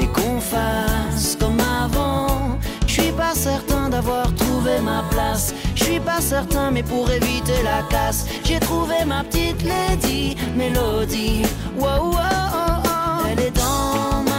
et 0.00 0.06
qu'on 0.06 0.40
fasse 0.40 1.36
comme 1.40 1.60
avant. 1.84 2.58
Je 2.86 2.92
suis 3.00 3.12
pas 3.12 3.34
certain 3.34 3.88
d'avoir 3.88 4.26
trouvé 4.34 4.74
ma 4.80 5.02
place, 5.10 5.54
je 5.74 5.84
suis 5.84 6.00
pas 6.00 6.20
certain, 6.20 6.70
mais 6.70 6.82
pour 6.82 7.10
éviter 7.10 7.62
la 7.72 7.82
casse, 7.94 8.26
j'ai 8.44 8.60
trouvé 8.60 9.04
ma 9.06 9.22
petite 9.24 9.62
lady, 9.62 10.36
mélodie. 10.56 11.42
Wow, 11.78 12.10
wow, 12.16 12.46
oh, 12.60 12.82
oh. 12.84 13.26
Elle 13.30 13.40
est 13.46 13.56
dans 13.64 14.29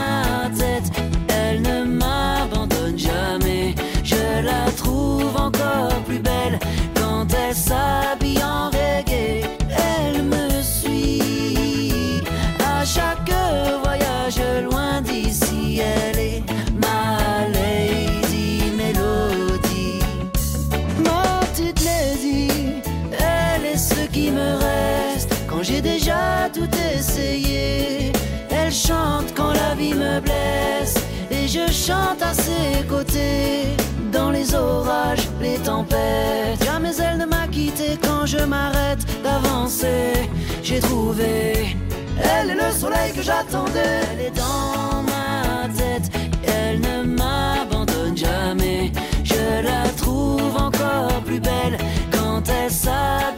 j'ai 25.72 25.82
déjà 25.82 26.50
tout 26.54 26.70
essayé. 26.96 28.12
Elle 28.50 28.72
chante 28.72 29.34
quand 29.36 29.54
la 29.54 29.76
vie 29.76 29.94
me 29.94 30.20
blesse 30.20 30.96
et 31.30 31.48
je 31.48 31.72
chante 31.72 32.22
à 32.22 32.34
ses 32.34 32.86
côtés. 32.88 33.76
Dans 34.12 34.32
les 34.32 34.54
orages, 34.54 35.28
les 35.40 35.58
tempêtes, 35.60 36.64
jamais 36.66 36.96
elle 36.98 37.18
ne 37.20 37.26
m'a 37.26 37.48
quitté 37.48 37.98
quand 38.02 38.26
je 38.26 38.40
m'arrête 38.40 39.04
d'avancer. 39.24 40.30
J'ai 40.62 40.80
trouvé, 40.80 41.78
elle 42.18 42.50
est 42.50 42.60
le 42.66 42.72
soleil 42.72 43.14
que 43.16 43.22
j'attendais. 43.22 44.02
Elle 44.12 44.22
est 44.28 44.36
dans 44.36 45.02
ma 45.04 45.70
tête, 45.80 46.12
elle 46.46 46.82
ne 46.82 47.04
m'abandonne 47.04 48.18
jamais. 48.18 48.92
Je 49.24 49.64
la 49.64 49.88
trouve 49.96 50.56
encore 50.58 51.22
plus 51.26 51.40
belle 51.40 51.78
quand 52.12 52.42
elle 52.50 52.72
s'habille 52.72 53.31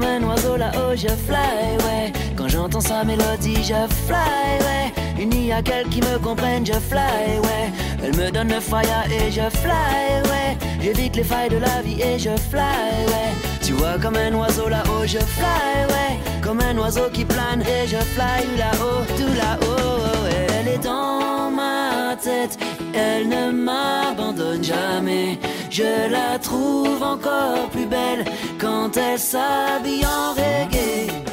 comme 0.00 0.08
un 0.08 0.22
oiseau 0.22 0.56
là-haut, 0.56 0.96
je 0.96 1.08
fly, 1.08 1.76
ouais. 1.84 2.12
Quand 2.36 2.48
j'entends 2.48 2.80
sa 2.80 3.04
mélodie, 3.04 3.62
je 3.62 3.86
fly, 4.06 4.58
ouais. 4.66 4.92
Il 5.18 5.28
n'y 5.28 5.52
a 5.52 5.62
qu'elle 5.62 5.88
qui 5.88 6.00
me 6.00 6.18
comprenne, 6.18 6.64
je 6.64 6.72
fly, 6.72 7.38
ouais. 7.42 7.70
Elle 8.02 8.16
me 8.16 8.30
donne 8.30 8.48
le 8.48 8.60
fire 8.60 9.04
et 9.10 9.30
je 9.30 9.48
fly, 9.58 10.22
ouais. 10.30 10.56
J'évite 10.80 11.16
les 11.16 11.24
failles 11.24 11.50
de 11.50 11.58
la 11.58 11.82
vie 11.82 12.00
et 12.00 12.18
je 12.18 12.30
fly, 12.50 12.62
ouais. 13.08 13.32
Tu 13.62 13.72
vois 13.72 13.98
comme 14.00 14.16
un 14.16 14.32
oiseau 14.34 14.68
là-haut, 14.68 15.04
je 15.04 15.18
fly, 15.18 15.86
ouais. 15.88 16.18
Comme 16.42 16.60
un 16.60 16.76
oiseau 16.78 17.10
qui 17.12 17.24
plane 17.24 17.62
et 17.62 17.86
je 17.86 17.96
fly 17.96 18.46
là-haut, 18.56 19.04
tout 19.16 19.34
là-haut. 19.36 20.26
Elle 20.56 20.68
est 20.68 20.82
dans 20.82 21.50
ma 21.50 22.16
tête, 22.16 22.58
elle 22.94 23.28
ne 23.28 23.50
m'abandonne 23.50 24.64
jamais. 24.64 25.38
Je 25.70 26.10
la 26.10 26.36
trouve 26.40 27.00
encore 27.00 27.68
plus 27.70 27.86
belle 27.86 28.24
quand 28.58 28.96
elle 28.96 29.20
s'habille 29.20 30.04
en 30.04 30.32
reggae. 30.32 31.29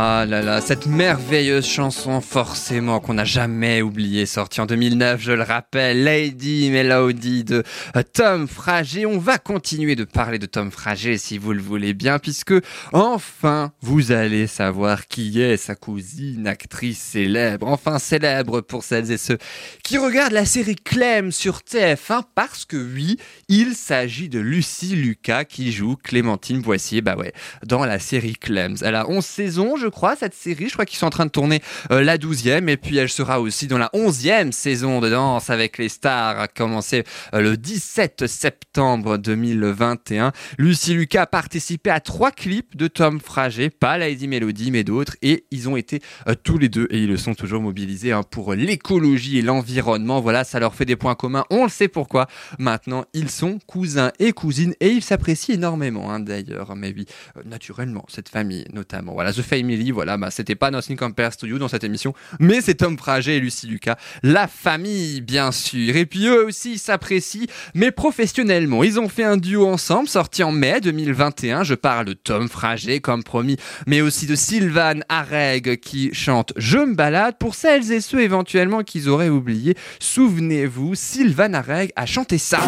Ah 0.00 0.26
là 0.28 0.42
là, 0.42 0.60
cette 0.60 0.86
merveilleuse 0.86 1.66
chanson, 1.66 2.20
forcément, 2.20 3.00
qu'on 3.00 3.14
n'a 3.14 3.24
jamais 3.24 3.82
oubliée, 3.82 4.26
sortie 4.26 4.60
en 4.60 4.66
2009, 4.66 5.20
je 5.20 5.32
le 5.32 5.42
rappelle, 5.42 6.04
Lady 6.04 6.70
Melody 6.70 7.42
de 7.42 7.64
euh, 7.96 8.02
Tom 8.12 8.46
Frager. 8.46 9.06
On 9.06 9.18
va 9.18 9.38
continuer 9.38 9.96
de 9.96 10.04
parler 10.04 10.38
de 10.38 10.46
Tom 10.46 10.70
Frager, 10.70 11.18
si 11.18 11.36
vous 11.36 11.52
le 11.52 11.60
voulez 11.60 11.94
bien, 11.94 12.20
puisque 12.20 12.54
enfin, 12.92 13.72
vous 13.80 14.12
allez 14.12 14.46
savoir 14.46 15.08
qui 15.08 15.42
est 15.42 15.56
sa 15.56 15.74
cousine, 15.74 16.46
actrice 16.46 17.00
célèbre, 17.00 17.66
enfin 17.66 17.98
célèbre 17.98 18.60
pour 18.60 18.84
celles 18.84 19.10
et 19.10 19.18
ceux 19.18 19.38
qui 19.82 19.98
regardent 19.98 20.32
la 20.32 20.46
série 20.46 20.76
Clem 20.76 21.32
sur 21.32 21.62
TF1, 21.68 22.22
parce 22.36 22.64
que 22.64 22.76
oui, 22.76 23.16
il 23.48 23.74
s'agit 23.74 24.28
de 24.28 24.38
Lucie 24.38 24.94
Lucas 24.94 25.44
qui 25.44 25.72
joue 25.72 25.96
Clémentine 25.96 26.62
Boissier, 26.62 27.00
bah 27.00 27.16
ouais, 27.16 27.32
dans 27.66 27.84
la 27.84 27.98
série 27.98 28.34
Clems. 28.34 28.76
Elle 28.82 28.94
a 28.94 29.10
11 29.10 29.24
saisons, 29.24 29.76
je 29.76 29.87
crois, 29.88 30.16
cette 30.16 30.34
série. 30.34 30.68
Je 30.68 30.72
crois 30.72 30.84
qu'ils 30.84 30.98
sont 30.98 31.06
en 31.06 31.10
train 31.10 31.26
de 31.26 31.30
tourner 31.30 31.62
euh, 31.90 32.02
la 32.02 32.18
12e. 32.18 32.68
Et 32.68 32.76
puis, 32.76 32.96
elle 32.96 33.08
sera 33.08 33.40
aussi 33.40 33.66
dans 33.66 33.78
la 33.78 33.90
11e 33.94 34.52
saison 34.52 35.00
de 35.00 35.08
Danse 35.08 35.50
avec 35.50 35.78
les 35.78 35.88
stars, 35.88 36.40
à 36.40 36.48
commencer 36.48 37.04
euh, 37.34 37.40
le 37.40 37.56
17 37.56 38.26
septembre 38.26 39.16
2021. 39.16 40.32
Lucie 40.58 40.94
Lucas 40.94 41.22
a 41.22 41.26
participé 41.26 41.90
à 41.90 42.00
trois 42.00 42.30
clips 42.30 42.76
de 42.76 42.86
Tom 42.86 43.20
Frager, 43.20 43.70
pas 43.70 43.98
Lady 43.98 44.28
Melody, 44.28 44.70
mais 44.70 44.84
d'autres. 44.84 45.16
Et 45.22 45.46
ils 45.50 45.68
ont 45.68 45.76
été 45.76 46.00
euh, 46.28 46.34
tous 46.42 46.58
les 46.58 46.68
deux, 46.68 46.86
et 46.90 46.98
ils 46.98 47.08
le 47.08 47.16
sont 47.16 47.34
toujours 47.34 47.60
mobilisés 47.60 48.12
hein, 48.12 48.22
pour 48.22 48.54
l'écologie 48.54 49.38
et 49.38 49.42
l'environnement. 49.42 50.20
Voilà, 50.20 50.44
ça 50.44 50.60
leur 50.60 50.74
fait 50.74 50.84
des 50.84 50.96
points 50.96 51.14
communs. 51.14 51.44
On 51.50 51.64
le 51.64 51.70
sait 51.70 51.88
pourquoi. 51.88 52.26
Maintenant, 52.58 53.04
ils 53.14 53.30
sont 53.30 53.58
cousins 53.66 54.12
et 54.18 54.32
cousines 54.32 54.74
et 54.80 54.90
ils 54.90 55.02
s'apprécient 55.02 55.54
énormément, 55.54 56.10
hein, 56.10 56.20
d'ailleurs. 56.20 56.74
Mais 56.76 56.92
oui, 56.96 57.06
euh, 57.36 57.42
naturellement, 57.44 58.04
cette 58.08 58.28
famille 58.28 58.64
notamment. 58.72 59.12
Voilà, 59.12 59.32
The 59.32 59.42
Family 59.42 59.77
Voilà, 59.92 60.16
bah, 60.16 60.30
c'était 60.30 60.54
pas 60.54 60.70
Nothing 60.70 60.96
Compares 60.96 61.32
You 61.42 61.58
dans 61.58 61.68
cette 61.68 61.84
émission, 61.84 62.14
mais 62.40 62.60
c'est 62.60 62.74
Tom 62.74 62.98
Frager 62.98 63.36
et 63.36 63.40
Lucie 63.40 63.66
Lucas. 63.66 63.96
La 64.22 64.46
famille, 64.48 65.20
bien 65.20 65.52
sûr. 65.52 65.96
Et 65.96 66.06
puis 66.06 66.26
eux 66.26 66.46
aussi 66.46 66.78
s'apprécient, 66.78 67.46
mais 67.74 67.90
professionnellement. 67.90 68.84
Ils 68.84 68.98
ont 68.98 69.08
fait 69.08 69.24
un 69.24 69.36
duo 69.36 69.66
ensemble, 69.66 70.08
sorti 70.08 70.42
en 70.42 70.52
mai 70.52 70.80
2021. 70.80 71.62
Je 71.64 71.74
parle 71.74 72.06
de 72.06 72.12
Tom 72.12 72.48
Frager, 72.48 73.00
comme 73.00 73.22
promis, 73.22 73.56
mais 73.86 74.00
aussi 74.00 74.26
de 74.26 74.34
Sylvan 74.34 75.04
Areg 75.08 75.78
qui 75.80 76.10
chante 76.12 76.52
Je 76.56 76.78
me 76.78 76.94
balade. 76.94 77.36
Pour 77.38 77.54
celles 77.54 77.92
et 77.92 78.00
ceux 78.00 78.20
éventuellement 78.20 78.82
qu'ils 78.82 79.08
auraient 79.08 79.28
oublié, 79.28 79.76
souvenez-vous, 80.00 80.94
Sylvan 80.94 81.54
Areg 81.54 81.92
a 81.96 82.06
chanté 82.06 82.38
ça. 82.38 82.60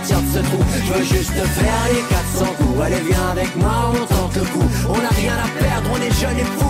De 0.00 0.06
ce 0.06 0.38
trou. 0.38 0.58
Je 0.86 0.92
veux 0.92 1.04
juste 1.04 1.32
faire 1.32 1.84
les 1.92 2.02
400 2.08 2.46
coups. 2.58 2.80
Allez 2.82 3.00
viens 3.08 3.28
avec 3.30 3.54
moi, 3.56 3.92
on 3.92 4.06
tente 4.06 4.36
le 4.36 4.42
coup. 4.42 4.68
On 4.88 4.94
a 4.94 5.14
rien 5.14 5.34
à 5.34 5.48
perdre, 5.62 5.90
on 5.92 5.96
est 5.96 6.14
jeunes 6.20 6.38
et 6.38 6.44
fous, 6.44 6.61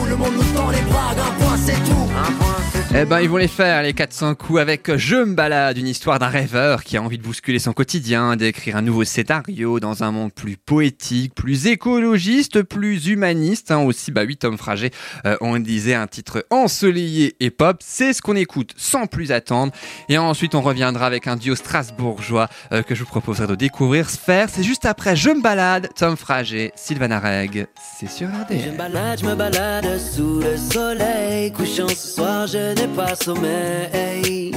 Eh 2.94 3.06
ben, 3.06 3.20
ils 3.20 3.28
vont 3.28 3.38
les 3.38 3.48
faire, 3.48 3.82
les 3.82 3.94
400 3.94 4.34
coups, 4.34 4.60
avec 4.60 4.94
Je 4.96 5.16
me 5.16 5.34
balade, 5.34 5.78
une 5.78 5.88
histoire 5.88 6.18
d'un 6.18 6.28
rêveur 6.28 6.84
qui 6.84 6.98
a 6.98 7.02
envie 7.02 7.16
de 7.16 7.22
bousculer 7.22 7.58
son 7.58 7.72
quotidien, 7.72 8.36
d'écrire 8.36 8.76
un 8.76 8.82
nouveau 8.82 9.04
scénario 9.04 9.80
dans 9.80 10.04
un 10.04 10.10
monde 10.12 10.30
plus 10.32 10.58
poétique, 10.58 11.34
plus 11.34 11.66
écologiste, 11.68 12.62
plus 12.62 13.06
humaniste. 13.06 13.70
hein. 13.70 13.78
aussi, 13.78 14.12
bah 14.12 14.24
oui, 14.26 14.36
Tom 14.36 14.58
Frager, 14.58 14.90
euh, 15.24 15.38
on 15.40 15.58
disait 15.58 15.94
un 15.94 16.06
titre 16.06 16.44
ensoleillé 16.50 17.34
et 17.40 17.50
pop. 17.50 17.78
C'est 17.80 18.12
ce 18.12 18.20
qu'on 18.20 18.36
écoute 18.36 18.74
sans 18.76 19.06
plus 19.06 19.32
attendre. 19.32 19.72
Et 20.10 20.18
ensuite, 20.18 20.54
on 20.54 20.60
reviendra 20.60 21.06
avec 21.06 21.26
un 21.26 21.36
duo 21.36 21.56
strasbourgeois 21.56 22.48
euh, 22.72 22.82
que 22.82 22.94
je 22.94 23.00
vous 23.04 23.08
proposerai 23.08 23.46
de 23.46 23.54
découvrir. 23.54 24.10
Sphère, 24.10 24.48
c'est 24.52 24.62
juste 24.62 24.84
après 24.84 25.16
Je 25.16 25.30
me 25.30 25.40
balade, 25.40 25.88
Tom 25.96 26.14
Frager, 26.18 26.72
Sylvain 26.76 27.10
Areg. 27.10 27.66
C'est 27.98 28.10
sur 28.10 28.28
Je 28.28 28.54
RDL. 28.54 28.72
me 28.72 28.76
balade, 28.76 29.18
je 29.18 29.26
me 29.26 29.34
balade 29.34 29.98
sous 29.98 30.40
le 30.40 30.58
soleil 30.58 31.50
couchant 31.52 31.88
ce 31.88 31.94
soir, 32.16 32.46
je 32.46 32.81
pas 32.88 33.14
sommeil. 33.14 34.52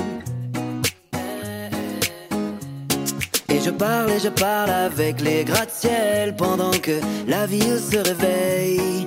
Et 3.49 3.59
je 3.63 3.69
parle 3.69 4.11
et 4.11 4.19
je 4.19 4.29
parle 4.29 4.69
avec 4.69 5.21
les 5.21 5.43
gratte-ciel 5.43 6.35
pendant 6.35 6.71
que 6.71 6.99
la 7.27 7.45
vie 7.45 7.61
se 7.61 7.97
réveille. 7.97 9.05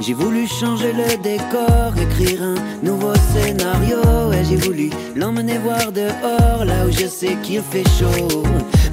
J'ai 0.00 0.14
voulu 0.14 0.46
changer 0.46 0.92
le 0.92 1.22
décor, 1.22 1.92
écrire 2.00 2.42
un 2.42 2.54
nouveau 2.82 3.12
scénario 3.34 4.32
Et 4.32 4.42
j'ai 4.42 4.56
voulu 4.56 4.88
l'emmener 5.14 5.58
voir 5.58 5.92
dehors, 5.92 6.64
là 6.64 6.86
où 6.86 6.90
je 6.90 7.06
sais 7.06 7.36
qu'il 7.42 7.60
fait 7.60 7.84
chaud 7.98 8.42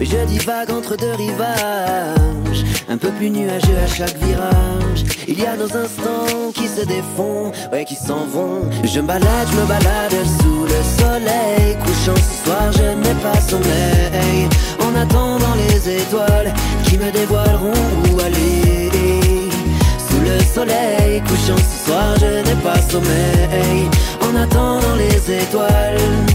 je 0.05 0.25
divague 0.25 0.69
entre 0.71 0.95
deux 0.95 1.13
rivages, 1.13 2.63
un 2.89 2.97
peu 2.97 3.09
plus 3.09 3.29
nuageux 3.29 3.77
à 3.83 3.87
chaque 3.87 4.17
virage 4.17 5.03
Il 5.27 5.39
y 5.39 5.45
a 5.45 5.55
nos 5.55 5.75
instants 5.75 6.51
qui 6.53 6.67
se 6.67 6.85
défont, 6.85 7.51
ouais 7.71 7.83
qui 7.83 7.95
s'en 7.95 8.25
vont. 8.27 8.61
Je 8.83 8.99
me 8.99 9.07
balade, 9.07 9.47
je 9.51 9.59
me 9.59 9.65
balade 9.65 10.13
sous 10.39 10.63
le 10.63 10.81
soleil 10.99 11.75
Couchant 11.83 12.15
ce 12.15 12.45
soir, 12.45 12.71
je 12.71 12.93
n'ai 12.93 13.15
pas 13.21 13.41
sommeil. 13.41 14.47
En 14.79 14.95
attendant 14.95 15.55
les 15.55 15.97
étoiles 15.97 16.53
qui 16.83 16.97
me 16.99 17.11
dévoileront 17.11 17.73
où 18.11 18.19
aller. 18.19 18.91
Sous 20.07 20.19
le 20.21 20.39
soleil 20.53 21.21
couchant 21.21 21.57
ce 21.57 21.87
soir, 21.89 22.15
je 22.19 22.43
n'ai 22.47 22.61
pas 22.61 22.79
sommeil. 22.81 23.89
En 24.21 24.35
attendant 24.35 24.95
les 24.95 25.41
étoiles. 25.41 26.34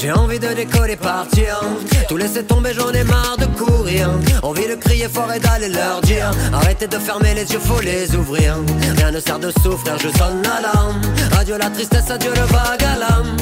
J'ai 0.00 0.12
envie 0.12 0.38
de 0.38 0.46
décoller, 0.54 0.94
partir. 0.94 1.60
Tout 2.08 2.16
laisser 2.16 2.44
tomber, 2.44 2.70
j'en 2.72 2.92
ai 2.92 3.02
marre 3.02 3.36
de 3.36 3.46
courir. 3.46 4.08
Envie 4.44 4.68
de 4.68 4.76
crier 4.76 5.08
fort 5.08 5.32
et 5.32 5.40
d'aller 5.40 5.68
leur 5.68 6.00
dire. 6.02 6.30
Arrêtez 6.52 6.86
de 6.86 6.98
fermer 6.98 7.34
les 7.34 7.50
yeux, 7.52 7.58
faut 7.58 7.80
les 7.80 8.14
ouvrir. 8.14 8.58
Rien 8.96 9.10
ne 9.10 9.18
sert 9.18 9.40
de 9.40 9.50
souffrir, 9.60 9.98
je 9.98 10.08
sonne 10.16 10.40
l'alarme. 10.44 11.00
Adieu 11.36 11.58
la 11.58 11.68
tristesse, 11.70 12.08
adieu 12.10 12.30
le 12.30 12.42
vague 12.42 12.84
à 12.84 12.96
l'âme. 12.96 13.36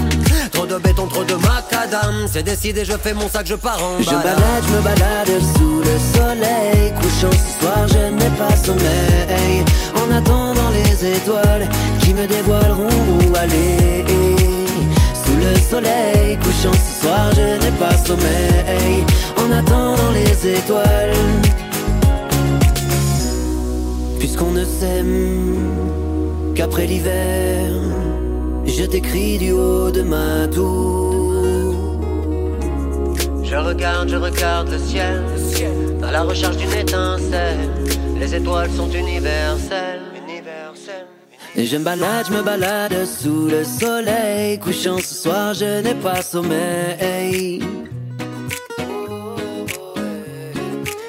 Trop 0.50 0.64
de 0.64 0.78
béton, 0.78 1.06
trop 1.08 1.24
de 1.24 1.34
macadam. 1.34 2.26
C'est 2.32 2.42
décidé, 2.42 2.86
je 2.86 2.92
fais 2.92 3.12
mon 3.12 3.28
sac, 3.28 3.46
je 3.46 3.54
pars 3.54 3.82
en 3.84 4.00
Je 4.00 4.06
balade, 4.06 4.64
je 4.66 4.76
me 4.76 4.80
balade 4.80 5.42
sous 5.58 5.80
le 5.80 5.98
soleil. 6.16 6.94
Couchant 6.94 7.32
ce 7.32 7.60
soir, 7.60 7.86
je 7.86 8.14
n'ai 8.14 8.30
pas 8.38 8.56
sommeil. 8.56 9.62
En 9.94 10.10
attendant 10.10 10.70
les 10.70 11.16
étoiles 11.16 11.68
qui 12.00 12.14
me 12.14 12.26
dévoileront 12.26 12.88
où 12.88 13.36
aller. 13.36 14.35
Le 15.46 15.60
soleil 15.60 16.36
couchant 16.38 16.72
ce 16.72 17.02
soir, 17.02 17.30
je 17.36 17.62
n'ai 17.62 17.70
pas 17.78 17.96
sommeil. 17.96 19.04
En 19.36 19.52
attendant 19.52 20.10
les 20.12 20.58
étoiles. 20.58 21.12
Puisqu'on 24.18 24.52
ne 24.52 24.64
s'aime 24.64 26.52
qu'après 26.54 26.86
l'hiver, 26.86 27.70
je 28.66 28.84
t'écris 28.84 29.38
du 29.38 29.52
haut 29.52 29.90
de 29.90 30.02
ma 30.02 30.48
tour. 30.48 31.34
Je 33.44 33.56
regarde, 33.56 34.08
je 34.08 34.16
regarde 34.16 34.68
le 34.70 34.78
ciel, 34.78 35.22
à 36.02 36.10
la 36.10 36.22
recherche 36.22 36.56
d'une 36.56 36.72
étincelle. 36.72 37.70
Les 38.18 38.34
étoiles 38.34 38.70
sont 38.70 38.90
universelles. 38.90 40.05
Et 41.58 41.64
je 41.64 41.78
me 41.78 41.84
balade, 41.84 42.26
je 42.28 42.34
me 42.34 42.42
balade 42.42 43.06
sous 43.06 43.48
le 43.48 43.64
soleil. 43.64 44.58
Couchant 44.58 44.98
ce 44.98 45.14
soir, 45.14 45.54
je 45.54 45.80
n'ai 45.80 45.94
pas 45.94 46.20
sommeil. 46.20 47.62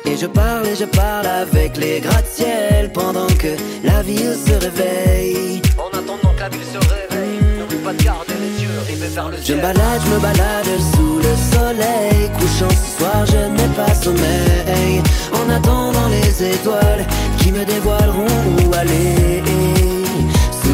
Et 0.05 0.15
je 0.15 0.25
parle 0.25 0.67
et 0.67 0.75
je 0.75 0.85
parle 0.85 1.27
avec 1.27 1.75
les 1.75 1.99
gratte-ciel 1.99 2.93
pendant 2.93 3.27
que 3.27 3.49
la 3.83 4.01
ville 4.03 4.37
se 4.47 4.53
réveille. 4.53 5.61
En 5.77 5.89
attendant 5.89 6.33
que 6.33 6.39
la 6.39 6.49
ville 6.49 6.61
se 6.71 6.77
réveille, 6.77 7.39
n'oublie 7.59 7.83
pas 7.83 7.91
de 7.91 8.03
garder 8.03 8.33
les 8.39 8.63
yeux 8.63 8.79
rivés 8.87 9.13
vers 9.13 9.27
le 9.27 9.37
ciel. 9.37 9.45
Je 9.47 9.53
me 9.55 9.61
balade, 9.61 10.01
je 10.05 10.15
me 10.15 10.19
balade 10.21 10.79
sous 10.93 11.17
le 11.17 11.35
soleil. 11.57 12.29
Couchant 12.39 12.69
ce 12.69 12.99
soir, 12.99 13.25
je 13.25 13.49
n'ai 13.51 13.75
pas 13.75 13.93
sommeil. 13.93 15.03
En 15.33 15.49
attendant 15.49 16.07
les 16.07 16.53
étoiles 16.53 17.05
qui 17.37 17.51
me 17.51 17.65
dévoileront 17.65 18.25
où 18.63 18.73
aller. 18.73 19.76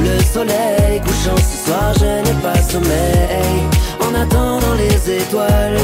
Le 0.04 0.22
soleil 0.22 0.99
couchant 1.01 1.38
ce 1.38 1.66
soir, 1.66 1.93
je 1.99 2.06
n'ai 2.06 2.41
pas 2.41 2.62
sommeil. 2.62 3.64
En 4.01 4.14
attendant 4.14 4.74
les 4.76 5.22
étoiles. 5.22 5.78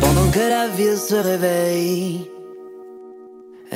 Pendant 0.00 0.30
que 0.30 0.40
la 0.40 0.68
ville 0.68 0.98
se 0.98 1.14
réveille. 1.14 2.31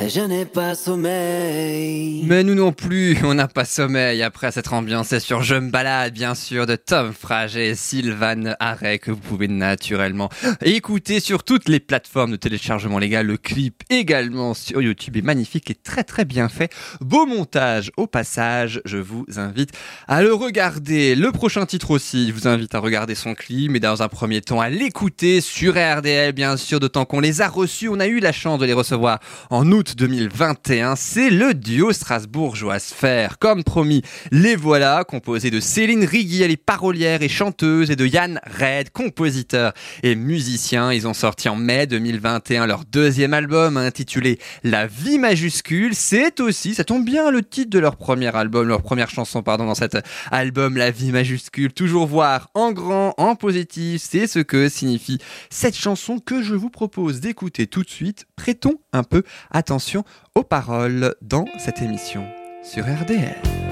Je 0.05 0.21
n'ai 0.21 0.45
pas 0.45 0.75
sommeil. 0.75 2.21
Mais 2.23 2.43
nous 2.43 2.53
non 2.53 2.71
plus, 2.71 3.17
on 3.23 3.33
n'a 3.33 3.47
pas 3.47 3.65
sommeil 3.65 4.21
après 4.21 4.51
cette 4.51 4.71
ambiance. 4.71 5.07
C'est 5.07 5.19
sur 5.19 5.41
Je 5.41 5.55
me 5.55 5.71
balade, 5.71 6.13
bien 6.13 6.35
sûr, 6.35 6.67
de 6.67 6.75
Tom 6.75 7.13
Frager 7.13 7.69
et 7.69 7.75
Sylvan 7.75 8.55
Arrey 8.59 8.99
que 8.99 9.09
vous 9.09 9.17
pouvez 9.17 9.47
naturellement 9.47 10.29
écouter 10.61 11.19
sur 11.19 11.43
toutes 11.43 11.67
les 11.67 11.79
plateformes 11.79 12.29
de 12.29 12.35
téléchargement 12.35 12.99
légal. 12.99 13.25
Le 13.25 13.37
clip 13.37 13.83
également 13.89 14.53
sur 14.53 14.83
YouTube 14.83 15.17
est 15.17 15.23
magnifique 15.23 15.71
et 15.71 15.75
très 15.75 16.03
très 16.03 16.25
bien 16.25 16.47
fait. 16.47 16.71
Beau 17.01 17.25
montage 17.25 17.91
au 17.97 18.05
passage. 18.05 18.81
Je 18.85 18.97
vous 18.97 19.25
invite 19.37 19.71
à 20.07 20.21
le 20.21 20.31
regarder. 20.31 21.15
Le 21.15 21.31
prochain 21.31 21.65
titre 21.65 21.89
aussi, 21.89 22.27
je 22.27 22.33
vous 22.33 22.47
invite 22.47 22.75
à 22.75 22.79
regarder 22.79 23.15
son 23.15 23.33
clip, 23.33 23.71
mais 23.71 23.79
dans 23.79 24.03
un 24.03 24.09
premier 24.09 24.41
temps 24.41 24.61
à 24.61 24.69
l'écouter 24.69 25.41
sur 25.41 25.73
RDL, 25.73 26.33
bien 26.33 26.55
sûr, 26.55 26.79
d'autant 26.79 27.05
qu'on 27.05 27.19
les 27.19 27.41
a 27.41 27.47
reçus. 27.47 27.89
On 27.89 27.99
a 27.99 28.05
eu 28.05 28.19
la 28.19 28.31
chance 28.31 28.59
de 28.59 28.65
les 28.65 28.73
recevoir 28.73 29.19
en 29.49 29.71
août 29.71 29.86
2021, 29.95 30.95
c'est 30.95 31.29
le 31.29 31.53
duo 31.53 31.93
strasbourgeois 31.93 32.79
Sphère. 32.79 33.39
Comme 33.39 33.63
promis, 33.63 34.01
les 34.31 34.55
voilà, 34.55 35.03
composés 35.03 35.51
de 35.51 35.59
Céline 35.59 36.03
Rigui, 36.03 36.41
elle 36.41 36.51
est 36.51 36.57
parolière 36.57 37.21
et 37.21 37.29
chanteuse, 37.29 37.89
et 37.89 37.95
de 37.95 38.05
Yann 38.05 38.41
Red, 38.59 38.89
compositeur 38.91 39.73
et 40.03 40.15
musicien. 40.15 40.91
Ils 40.91 41.07
ont 41.07 41.13
sorti 41.13 41.47
en 41.47 41.55
mai 41.55 41.87
2021 41.87 42.65
leur 42.65 42.83
deuxième 42.85 43.33
album 43.33 43.77
intitulé 43.77 44.39
La 44.63 44.87
vie 44.87 45.19
majuscule. 45.19 45.95
C'est 45.95 46.41
aussi, 46.41 46.75
ça 46.75 46.83
tombe 46.83 47.05
bien, 47.05 47.31
le 47.31 47.41
titre 47.41 47.69
de 47.69 47.79
leur 47.79 47.95
premier 47.95 48.35
album, 48.35 48.67
leur 48.67 48.81
première 48.81 49.09
chanson, 49.09 49.41
pardon, 49.41 49.65
dans 49.65 49.75
cet 49.75 49.97
album 50.31 50.75
La 50.75 50.91
vie 50.91 51.11
majuscule. 51.11 51.71
Toujours 51.71 52.07
voir 52.07 52.49
en 52.55 52.73
grand, 52.73 53.13
en 53.17 53.35
positif, 53.35 54.01
c'est 54.03 54.27
ce 54.27 54.39
que 54.39 54.67
signifie 54.67 55.19
cette 55.49 55.77
chanson 55.77 56.19
que 56.19 56.41
je 56.41 56.55
vous 56.55 56.69
propose 56.69 57.21
d'écouter 57.21 57.67
tout 57.67 57.83
de 57.83 57.89
suite. 57.89 58.25
Prêtons 58.35 58.75
un 58.91 59.03
peu 59.03 59.23
attention 59.51 59.76
aux 60.35 60.43
paroles 60.43 61.15
dans 61.21 61.45
cette 61.57 61.81
émission 61.81 62.25
sur 62.63 62.85
RDL. 62.85 63.66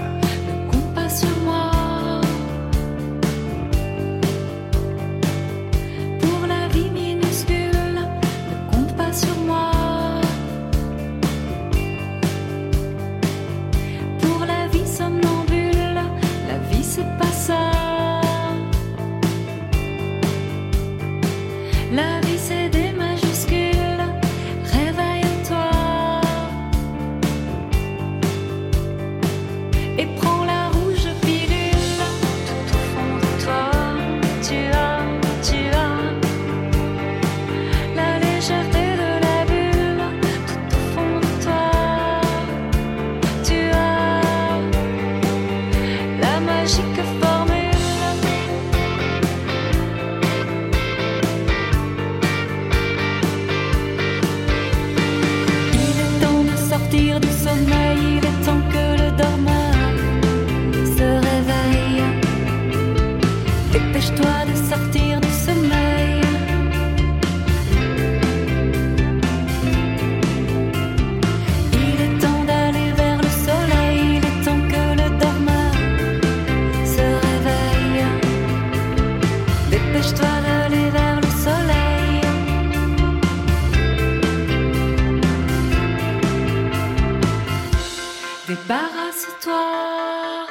Débarrasse-toi 88.68 90.48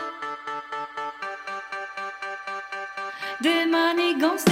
des 3.41 3.67
manigances, 3.67 4.45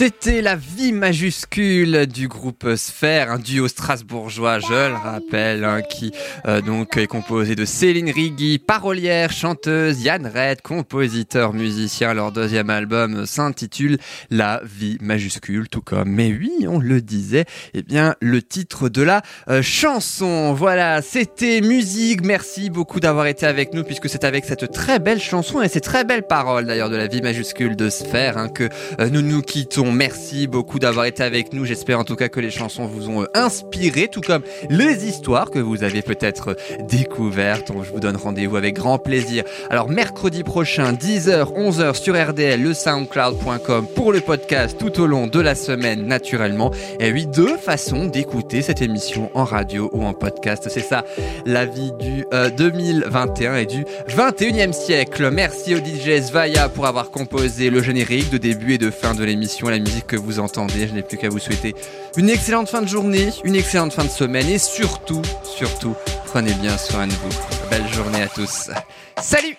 C'était 0.00 0.40
la 0.40 0.56
vie 0.56 0.92
majuscule 0.92 2.06
du 2.06 2.26
groupe 2.26 2.66
Sphère, 2.76 3.30
un 3.30 3.38
duo 3.38 3.68
strasbourgeois, 3.68 4.58
je 4.58 4.88
le 4.88 4.94
rappelle, 4.94 5.62
hein, 5.62 5.82
qui 5.82 6.10
euh, 6.46 6.62
donc 6.62 6.96
est 6.96 7.06
composé 7.06 7.54
de 7.54 7.66
Céline 7.66 8.08
Rigui, 8.08 8.58
parolière, 8.58 9.30
chanteuse, 9.30 10.02
Yann 10.02 10.26
Red, 10.26 10.62
compositeur, 10.62 11.52
musicien. 11.52 12.14
Leur 12.14 12.32
deuxième 12.32 12.70
album 12.70 13.26
s'intitule 13.26 13.98
La 14.30 14.62
vie 14.64 14.96
majuscule, 15.02 15.68
tout 15.68 15.82
comme, 15.82 16.08
mais 16.08 16.28
oui, 16.32 16.66
on 16.66 16.78
le 16.78 17.02
disait, 17.02 17.44
eh 17.74 17.82
bien, 17.82 18.14
le 18.22 18.40
titre 18.40 18.88
de 18.88 19.02
la 19.02 19.20
euh, 19.50 19.60
chanson. 19.60 20.54
Voilà, 20.54 21.02
c'était 21.02 21.60
musique. 21.60 22.24
Merci 22.24 22.70
beaucoup 22.70 23.00
d'avoir 23.00 23.26
été 23.26 23.44
avec 23.44 23.74
nous, 23.74 23.84
puisque 23.84 24.08
c'est 24.08 24.24
avec 24.24 24.46
cette 24.46 24.72
très 24.72 24.98
belle 24.98 25.20
chanson 25.20 25.60
et 25.60 25.68
ces 25.68 25.82
très 25.82 26.04
belles 26.04 26.26
paroles 26.26 26.64
d'ailleurs 26.64 26.88
de 26.88 26.96
la 26.96 27.06
vie 27.06 27.20
majuscule 27.20 27.76
de 27.76 27.90
Sphère 27.90 28.38
hein, 28.38 28.48
que 28.48 28.70
euh, 28.98 29.10
nous 29.10 29.20
nous 29.20 29.42
quittons. 29.42 29.89
Merci 29.90 30.46
beaucoup 30.46 30.78
d'avoir 30.78 31.06
été 31.06 31.22
avec 31.22 31.52
nous. 31.52 31.64
J'espère 31.64 31.98
en 31.98 32.04
tout 32.04 32.16
cas 32.16 32.28
que 32.28 32.40
les 32.40 32.50
chansons 32.50 32.86
vous 32.86 33.08
ont 33.08 33.22
euh, 33.22 33.26
inspiré, 33.34 34.08
tout 34.08 34.20
comme 34.20 34.42
les 34.68 35.06
histoires 35.06 35.50
que 35.50 35.58
vous 35.58 35.82
avez 35.82 36.02
peut-être 36.02 36.50
euh, 36.50 36.54
découvertes. 36.88 37.72
Je 37.82 37.90
vous 37.90 38.00
donne 38.00 38.16
rendez-vous 38.16 38.56
avec 38.56 38.74
grand 38.74 38.98
plaisir. 38.98 39.44
Alors 39.70 39.88
mercredi 39.88 40.42
prochain, 40.42 40.92
10h, 40.92 41.54
11h 41.56 41.94
sur 41.94 42.14
RDL, 42.14 42.62
le 42.62 42.74
soundcloud.com 42.74 43.86
pour 43.94 44.12
le 44.12 44.20
podcast 44.20 44.76
tout 44.78 45.00
au 45.00 45.06
long 45.06 45.26
de 45.26 45.40
la 45.40 45.54
semaine 45.54 46.06
naturellement. 46.06 46.70
Et 46.98 47.12
oui, 47.12 47.26
deux 47.26 47.56
façons 47.56 48.06
d'écouter 48.06 48.62
cette 48.62 48.82
émission 48.82 49.30
en 49.34 49.44
radio 49.44 49.90
ou 49.92 50.04
en 50.04 50.12
podcast. 50.12 50.68
C'est 50.70 50.80
ça, 50.80 51.04
la 51.46 51.66
vie 51.66 51.92
du 51.98 52.24
euh, 52.32 52.50
2021 52.50 53.56
et 53.56 53.66
du 53.66 53.84
21e 54.08 54.72
siècle. 54.72 55.30
Merci 55.30 55.74
au 55.74 55.78
DJ 55.78 56.20
Svaya 56.22 56.68
pour 56.68 56.86
avoir 56.86 57.10
composé 57.10 57.70
le 57.70 57.82
générique 57.82 58.30
de 58.30 58.38
début 58.38 58.74
et 58.74 58.78
de 58.78 58.90
fin 58.90 59.14
de 59.14 59.24
l'émission, 59.24 59.68
musique 59.80 60.06
que 60.06 60.16
vous 60.16 60.38
entendez. 60.38 60.88
Je 60.88 60.94
n'ai 60.94 61.02
plus 61.02 61.18
qu'à 61.18 61.28
vous 61.28 61.38
souhaiter 61.38 61.74
une 62.16 62.30
excellente 62.30 62.68
fin 62.68 62.82
de 62.82 62.88
journée, 62.88 63.30
une 63.44 63.56
excellente 63.56 63.92
fin 63.92 64.04
de 64.04 64.10
semaine 64.10 64.48
et 64.48 64.58
surtout, 64.58 65.22
surtout, 65.44 65.94
prenez 66.26 66.52
bien 66.54 66.76
soin 66.78 67.06
de 67.06 67.12
vous. 67.12 67.68
Belle 67.70 67.88
journée 67.92 68.22
à 68.22 68.28
tous. 68.28 68.70
Salut 69.20 69.56